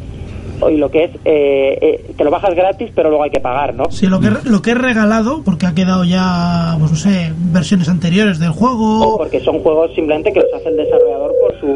[0.73, 3.75] y lo que es eh, eh, que lo bajas gratis pero luego hay que pagar,
[3.75, 3.85] ¿no?
[3.93, 7.89] Sí, lo que, lo que es regalado, porque ha quedado ya, pues no sé, versiones
[7.89, 9.03] anteriores del juego.
[9.15, 11.67] O porque son juegos simplemente que los hace el desarrollador por su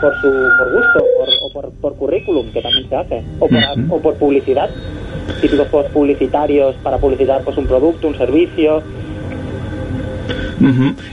[0.00, 0.28] por su
[0.58, 4.14] por gusto por, o por, por currículum que también se hace o por, o por
[4.14, 4.70] publicidad
[5.40, 8.82] típicos juegos publicitarios para publicitar pues un producto un servicio.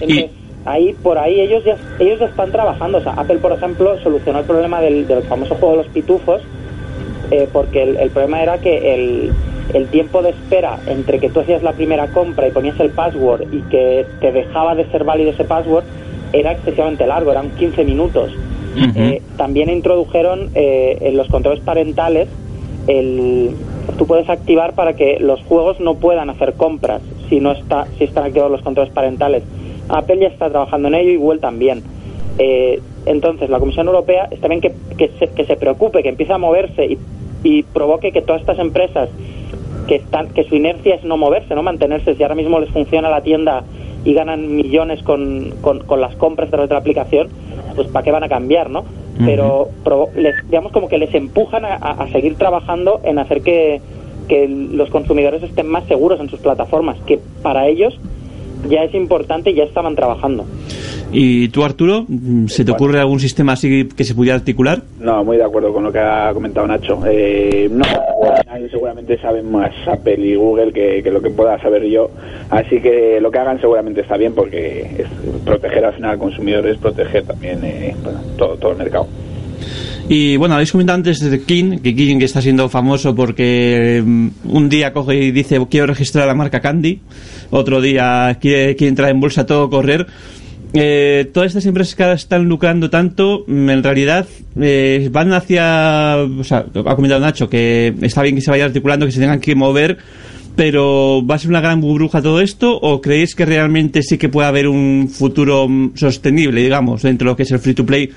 [0.02, 0.32] Entonces,
[0.66, 4.40] ahí por ahí ellos ya ellos ya están trabajando o sea Apple por ejemplo solucionó
[4.40, 6.42] el problema del, del famoso juego de los pitufos
[7.32, 9.32] eh, porque el, el problema era que el,
[9.74, 13.52] el tiempo de espera entre que tú hacías la primera compra y ponías el password
[13.52, 15.84] y que te dejaba de ser válido ese password
[16.34, 18.32] era excesivamente largo, eran 15 minutos.
[18.76, 22.28] Eh, también introdujeron eh, en los controles parentales
[22.88, 23.52] el
[23.98, 28.04] tú puedes activar para que los juegos no puedan hacer compras si no está si
[28.04, 29.44] están activados los controles parentales.
[29.90, 31.84] Apple ya está trabajando en ello y Google también.
[32.38, 36.34] Eh, entonces la Comisión Europea está bien que, que, se, que se preocupe, que empiece
[36.34, 36.98] a moverse y,
[37.44, 39.10] y provoque que todas estas empresas
[39.88, 42.16] que están que su inercia es no moverse, no mantenerse.
[42.16, 43.64] Si ahora mismo les funciona la tienda
[44.06, 47.28] y ganan millones con, con, con las compras de la aplicación,
[47.76, 48.84] pues ¿para qué van a cambiar, no?
[49.26, 53.42] Pero provo- les, digamos como que les empujan a, a- a seguir trabajando en hacer
[53.42, 53.82] que,
[54.28, 58.00] que los consumidores estén más seguros en sus plataformas, que para ellos
[58.70, 60.46] ya es importante y ya estaban trabajando.
[61.12, 62.06] ¿Y tú, Arturo,
[62.48, 64.82] se te ocurre algún sistema así que se pudiera articular?
[65.00, 67.00] No, muy de acuerdo con lo que ha comentado Nacho.
[67.06, 71.60] Eh, no, al final seguramente saben más Apple y Google que, que lo que pueda
[71.62, 72.10] saber yo.
[72.50, 75.08] Así que lo que hagan seguramente está bien porque es
[75.46, 79.08] proteger al final al consumidor es proteger también eh, bueno, todo, todo el mercado.
[80.08, 84.70] Y bueno, habéis comentado antes de King, que King está siendo famoso porque mm, un
[84.70, 87.00] día coge y dice quiero registrar la marca Candy,
[87.50, 90.06] otro día quiere, quiere entrar en bolsa todo correr.
[90.74, 94.28] Eh, todas estas empresas que ahora están lucrando tanto, mm, en realidad
[94.62, 99.08] eh, van hacia, o sea, ha comentado Nacho que está bien que se vaya articulando,
[99.08, 99.98] que se tengan que mover,
[100.56, 104.30] pero ¿va a ser una gran burbuja todo esto o creéis que realmente sí que
[104.30, 107.86] puede haber un futuro mm, sostenible, digamos, dentro de lo que es el free to
[107.86, 108.12] play?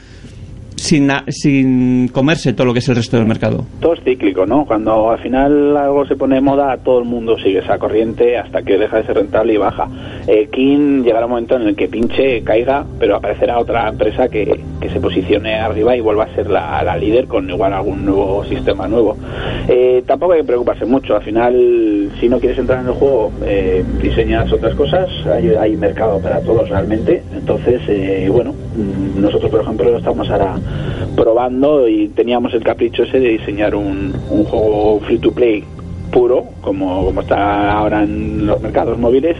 [0.79, 3.65] Sin, sin comerse todo lo que es el resto del mercado.
[3.81, 4.65] Todo es cíclico, ¿no?
[4.65, 8.63] Cuando al final algo se pone de moda, todo el mundo sigue esa corriente hasta
[8.63, 9.89] que deja de ser rentable y baja.
[10.27, 14.61] Eh, King llegará un momento en el que pinche, caiga, pero aparecerá otra empresa que,
[14.81, 18.45] que se posicione arriba y vuelva a ser la, la líder con igual algún nuevo
[18.45, 19.17] sistema nuevo.
[19.69, 21.17] Eh, tampoco hay que preocuparse mucho.
[21.17, 25.09] Al final, si no quieres entrar en el juego, eh, diseñas otras cosas.
[25.27, 27.23] Hay, hay mercado para todos realmente.
[27.35, 30.55] Entonces, eh, bueno, mm, nosotros, por ejemplo, estamos ahora
[31.17, 35.65] probando y teníamos el capricho ese de diseñar un, un juego free to play
[36.11, 39.37] puro, como, como está ahora en los mercados móviles,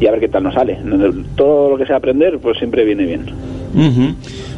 [0.00, 0.78] y a ver qué tal nos sale.
[1.36, 3.26] Todo lo que sea aprender, pues siempre viene bien.
[3.74, 4.14] Ujú.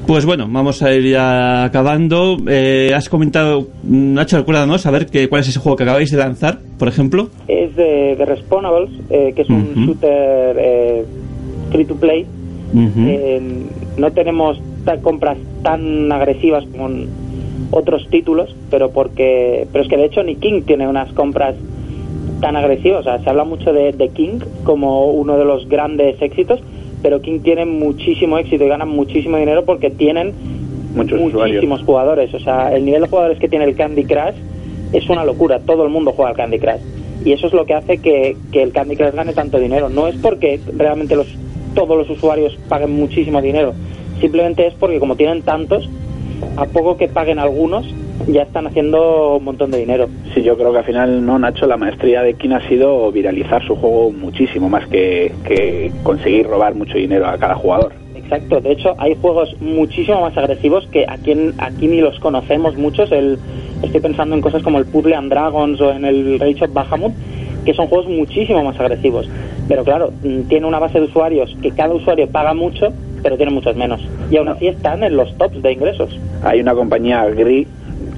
[0.06, 2.36] Pues bueno, vamos a ir ya acabando.
[2.48, 6.18] Eh, has comentado, Nacho, recuérdanos a ver que, cuál es ese juego que acabáis de
[6.18, 7.28] lanzar, por ejemplo.
[7.46, 8.42] Es de, de
[9.10, 9.80] eh, que es un Ujú.
[9.86, 11.04] shooter eh,
[11.70, 12.26] free to play.
[12.72, 13.06] Ujú.
[13.06, 13.40] Eh,
[13.98, 17.08] no tenemos ta- compras tan agresivas como en
[17.70, 21.54] otros títulos, pero porque pero es que de hecho ni King tiene unas compras
[22.40, 23.00] tan agresivas.
[23.00, 26.60] O sea, se habla mucho de, de King como uno de los grandes éxitos,
[27.02, 30.32] pero King tiene muchísimo éxito y ganan muchísimo dinero porque tienen
[30.94, 31.18] Muchos
[31.54, 32.34] muchísimos jugadores.
[32.34, 34.34] O sea, el nivel de jugadores que tiene el Candy Crush
[34.92, 35.58] es una locura.
[35.60, 36.80] Todo el mundo juega al Candy Crush.
[37.24, 39.88] Y eso es lo que hace que, que el Candy Crush gane tanto dinero.
[39.88, 41.28] No es porque realmente los,
[41.74, 43.72] todos los usuarios paguen muchísimo dinero.
[44.22, 45.90] Simplemente es porque como tienen tantos,
[46.56, 47.84] a poco que paguen algunos,
[48.28, 50.06] ya están haciendo un montón de dinero.
[50.32, 53.66] Sí, yo creo que al final, no, Nacho, la maestría de King ha sido viralizar
[53.66, 57.92] su juego muchísimo más que, que conseguir robar mucho dinero a cada jugador.
[58.14, 63.10] Exacto, de hecho hay juegos muchísimo más agresivos que aquí, aquí ni los conocemos muchos.
[63.10, 63.40] El,
[63.82, 67.12] estoy pensando en cosas como el Puzzle and Dragons o en el Rage of Bahamut,
[67.64, 69.28] que son juegos muchísimo más agresivos.
[69.68, 72.92] Pero claro, mm, tiene una base de usuarios que cada usuario paga mucho,
[73.22, 74.00] pero tiene muchos menos.
[74.30, 76.18] Y aún así están en los tops de ingresos.
[76.42, 77.66] Hay una compañía Gris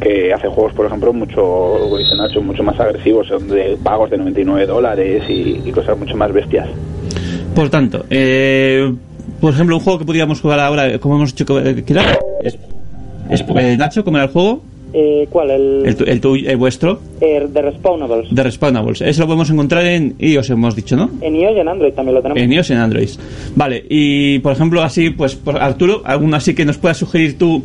[0.01, 1.37] que hace juegos, por ejemplo, mucho,
[1.81, 5.99] como dice Nacho, mucho más agresivos, son de pagos de 99 dólares y, y cosas
[5.99, 6.69] mucho más bestias.
[7.55, 8.93] Por tanto, eh,
[9.41, 12.59] por ejemplo, un juego que podríamos jugar ahora, como hemos dicho que que era, es,
[13.31, 14.63] es- eh, Nacho, ¿cómo era el juego?
[14.97, 15.51] Eh, ¿Cuál?
[15.51, 18.33] El, El, tu- el tuyo- el vuestro, el de Respawnables.
[18.33, 19.01] de Respawnables.
[19.01, 21.11] Eso lo podemos encontrar en iOS, hemos dicho, ¿no?
[21.21, 22.41] En iOS y en Android también lo tenemos.
[22.41, 23.09] En iOS y en Android.
[23.57, 27.65] Vale, y por ejemplo, así, pues, por Arturo, alguno así que nos puedas sugerir tú,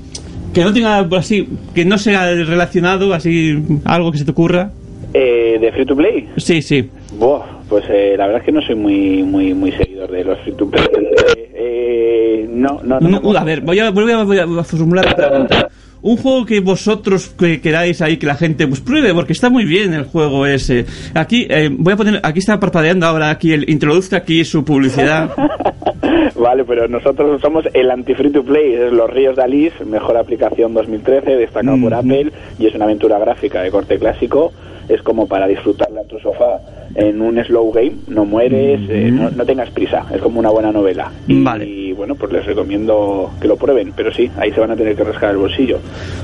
[0.55, 4.71] que no tenga, pues, así, que no sea relacionado, así, algo que se te ocurra.
[5.13, 6.27] Eh, ¿De Free to Play?
[6.37, 6.89] Sí, sí.
[7.19, 10.39] Buah, pues eh, la verdad es que no soy muy muy muy seguidor de los
[10.41, 10.83] Free to Play.
[10.83, 13.19] Eh, eh, no, no, no.
[13.19, 15.69] No, a ver, voy a, voy a- voy a formular la pregunta.
[16.01, 19.65] Un juego que vosotros que queráis ahí que la gente pues pruebe porque está muy
[19.65, 20.85] bien el juego ese.
[21.13, 25.31] Aquí eh, voy a poner aquí está parpadeando ahora aquí el introduzca aquí su publicidad.
[26.35, 30.73] Vale, pero nosotros somos el anti-free to play, es Los Ríos de Alice, mejor aplicación
[30.73, 34.53] 2013, destacado por Apple, y es una aventura gráfica de corte clásico.
[34.89, 36.59] Es como para disfrutarla en tu sofá
[36.95, 40.71] en un slow game, no mueres, eh, no, no tengas prisa, es como una buena
[40.71, 41.11] novela.
[41.27, 44.75] Y, y bueno, pues les recomiendo que lo prueben, pero sí, ahí se van a
[44.75, 45.77] tener que rascar el bolsillo.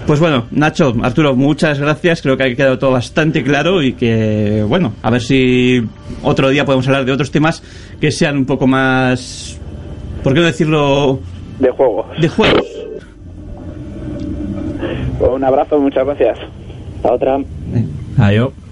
[0.08, 2.22] Pues bueno, Nacho, Arturo, muchas gracias.
[2.22, 5.82] Creo que ha quedado todo bastante claro y que, bueno, a ver si
[6.24, 7.62] otro día podemos hablar de otros temas
[8.00, 9.60] que sean un poco más,
[10.24, 11.20] ¿por qué no decirlo?
[11.60, 12.08] De juego.
[12.20, 12.66] De juegos.
[15.20, 16.40] Un abrazo, muchas gracias.
[16.98, 17.40] Hasta otra.
[18.18, 18.65] Adiós.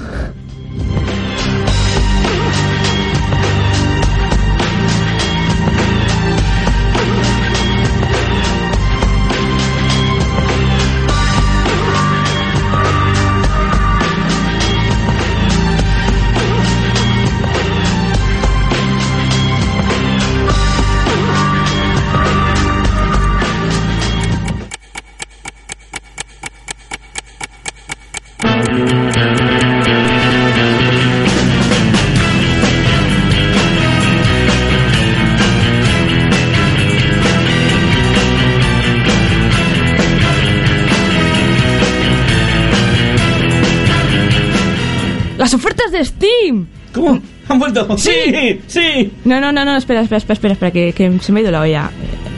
[47.98, 48.60] ¡Sí!
[48.68, 49.12] ¡Sí!
[49.26, 51.52] No, no, no, no, espera, espera, espera, espera, espera que, que se me ha ido
[51.52, 51.90] la olla.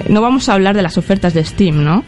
[0.10, 2.04] No vamos a hablar de las ofertas de Steam, ¿no?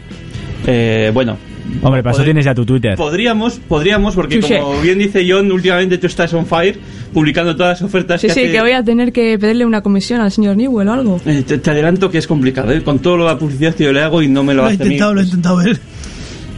[0.66, 1.36] Eh, bueno.
[1.82, 2.96] Hombre, para eso tienes ya tu Twitter.
[2.96, 6.76] Podríamos, podríamos, porque como bien dice John, últimamente tú estás on fire,
[7.14, 9.80] publicando todas las ofertas Sí, que sí, hace- que voy a tener que pedirle una
[9.80, 11.20] comisión al señor Newell o algo.
[11.24, 12.82] Eh, te, te adelanto que es complicado, ¿eh?
[12.82, 14.82] con toda la publicidad que yo le hago y no me lo, Lo he hace
[14.82, 14.92] a mí.
[14.94, 15.78] intentado, lo he intentado él.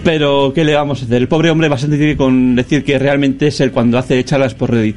[0.03, 1.17] Pero, ¿qué le vamos a hacer?
[1.19, 4.71] El pobre hombre bastante tiene con decir que realmente es él cuando hace charlas por
[4.71, 4.97] Reddit.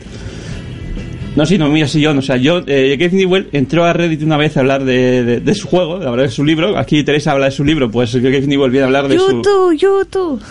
[1.35, 3.91] No, sí, no, mira, sí, yo, no, o sea, yo, eh, Gabe Newell entró a
[3.91, 6.77] Reddit una vez a hablar de, de, de su juego, de hablar de su libro.
[6.77, 9.29] Aquí Teresa habla de su libro, pues Gabe Newell viene a hablar de su.
[9.43, 10.41] YouTube, YouTube.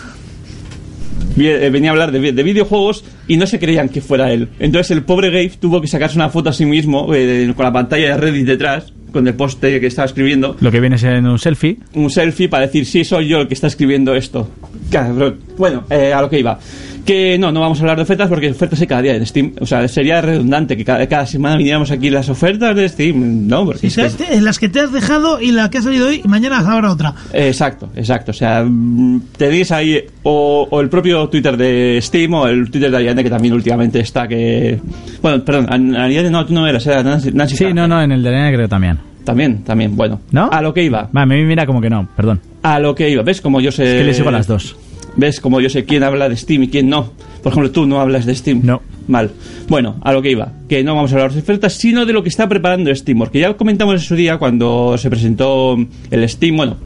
[1.37, 4.49] eh, venía a hablar de videojuegos y no se creían que fuera él.
[4.59, 7.73] Entonces el pobre Gabe tuvo que sacarse una foto a sí mismo eh, con la
[7.73, 11.39] pantalla de Reddit detrás, con el post que estaba escribiendo, Lo que viene siendo un
[11.39, 11.77] selfie.
[11.93, 14.49] un selfie para decir, sí, soy yo el que está escribiendo esto.
[14.91, 15.39] Cabrón.
[15.57, 16.59] Bueno, eh, a lo que iba.
[17.05, 19.53] Que no, no vamos a hablar de ofertas porque ofertas hay cada día en Steam.
[19.61, 23.47] O sea, sería redundante que cada, cada semana viniéramos aquí las ofertas de Steam.
[23.47, 26.21] No, porque Sí, es las que te has dejado y la que ha salido hoy,
[26.23, 27.13] y mañana habrá otra.
[27.31, 28.31] Exacto, exacto.
[28.31, 32.89] O sea, mm, tenéis ahí o, o el propio Twitter de Steam o el Twitter
[32.89, 34.79] de Ariane que también últimamente está que...
[35.21, 38.23] Bueno, perdón, Ariane no, tú no eras, era Nancy, Nancy Sí, no, no, en el
[38.23, 38.97] de Arena creo también.
[39.23, 40.21] También, también, bueno.
[40.31, 40.49] ¿No?
[40.51, 42.41] A lo que iba, Va, a mí mira como que no, perdón.
[42.63, 43.21] a lo que iba.
[43.23, 43.83] ¿Ves como yo sé...
[43.83, 44.75] Es que le sigo a las dos.
[45.15, 47.11] ¿Ves como yo sé quién habla de Steam y quién no?
[47.41, 48.61] Por ejemplo, tú no hablas de Steam.
[48.63, 48.81] No.
[49.07, 49.31] Mal.
[49.67, 50.51] Bueno, a lo que iba.
[50.67, 53.19] Que no vamos a hablar de ofertas, sino de lo que está preparando Steam.
[53.19, 55.77] Porque ya comentamos en su día cuando se presentó
[56.11, 56.57] el Steam.
[56.57, 56.77] Bueno,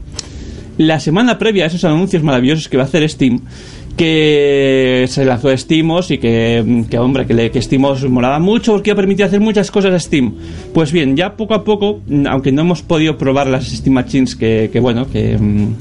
[0.80, 3.40] la semana previa a esos anuncios maravillosos que va a hacer Steam,
[3.98, 8.92] que se lanzó Steamos y que, que, hombre, que, le, que Steamos molaba mucho porque
[8.92, 10.32] ha permitido hacer muchas cosas a Steam.
[10.72, 14.70] Pues bien, ya poco a poco, aunque no hemos podido probar las Steam Machines, que,
[14.72, 15.74] que bueno, que mm,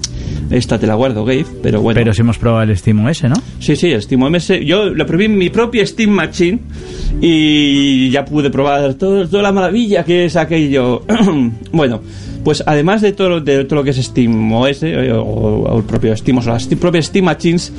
[0.51, 1.99] esta te la guardo, Gabe, pero bueno.
[1.99, 3.35] Pero si hemos probado el Steam OS, ¿no?
[3.59, 4.51] Sí, sí, el Steam OS.
[4.65, 6.59] Yo lo probé en mi propia Steam Machine
[7.21, 11.03] y ya pude probar todo, toda la maravilla que es aquello.
[11.71, 12.01] bueno,
[12.43, 15.77] pues además de todo, lo- de todo lo que es Steam OS eh, o, o
[15.77, 17.71] el propio Steam o las propias Steam Machines,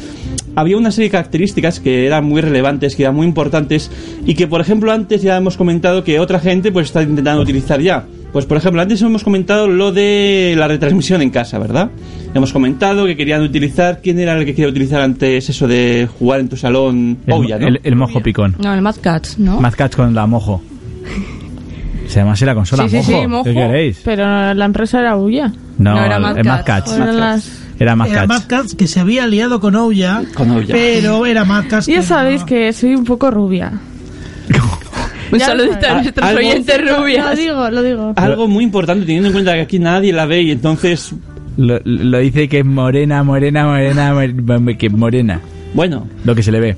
[0.55, 3.90] había una serie de características que eran muy relevantes, que eran muy importantes
[4.26, 7.80] y que, por ejemplo, antes ya hemos comentado que otra gente pues está intentando utilizar
[7.80, 8.05] ya.
[8.32, 11.90] Pues, por ejemplo, antes hemos comentado lo de la retransmisión en casa, ¿verdad?
[12.32, 14.01] Hemos comentado que querían utilizar.
[14.02, 17.19] ¿Quién era el que quería utilizar antes eso de jugar en tu salón?
[17.27, 17.66] El, Ouya, ¿no?
[17.66, 18.55] el- el mojo picón.
[18.62, 19.61] No, el Mad Cats, ¿no?
[19.61, 20.62] Mad Catz con la mojo.
[22.07, 23.20] Se llama así la consola, Sí, sí, mojo.
[23.23, 23.44] sí, mojo.
[23.44, 24.01] ¿Qué queréis?
[24.05, 25.52] Pero la empresa era Uya.
[25.78, 27.51] No, No, era Mad las-
[27.81, 28.28] Era Mad Era Catz.
[28.28, 30.73] Mad Catz que se había liado con Ouya, Con Ouya.
[30.73, 33.73] pero era Mad Catz Ya que sabéis no- que soy un poco rubia.
[35.32, 37.36] Un saludito a nuestros Algo- oyentes Lo rubias.
[37.39, 38.12] digo, lo digo.
[38.16, 41.12] Algo muy importante, teniendo en cuenta que aquí nadie la ve y entonces.
[41.57, 45.40] Lo, lo dice que es morena, morena, morena, more- que morena.
[45.74, 46.77] Bueno, Lo que se le ve.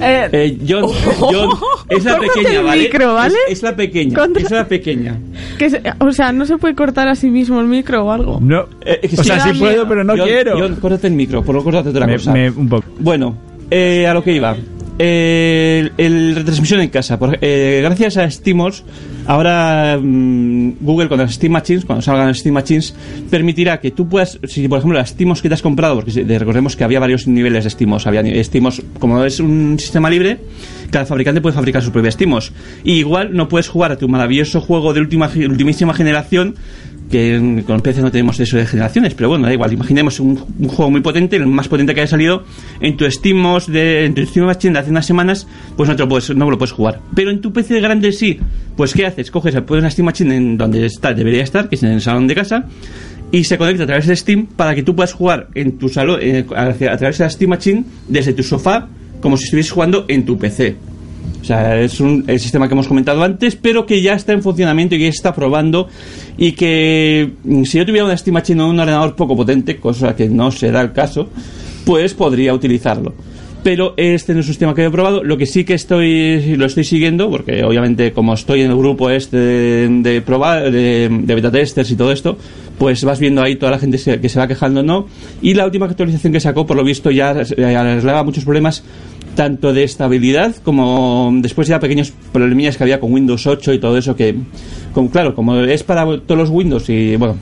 [0.00, 0.84] Eh, eh, John,
[1.20, 1.50] John
[1.88, 2.82] es la pequeña, el ¿vale?
[2.82, 3.34] micro, ¿vale?
[3.46, 4.14] Es, es la pequeña.
[4.18, 5.16] Contra- Es la pequeña.
[5.58, 8.38] que se- o sea, no se puede cortar a sí mismo el micro o algo.
[8.42, 8.66] No.
[8.84, 10.58] Eh, o sea, sí, sí da puedo, pero no John, quiero.
[10.58, 12.32] John, córtate el micro, por lo córtate otra Me- cosa.
[12.32, 12.84] me- un poco.
[12.98, 13.36] Bueno,
[13.70, 14.56] eh, a lo que iba.
[15.04, 17.18] El, el retransmisión en casa.
[17.40, 18.84] Eh, gracias a SteamOS,
[19.26, 22.94] ahora mm, Google con las Steam Machines, cuando salgan las Steam Machines,
[23.28, 26.76] permitirá que tú puedas, si por ejemplo las SteamOS que te has comprado, porque recordemos
[26.76, 30.38] que había varios niveles de SteamOS, había SteamOS, como es un sistema libre,
[30.92, 32.52] cada fabricante puede fabricar su propia SteamOS.
[32.84, 36.54] Y igual no puedes jugar a tu maravilloso juego de última, ultimísima generación
[37.12, 39.72] que con PC no tenemos eso de generaciones, pero bueno, da igual.
[39.72, 42.42] Imaginemos un, juego muy potente, el más potente que haya salido
[42.80, 46.02] en tu SteamOS de, en tu Steam Machine de hace unas semanas, pues no, te
[46.02, 47.00] lo puedes, no lo puedes jugar.
[47.14, 48.40] Pero en tu PC grande sí,
[48.76, 49.30] pues ¿qué haces?
[49.30, 52.34] Coges, una Steam Machine en donde está, debería estar, que es en el salón de
[52.34, 52.66] casa,
[53.30, 56.18] y se conecta a través de Steam para que tú puedas jugar en tu salón,
[56.22, 58.88] eh, a través de la Steam Machine desde tu sofá,
[59.20, 60.91] como si estuvieses jugando en tu PC.
[61.40, 64.42] O sea, es un, el sistema que hemos comentado antes, pero que ya está en
[64.42, 65.88] funcionamiento y que está probando.
[66.38, 70.14] Y que mm, si yo tuviera una Steam Machine o un ordenador poco potente, cosa
[70.14, 71.28] que no será el caso,
[71.84, 73.12] pues podría utilizarlo.
[73.62, 75.22] Pero este no es un sistema que he probado.
[75.22, 79.08] Lo que sí que estoy lo estoy siguiendo, porque obviamente como estoy en el grupo
[79.10, 82.36] este de, de probar, de, de beta testers y todo esto,
[82.78, 85.06] pues vas viendo ahí toda la gente que se va quejando, ¿no?
[85.40, 88.82] Y la última actualización que sacó, por lo visto, ya arreglaba muchos problemas
[89.34, 93.96] tanto de estabilidad como después ya pequeños problemillas que había con Windows 8 y todo
[93.96, 94.34] eso que,
[94.92, 97.36] con, claro, como es para todos los Windows y bueno,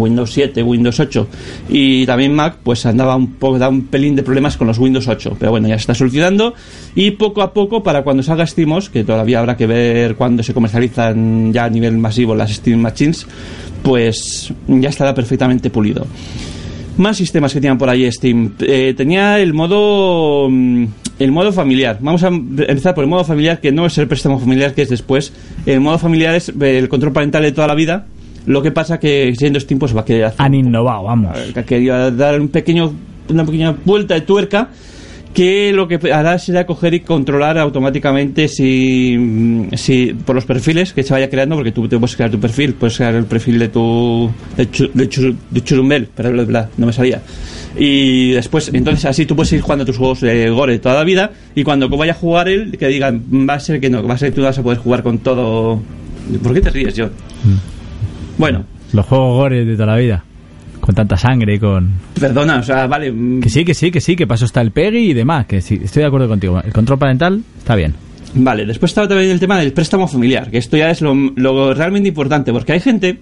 [0.00, 1.28] Windows 7, Windows 8
[1.68, 5.08] y también Mac, pues andaba un poco, da un pelín de problemas con los Windows
[5.08, 6.54] 8, pero bueno, ya se está solucionando
[6.94, 10.54] y poco a poco para cuando salga SteamOS, que todavía habrá que ver cuándo se
[10.54, 13.26] comercializan ya a nivel masivo las Steam Machines,
[13.82, 16.06] pues ya estará perfectamente pulido.
[16.98, 18.52] Más sistemas que tenían por ahí Steam.
[18.60, 20.84] Eh, tenía el modo mm,
[21.18, 21.98] el modo familiar.
[22.00, 24.88] Vamos a empezar por el modo familiar, que no es el préstamo familiar, que es
[24.88, 25.32] después.
[25.66, 28.06] El modo familiar es el control parental de toda la vida.
[28.46, 31.36] Lo que pasa que siendo Steam pues va a querer hacer Han innovado, vamos.
[31.54, 32.92] que ha querido dar un pequeño,
[33.28, 34.68] una pequeña vuelta de tuerca
[35.32, 40.92] que lo que hará será coger y controlar automáticamente si, mm, si por los perfiles
[40.92, 43.58] que se vaya creando, porque tú te puedes crear tu perfil, puedes crear el perfil
[43.58, 47.22] de tu de, chu- de, de churumbel, pero bla, bla, no me salía.
[47.78, 51.30] Y después, entonces así tú puedes ir jugando tus juegos de Gore toda la vida
[51.54, 54.18] y cuando vaya a jugar él, que digan, va a ser que no, va a
[54.18, 55.80] ser que tú vas a poder jugar con todo...
[56.42, 57.10] ¿Por qué te ríes, John?
[58.38, 60.24] Bueno, Los juegos gore de toda la vida.
[60.80, 61.90] Con tanta sangre y con...
[62.18, 63.12] perdona, o sea, vale...
[63.12, 65.46] mm, Que sí, que sí, que sí, que paso está el PEGI y demás.
[65.46, 66.60] Que sí, estoy de acuerdo contigo.
[66.64, 67.94] El control parental está bien.
[68.34, 71.72] Vale, después estaba también el tema del préstamo familiar, que esto ya es lo, lo
[71.74, 73.18] realmente importante, porque hay gente,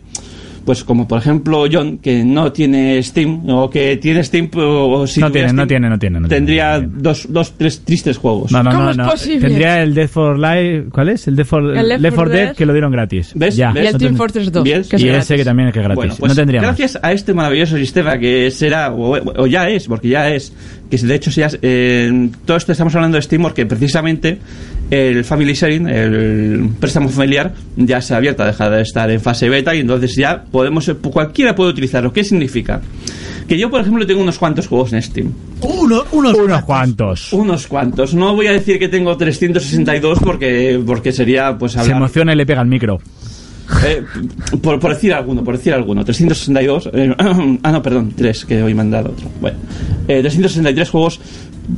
[0.70, 5.06] pues como por ejemplo John, que no tiene Steam, o que tiene Steam, o, o
[5.08, 6.36] si no, tiene, no Steam, tiene, no tiene, no tiene.
[6.36, 8.52] tendría dos, dos, tres tristes juegos.
[8.52, 9.12] No, no, no, no.
[9.14, 10.84] Tendría el Death for Life.
[10.92, 11.26] ¿Cuál es?
[11.26, 12.56] El Death for, El Left Left 4 4 Dead Dead.
[12.56, 13.32] que lo dieron gratis.
[13.34, 13.56] ¿Ves?
[13.56, 13.94] Ya, ¿Ves?
[13.94, 14.88] no tendría- ¿Ves?
[14.96, 15.96] y ese que también es que es gratis.
[15.96, 16.68] Bueno, pues no tendría más.
[16.78, 20.52] gracias a este maravilloso sistema que será, o, o ya es, porque ya es,
[20.90, 24.38] que de hecho ya es, eh, todo esto estamos hablando de Steam porque precisamente
[24.90, 29.20] el Family Sharing, el préstamo familiar, ya se ha abierto, ha dejado de estar en
[29.20, 32.12] fase beta y entonces ya podemos, cualquiera puede utilizarlo.
[32.12, 32.80] ¿Qué significa?
[33.46, 35.32] Que yo, por ejemplo, tengo unos cuantos juegos en Steam.
[35.60, 37.32] Uno, unos, unos cuantos.
[37.32, 38.14] Unos cuantos.
[38.14, 41.96] No voy a decir que tengo 362 porque, porque sería pues Se hablar...
[41.96, 42.98] emociona y le pega al micro.
[43.84, 44.02] Eh,
[44.62, 46.90] por, por decir alguno, por decir alguno, 362.
[46.92, 47.14] eh,
[47.62, 49.28] ah, no, perdón, 3, que hoy me han dado otro.
[49.40, 49.58] Bueno,
[50.08, 51.20] eh, 363 juegos.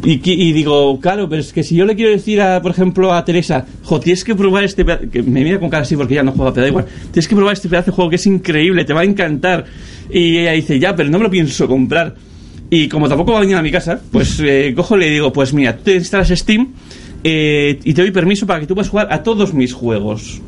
[0.04, 3.12] Y, y digo, claro, pero es que si yo le quiero decir, a, por ejemplo,
[3.12, 4.84] a Teresa, jo, tienes que probar este.
[4.84, 6.86] Que me mira con cara así porque ya no juega, pero da igual.
[7.12, 9.66] Tienes que probar este pedazo de juego que es increíble, te va a encantar.
[10.10, 12.14] Y ella dice, ya, pero no me lo pienso comprar.
[12.70, 15.30] Y como tampoco va a venir a mi casa, pues eh, cojo y le digo,
[15.30, 16.68] pues mira, tú instalas Steam
[17.22, 20.40] eh, y te doy permiso para que tú puedas jugar a todos mis juegos.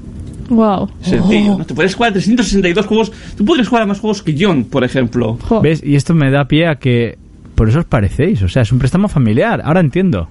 [0.48, 0.90] Wow.
[1.00, 1.64] Sencillo, ¿no?
[1.66, 3.12] Te puedes jugar a 362 juegos.
[3.36, 5.38] Tú podrías jugar a más juegos que John, por ejemplo.
[5.62, 5.82] ¿Ves?
[5.84, 7.16] Y esto me da pie a que.
[7.54, 8.42] Por eso os parecéis.
[8.42, 9.62] O sea, es un préstamo familiar.
[9.64, 10.28] Ahora entiendo.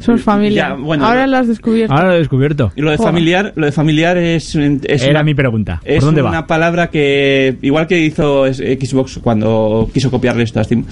[0.00, 0.70] Somos familia.
[0.70, 1.94] Ya, bueno, Ahora lo- has descubierto.
[1.94, 2.72] Ahora lo he descubierto.
[2.74, 5.78] Y lo de familiar, lo de familiar es, es Era una- mi pregunta.
[5.80, 6.46] ¿Por Es dónde una va?
[6.48, 10.84] palabra que, igual que hizo Xbox cuando quiso copiarle esto a Steam,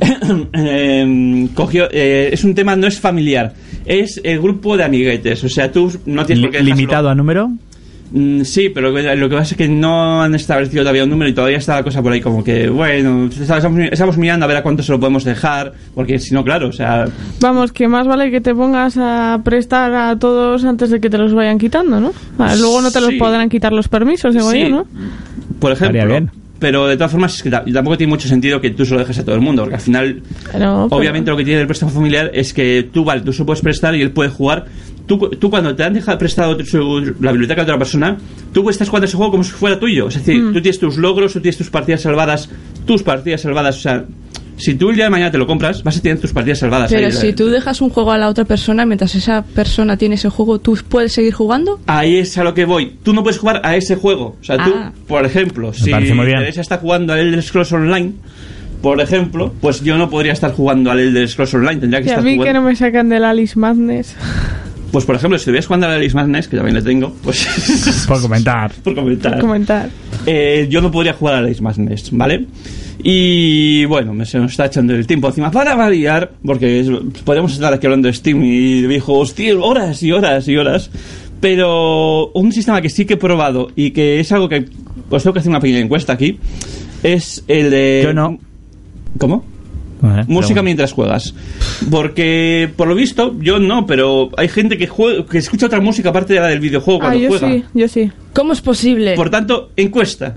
[0.52, 5.44] eh, cogió, eh, es un tema, no es familiar, es el grupo de amiguetes.
[5.44, 7.50] O sea, tú no tienes por qué ¿Limitado a número?
[8.12, 11.34] Mm, Sí, pero lo que pasa es que no han establecido todavía un número y
[11.34, 14.62] todavía está la cosa por ahí como que, bueno, estamos, estamos mirando a ver a
[14.62, 17.06] cuánto se lo podemos dejar, porque si no, claro, o sea,
[17.40, 21.16] Vamos, que más vale que te pongas a prestar a todos antes de que te
[21.18, 22.12] los vayan quitando, ¿no?
[22.38, 24.60] Ah, luego no te los podrán quitar los permisos, digo Sí.
[24.62, 24.86] yo, ¿no?
[25.58, 25.98] por ejemplo.
[25.98, 26.30] Estaría bien.
[26.58, 29.00] Pero de todas formas, es que ta- tampoco tiene mucho sentido que tú se lo
[29.00, 30.22] dejes a todo el mundo, porque al final,
[30.52, 33.60] pero- obviamente, lo que tiene el préstamo familiar es que tú, vale, tú se puedes
[33.62, 34.66] prestar y él puede jugar.
[35.06, 38.16] Tú, tú cuando te han dejado prestado su- la biblioteca de otra persona,
[38.52, 40.08] tú estás jugando ese juego como si fuera tuyo.
[40.08, 40.52] Es decir, Mm.
[40.52, 42.48] tú tienes tus logros, tú tienes tus partidas salvadas,
[42.86, 44.04] tus partidas salvadas, o sea.
[44.58, 46.92] Si tú el día de mañana te lo compras, vas a tener tus partidas salvadas.
[46.92, 47.12] Pero ahí.
[47.12, 50.60] si tú dejas un juego a la otra persona, mientras esa persona tiene ese juego,
[50.60, 51.80] ¿tú puedes seguir jugando?
[51.86, 52.92] Ahí es a lo que voy.
[53.02, 54.36] Tú no puedes jugar a ese juego.
[54.40, 54.92] O sea, tú, Ah.
[55.08, 55.90] por ejemplo, si.
[55.90, 58.12] Teresa está jugando al Elder Scrolls Online,
[58.82, 61.80] por ejemplo, pues yo no podría estar jugando al Elder Scrolls Online.
[61.80, 62.60] Tendría que Y a estar mí que jugando.
[62.60, 64.14] no me sacan del Alice Madness.
[64.92, 67.46] Pues por ejemplo, si estuvieras jugando al Alice Madness, que también le tengo, pues.
[68.06, 68.70] Por comentar.
[68.84, 69.40] por comentar.
[69.40, 69.88] Comentar.
[70.26, 72.46] Eh, yo no podría jugar al Alice Madness, ¿vale?
[73.02, 76.88] Y bueno, se nos está echando el tiempo encima para variar, porque es-
[77.24, 79.02] podríamos estar aquí hablando de Steam y de
[79.34, 80.90] tío, horas y horas y horas.
[81.40, 84.66] Pero un sistema que sí que he probado y que es algo que
[85.10, 86.38] os tengo que hacer una pequeña encuesta aquí
[87.02, 88.02] es el de.
[88.04, 88.38] Yo no.
[89.18, 89.44] ¿Cómo?
[90.26, 91.34] Música mientras juegas.
[91.90, 96.08] Porque, por lo visto, yo no, pero hay gente que, juega, que escucha otra música
[96.10, 97.48] aparte de la del videojuego Ah, cuando yo juega.
[97.48, 98.10] sí, yo sí.
[98.32, 99.14] ¿Cómo es posible?
[99.14, 100.34] Por tanto, encuesta.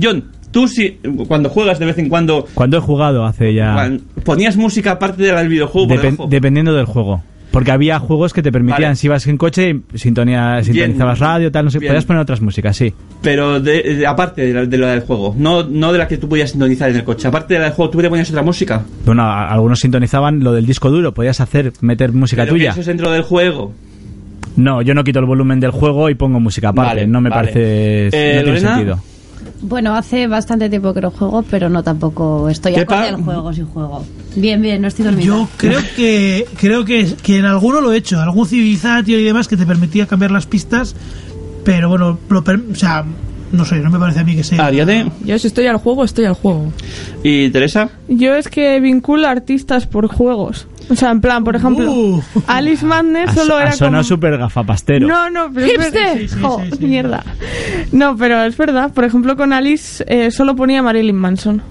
[0.00, 3.90] John, tú si cuando juegas de vez en cuando Cuando he jugado hace ya.
[4.24, 6.26] ponías música aparte de la del videojuego por Depen- debajo?
[6.28, 7.22] dependiendo del juego.
[7.58, 8.94] Porque había juegos que te permitían, Vale.
[8.94, 11.90] si ibas en coche, sintonía, sintonizabas radio, tal, no sé, Bien.
[11.90, 12.94] podías poner otras músicas, sí.
[13.20, 16.18] Pero de, de- aparte de la, de la del juego, no, no de la que
[16.18, 17.26] tú podías sintonizar en el coche.
[17.26, 18.84] Aparte de la del juego, tú te ponías otra música.
[19.04, 22.70] Bueno, a- algunos sintonizaban lo del disco duro, podías hacer, meter música Pero que tuya.
[22.70, 23.72] eso es dentro del juego.
[24.56, 27.28] No, yo no quito el volumen del juego y pongo música aparte, Vale, no me
[27.30, 27.42] vale.
[27.52, 28.74] parece, Eh, no tiene Lorena.
[28.76, 29.00] sentido.
[29.60, 33.52] Bueno, hace bastante tiempo que no juego, pero no tampoco estoy ¿Qué acorde al juego
[33.52, 34.04] si juego.
[34.36, 35.24] Bien, bien, no estoy dormida.
[35.26, 39.48] Yo creo que creo que, que en alguno lo he hecho, algún Civilization y demás
[39.48, 40.94] que te permitía cambiar las pistas,
[41.64, 43.04] pero bueno, lo per- o sea,
[43.50, 44.64] no sé, no me parece a mí que sea.
[44.66, 46.72] Ariane Yo si estoy al juego, estoy al juego.
[47.24, 47.90] y Teresa.
[48.08, 50.66] Yo es que vinculo artistas por juegos.
[50.90, 52.22] O sea, en plan, por ejemplo, Uh.
[52.46, 54.08] Alice Madness solo ha era sonado como...
[54.08, 55.06] súper gafapastero.
[55.06, 55.92] No, no, pero es ¡Hipster!
[55.92, 56.16] verdad.
[56.18, 56.86] Sí, sí, Jo, sí, sí.
[56.86, 57.24] mierda.
[57.92, 58.92] No, pero es verdad.
[58.94, 61.62] Por ejemplo, con Alice eh, solo ponía Marilyn Manson.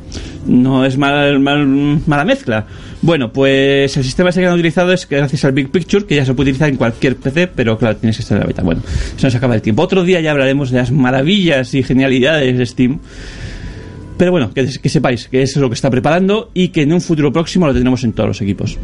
[0.46, 2.68] No es mal, mal- mala mezcla.
[3.02, 6.26] Bueno, pues el sistema ese que han utilizado es gracias al Big Picture, que ya
[6.26, 8.62] se puede utilizar en cualquier PC, pero claro, tienes que estar en la beta.
[8.64, 8.82] Bueno,
[9.18, 9.82] se nos acaba el tiempo.
[9.82, 13.00] Otro día ya hablaremos de las maravillas y genialidades de Steam.
[14.18, 17.02] Pero bueno, que, sepáis que eso es lo que está preparando y que en un
[17.02, 18.78] futuro próximo lo tendremos en todos los equipos.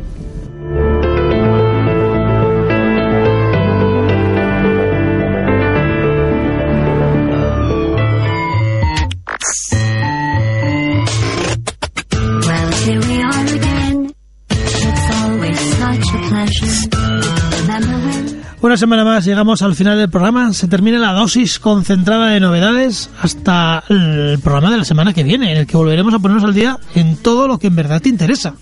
[18.73, 20.51] Una semana más llegamos al final del programa.
[20.51, 25.51] Se termina la dosis concentrada de novedades hasta el programa de la semana que viene,
[25.51, 28.09] en el que volveremos a ponernos al día en todo lo que en verdad te
[28.09, 28.55] interesa.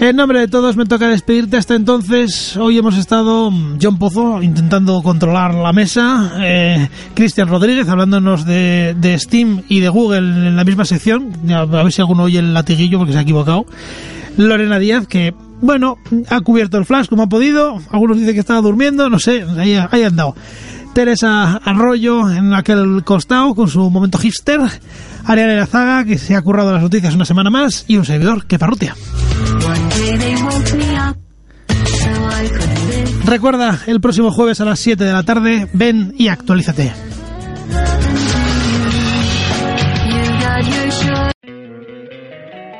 [0.00, 2.56] En nombre de todos me toca despedirte hasta entonces.
[2.56, 8.96] Hoy hemos estado mm, John Pozo intentando controlar la mesa, eh, Cristian Rodríguez hablándonos de,
[8.98, 11.30] de Steam y de Google en la misma sección.
[11.50, 13.66] A ver si alguno oye el latiguillo porque se ha equivocado.
[14.36, 15.96] Lorena Díaz que, bueno,
[16.28, 17.78] ha cubierto el flash como ha podido.
[17.90, 20.04] Algunos dicen que estaba durmiendo, no sé, ahí, ahí.
[20.92, 24.60] Teresa Arroyo en aquel costado con su momento hipster.
[25.24, 27.84] Ariana Irazaga que se ha currado las noticias una semana más.
[27.88, 28.94] Y un servidor que parrutia.
[33.24, 37.11] Recuerda, el próximo jueves a las 7 de la tarde, ven y actualízate.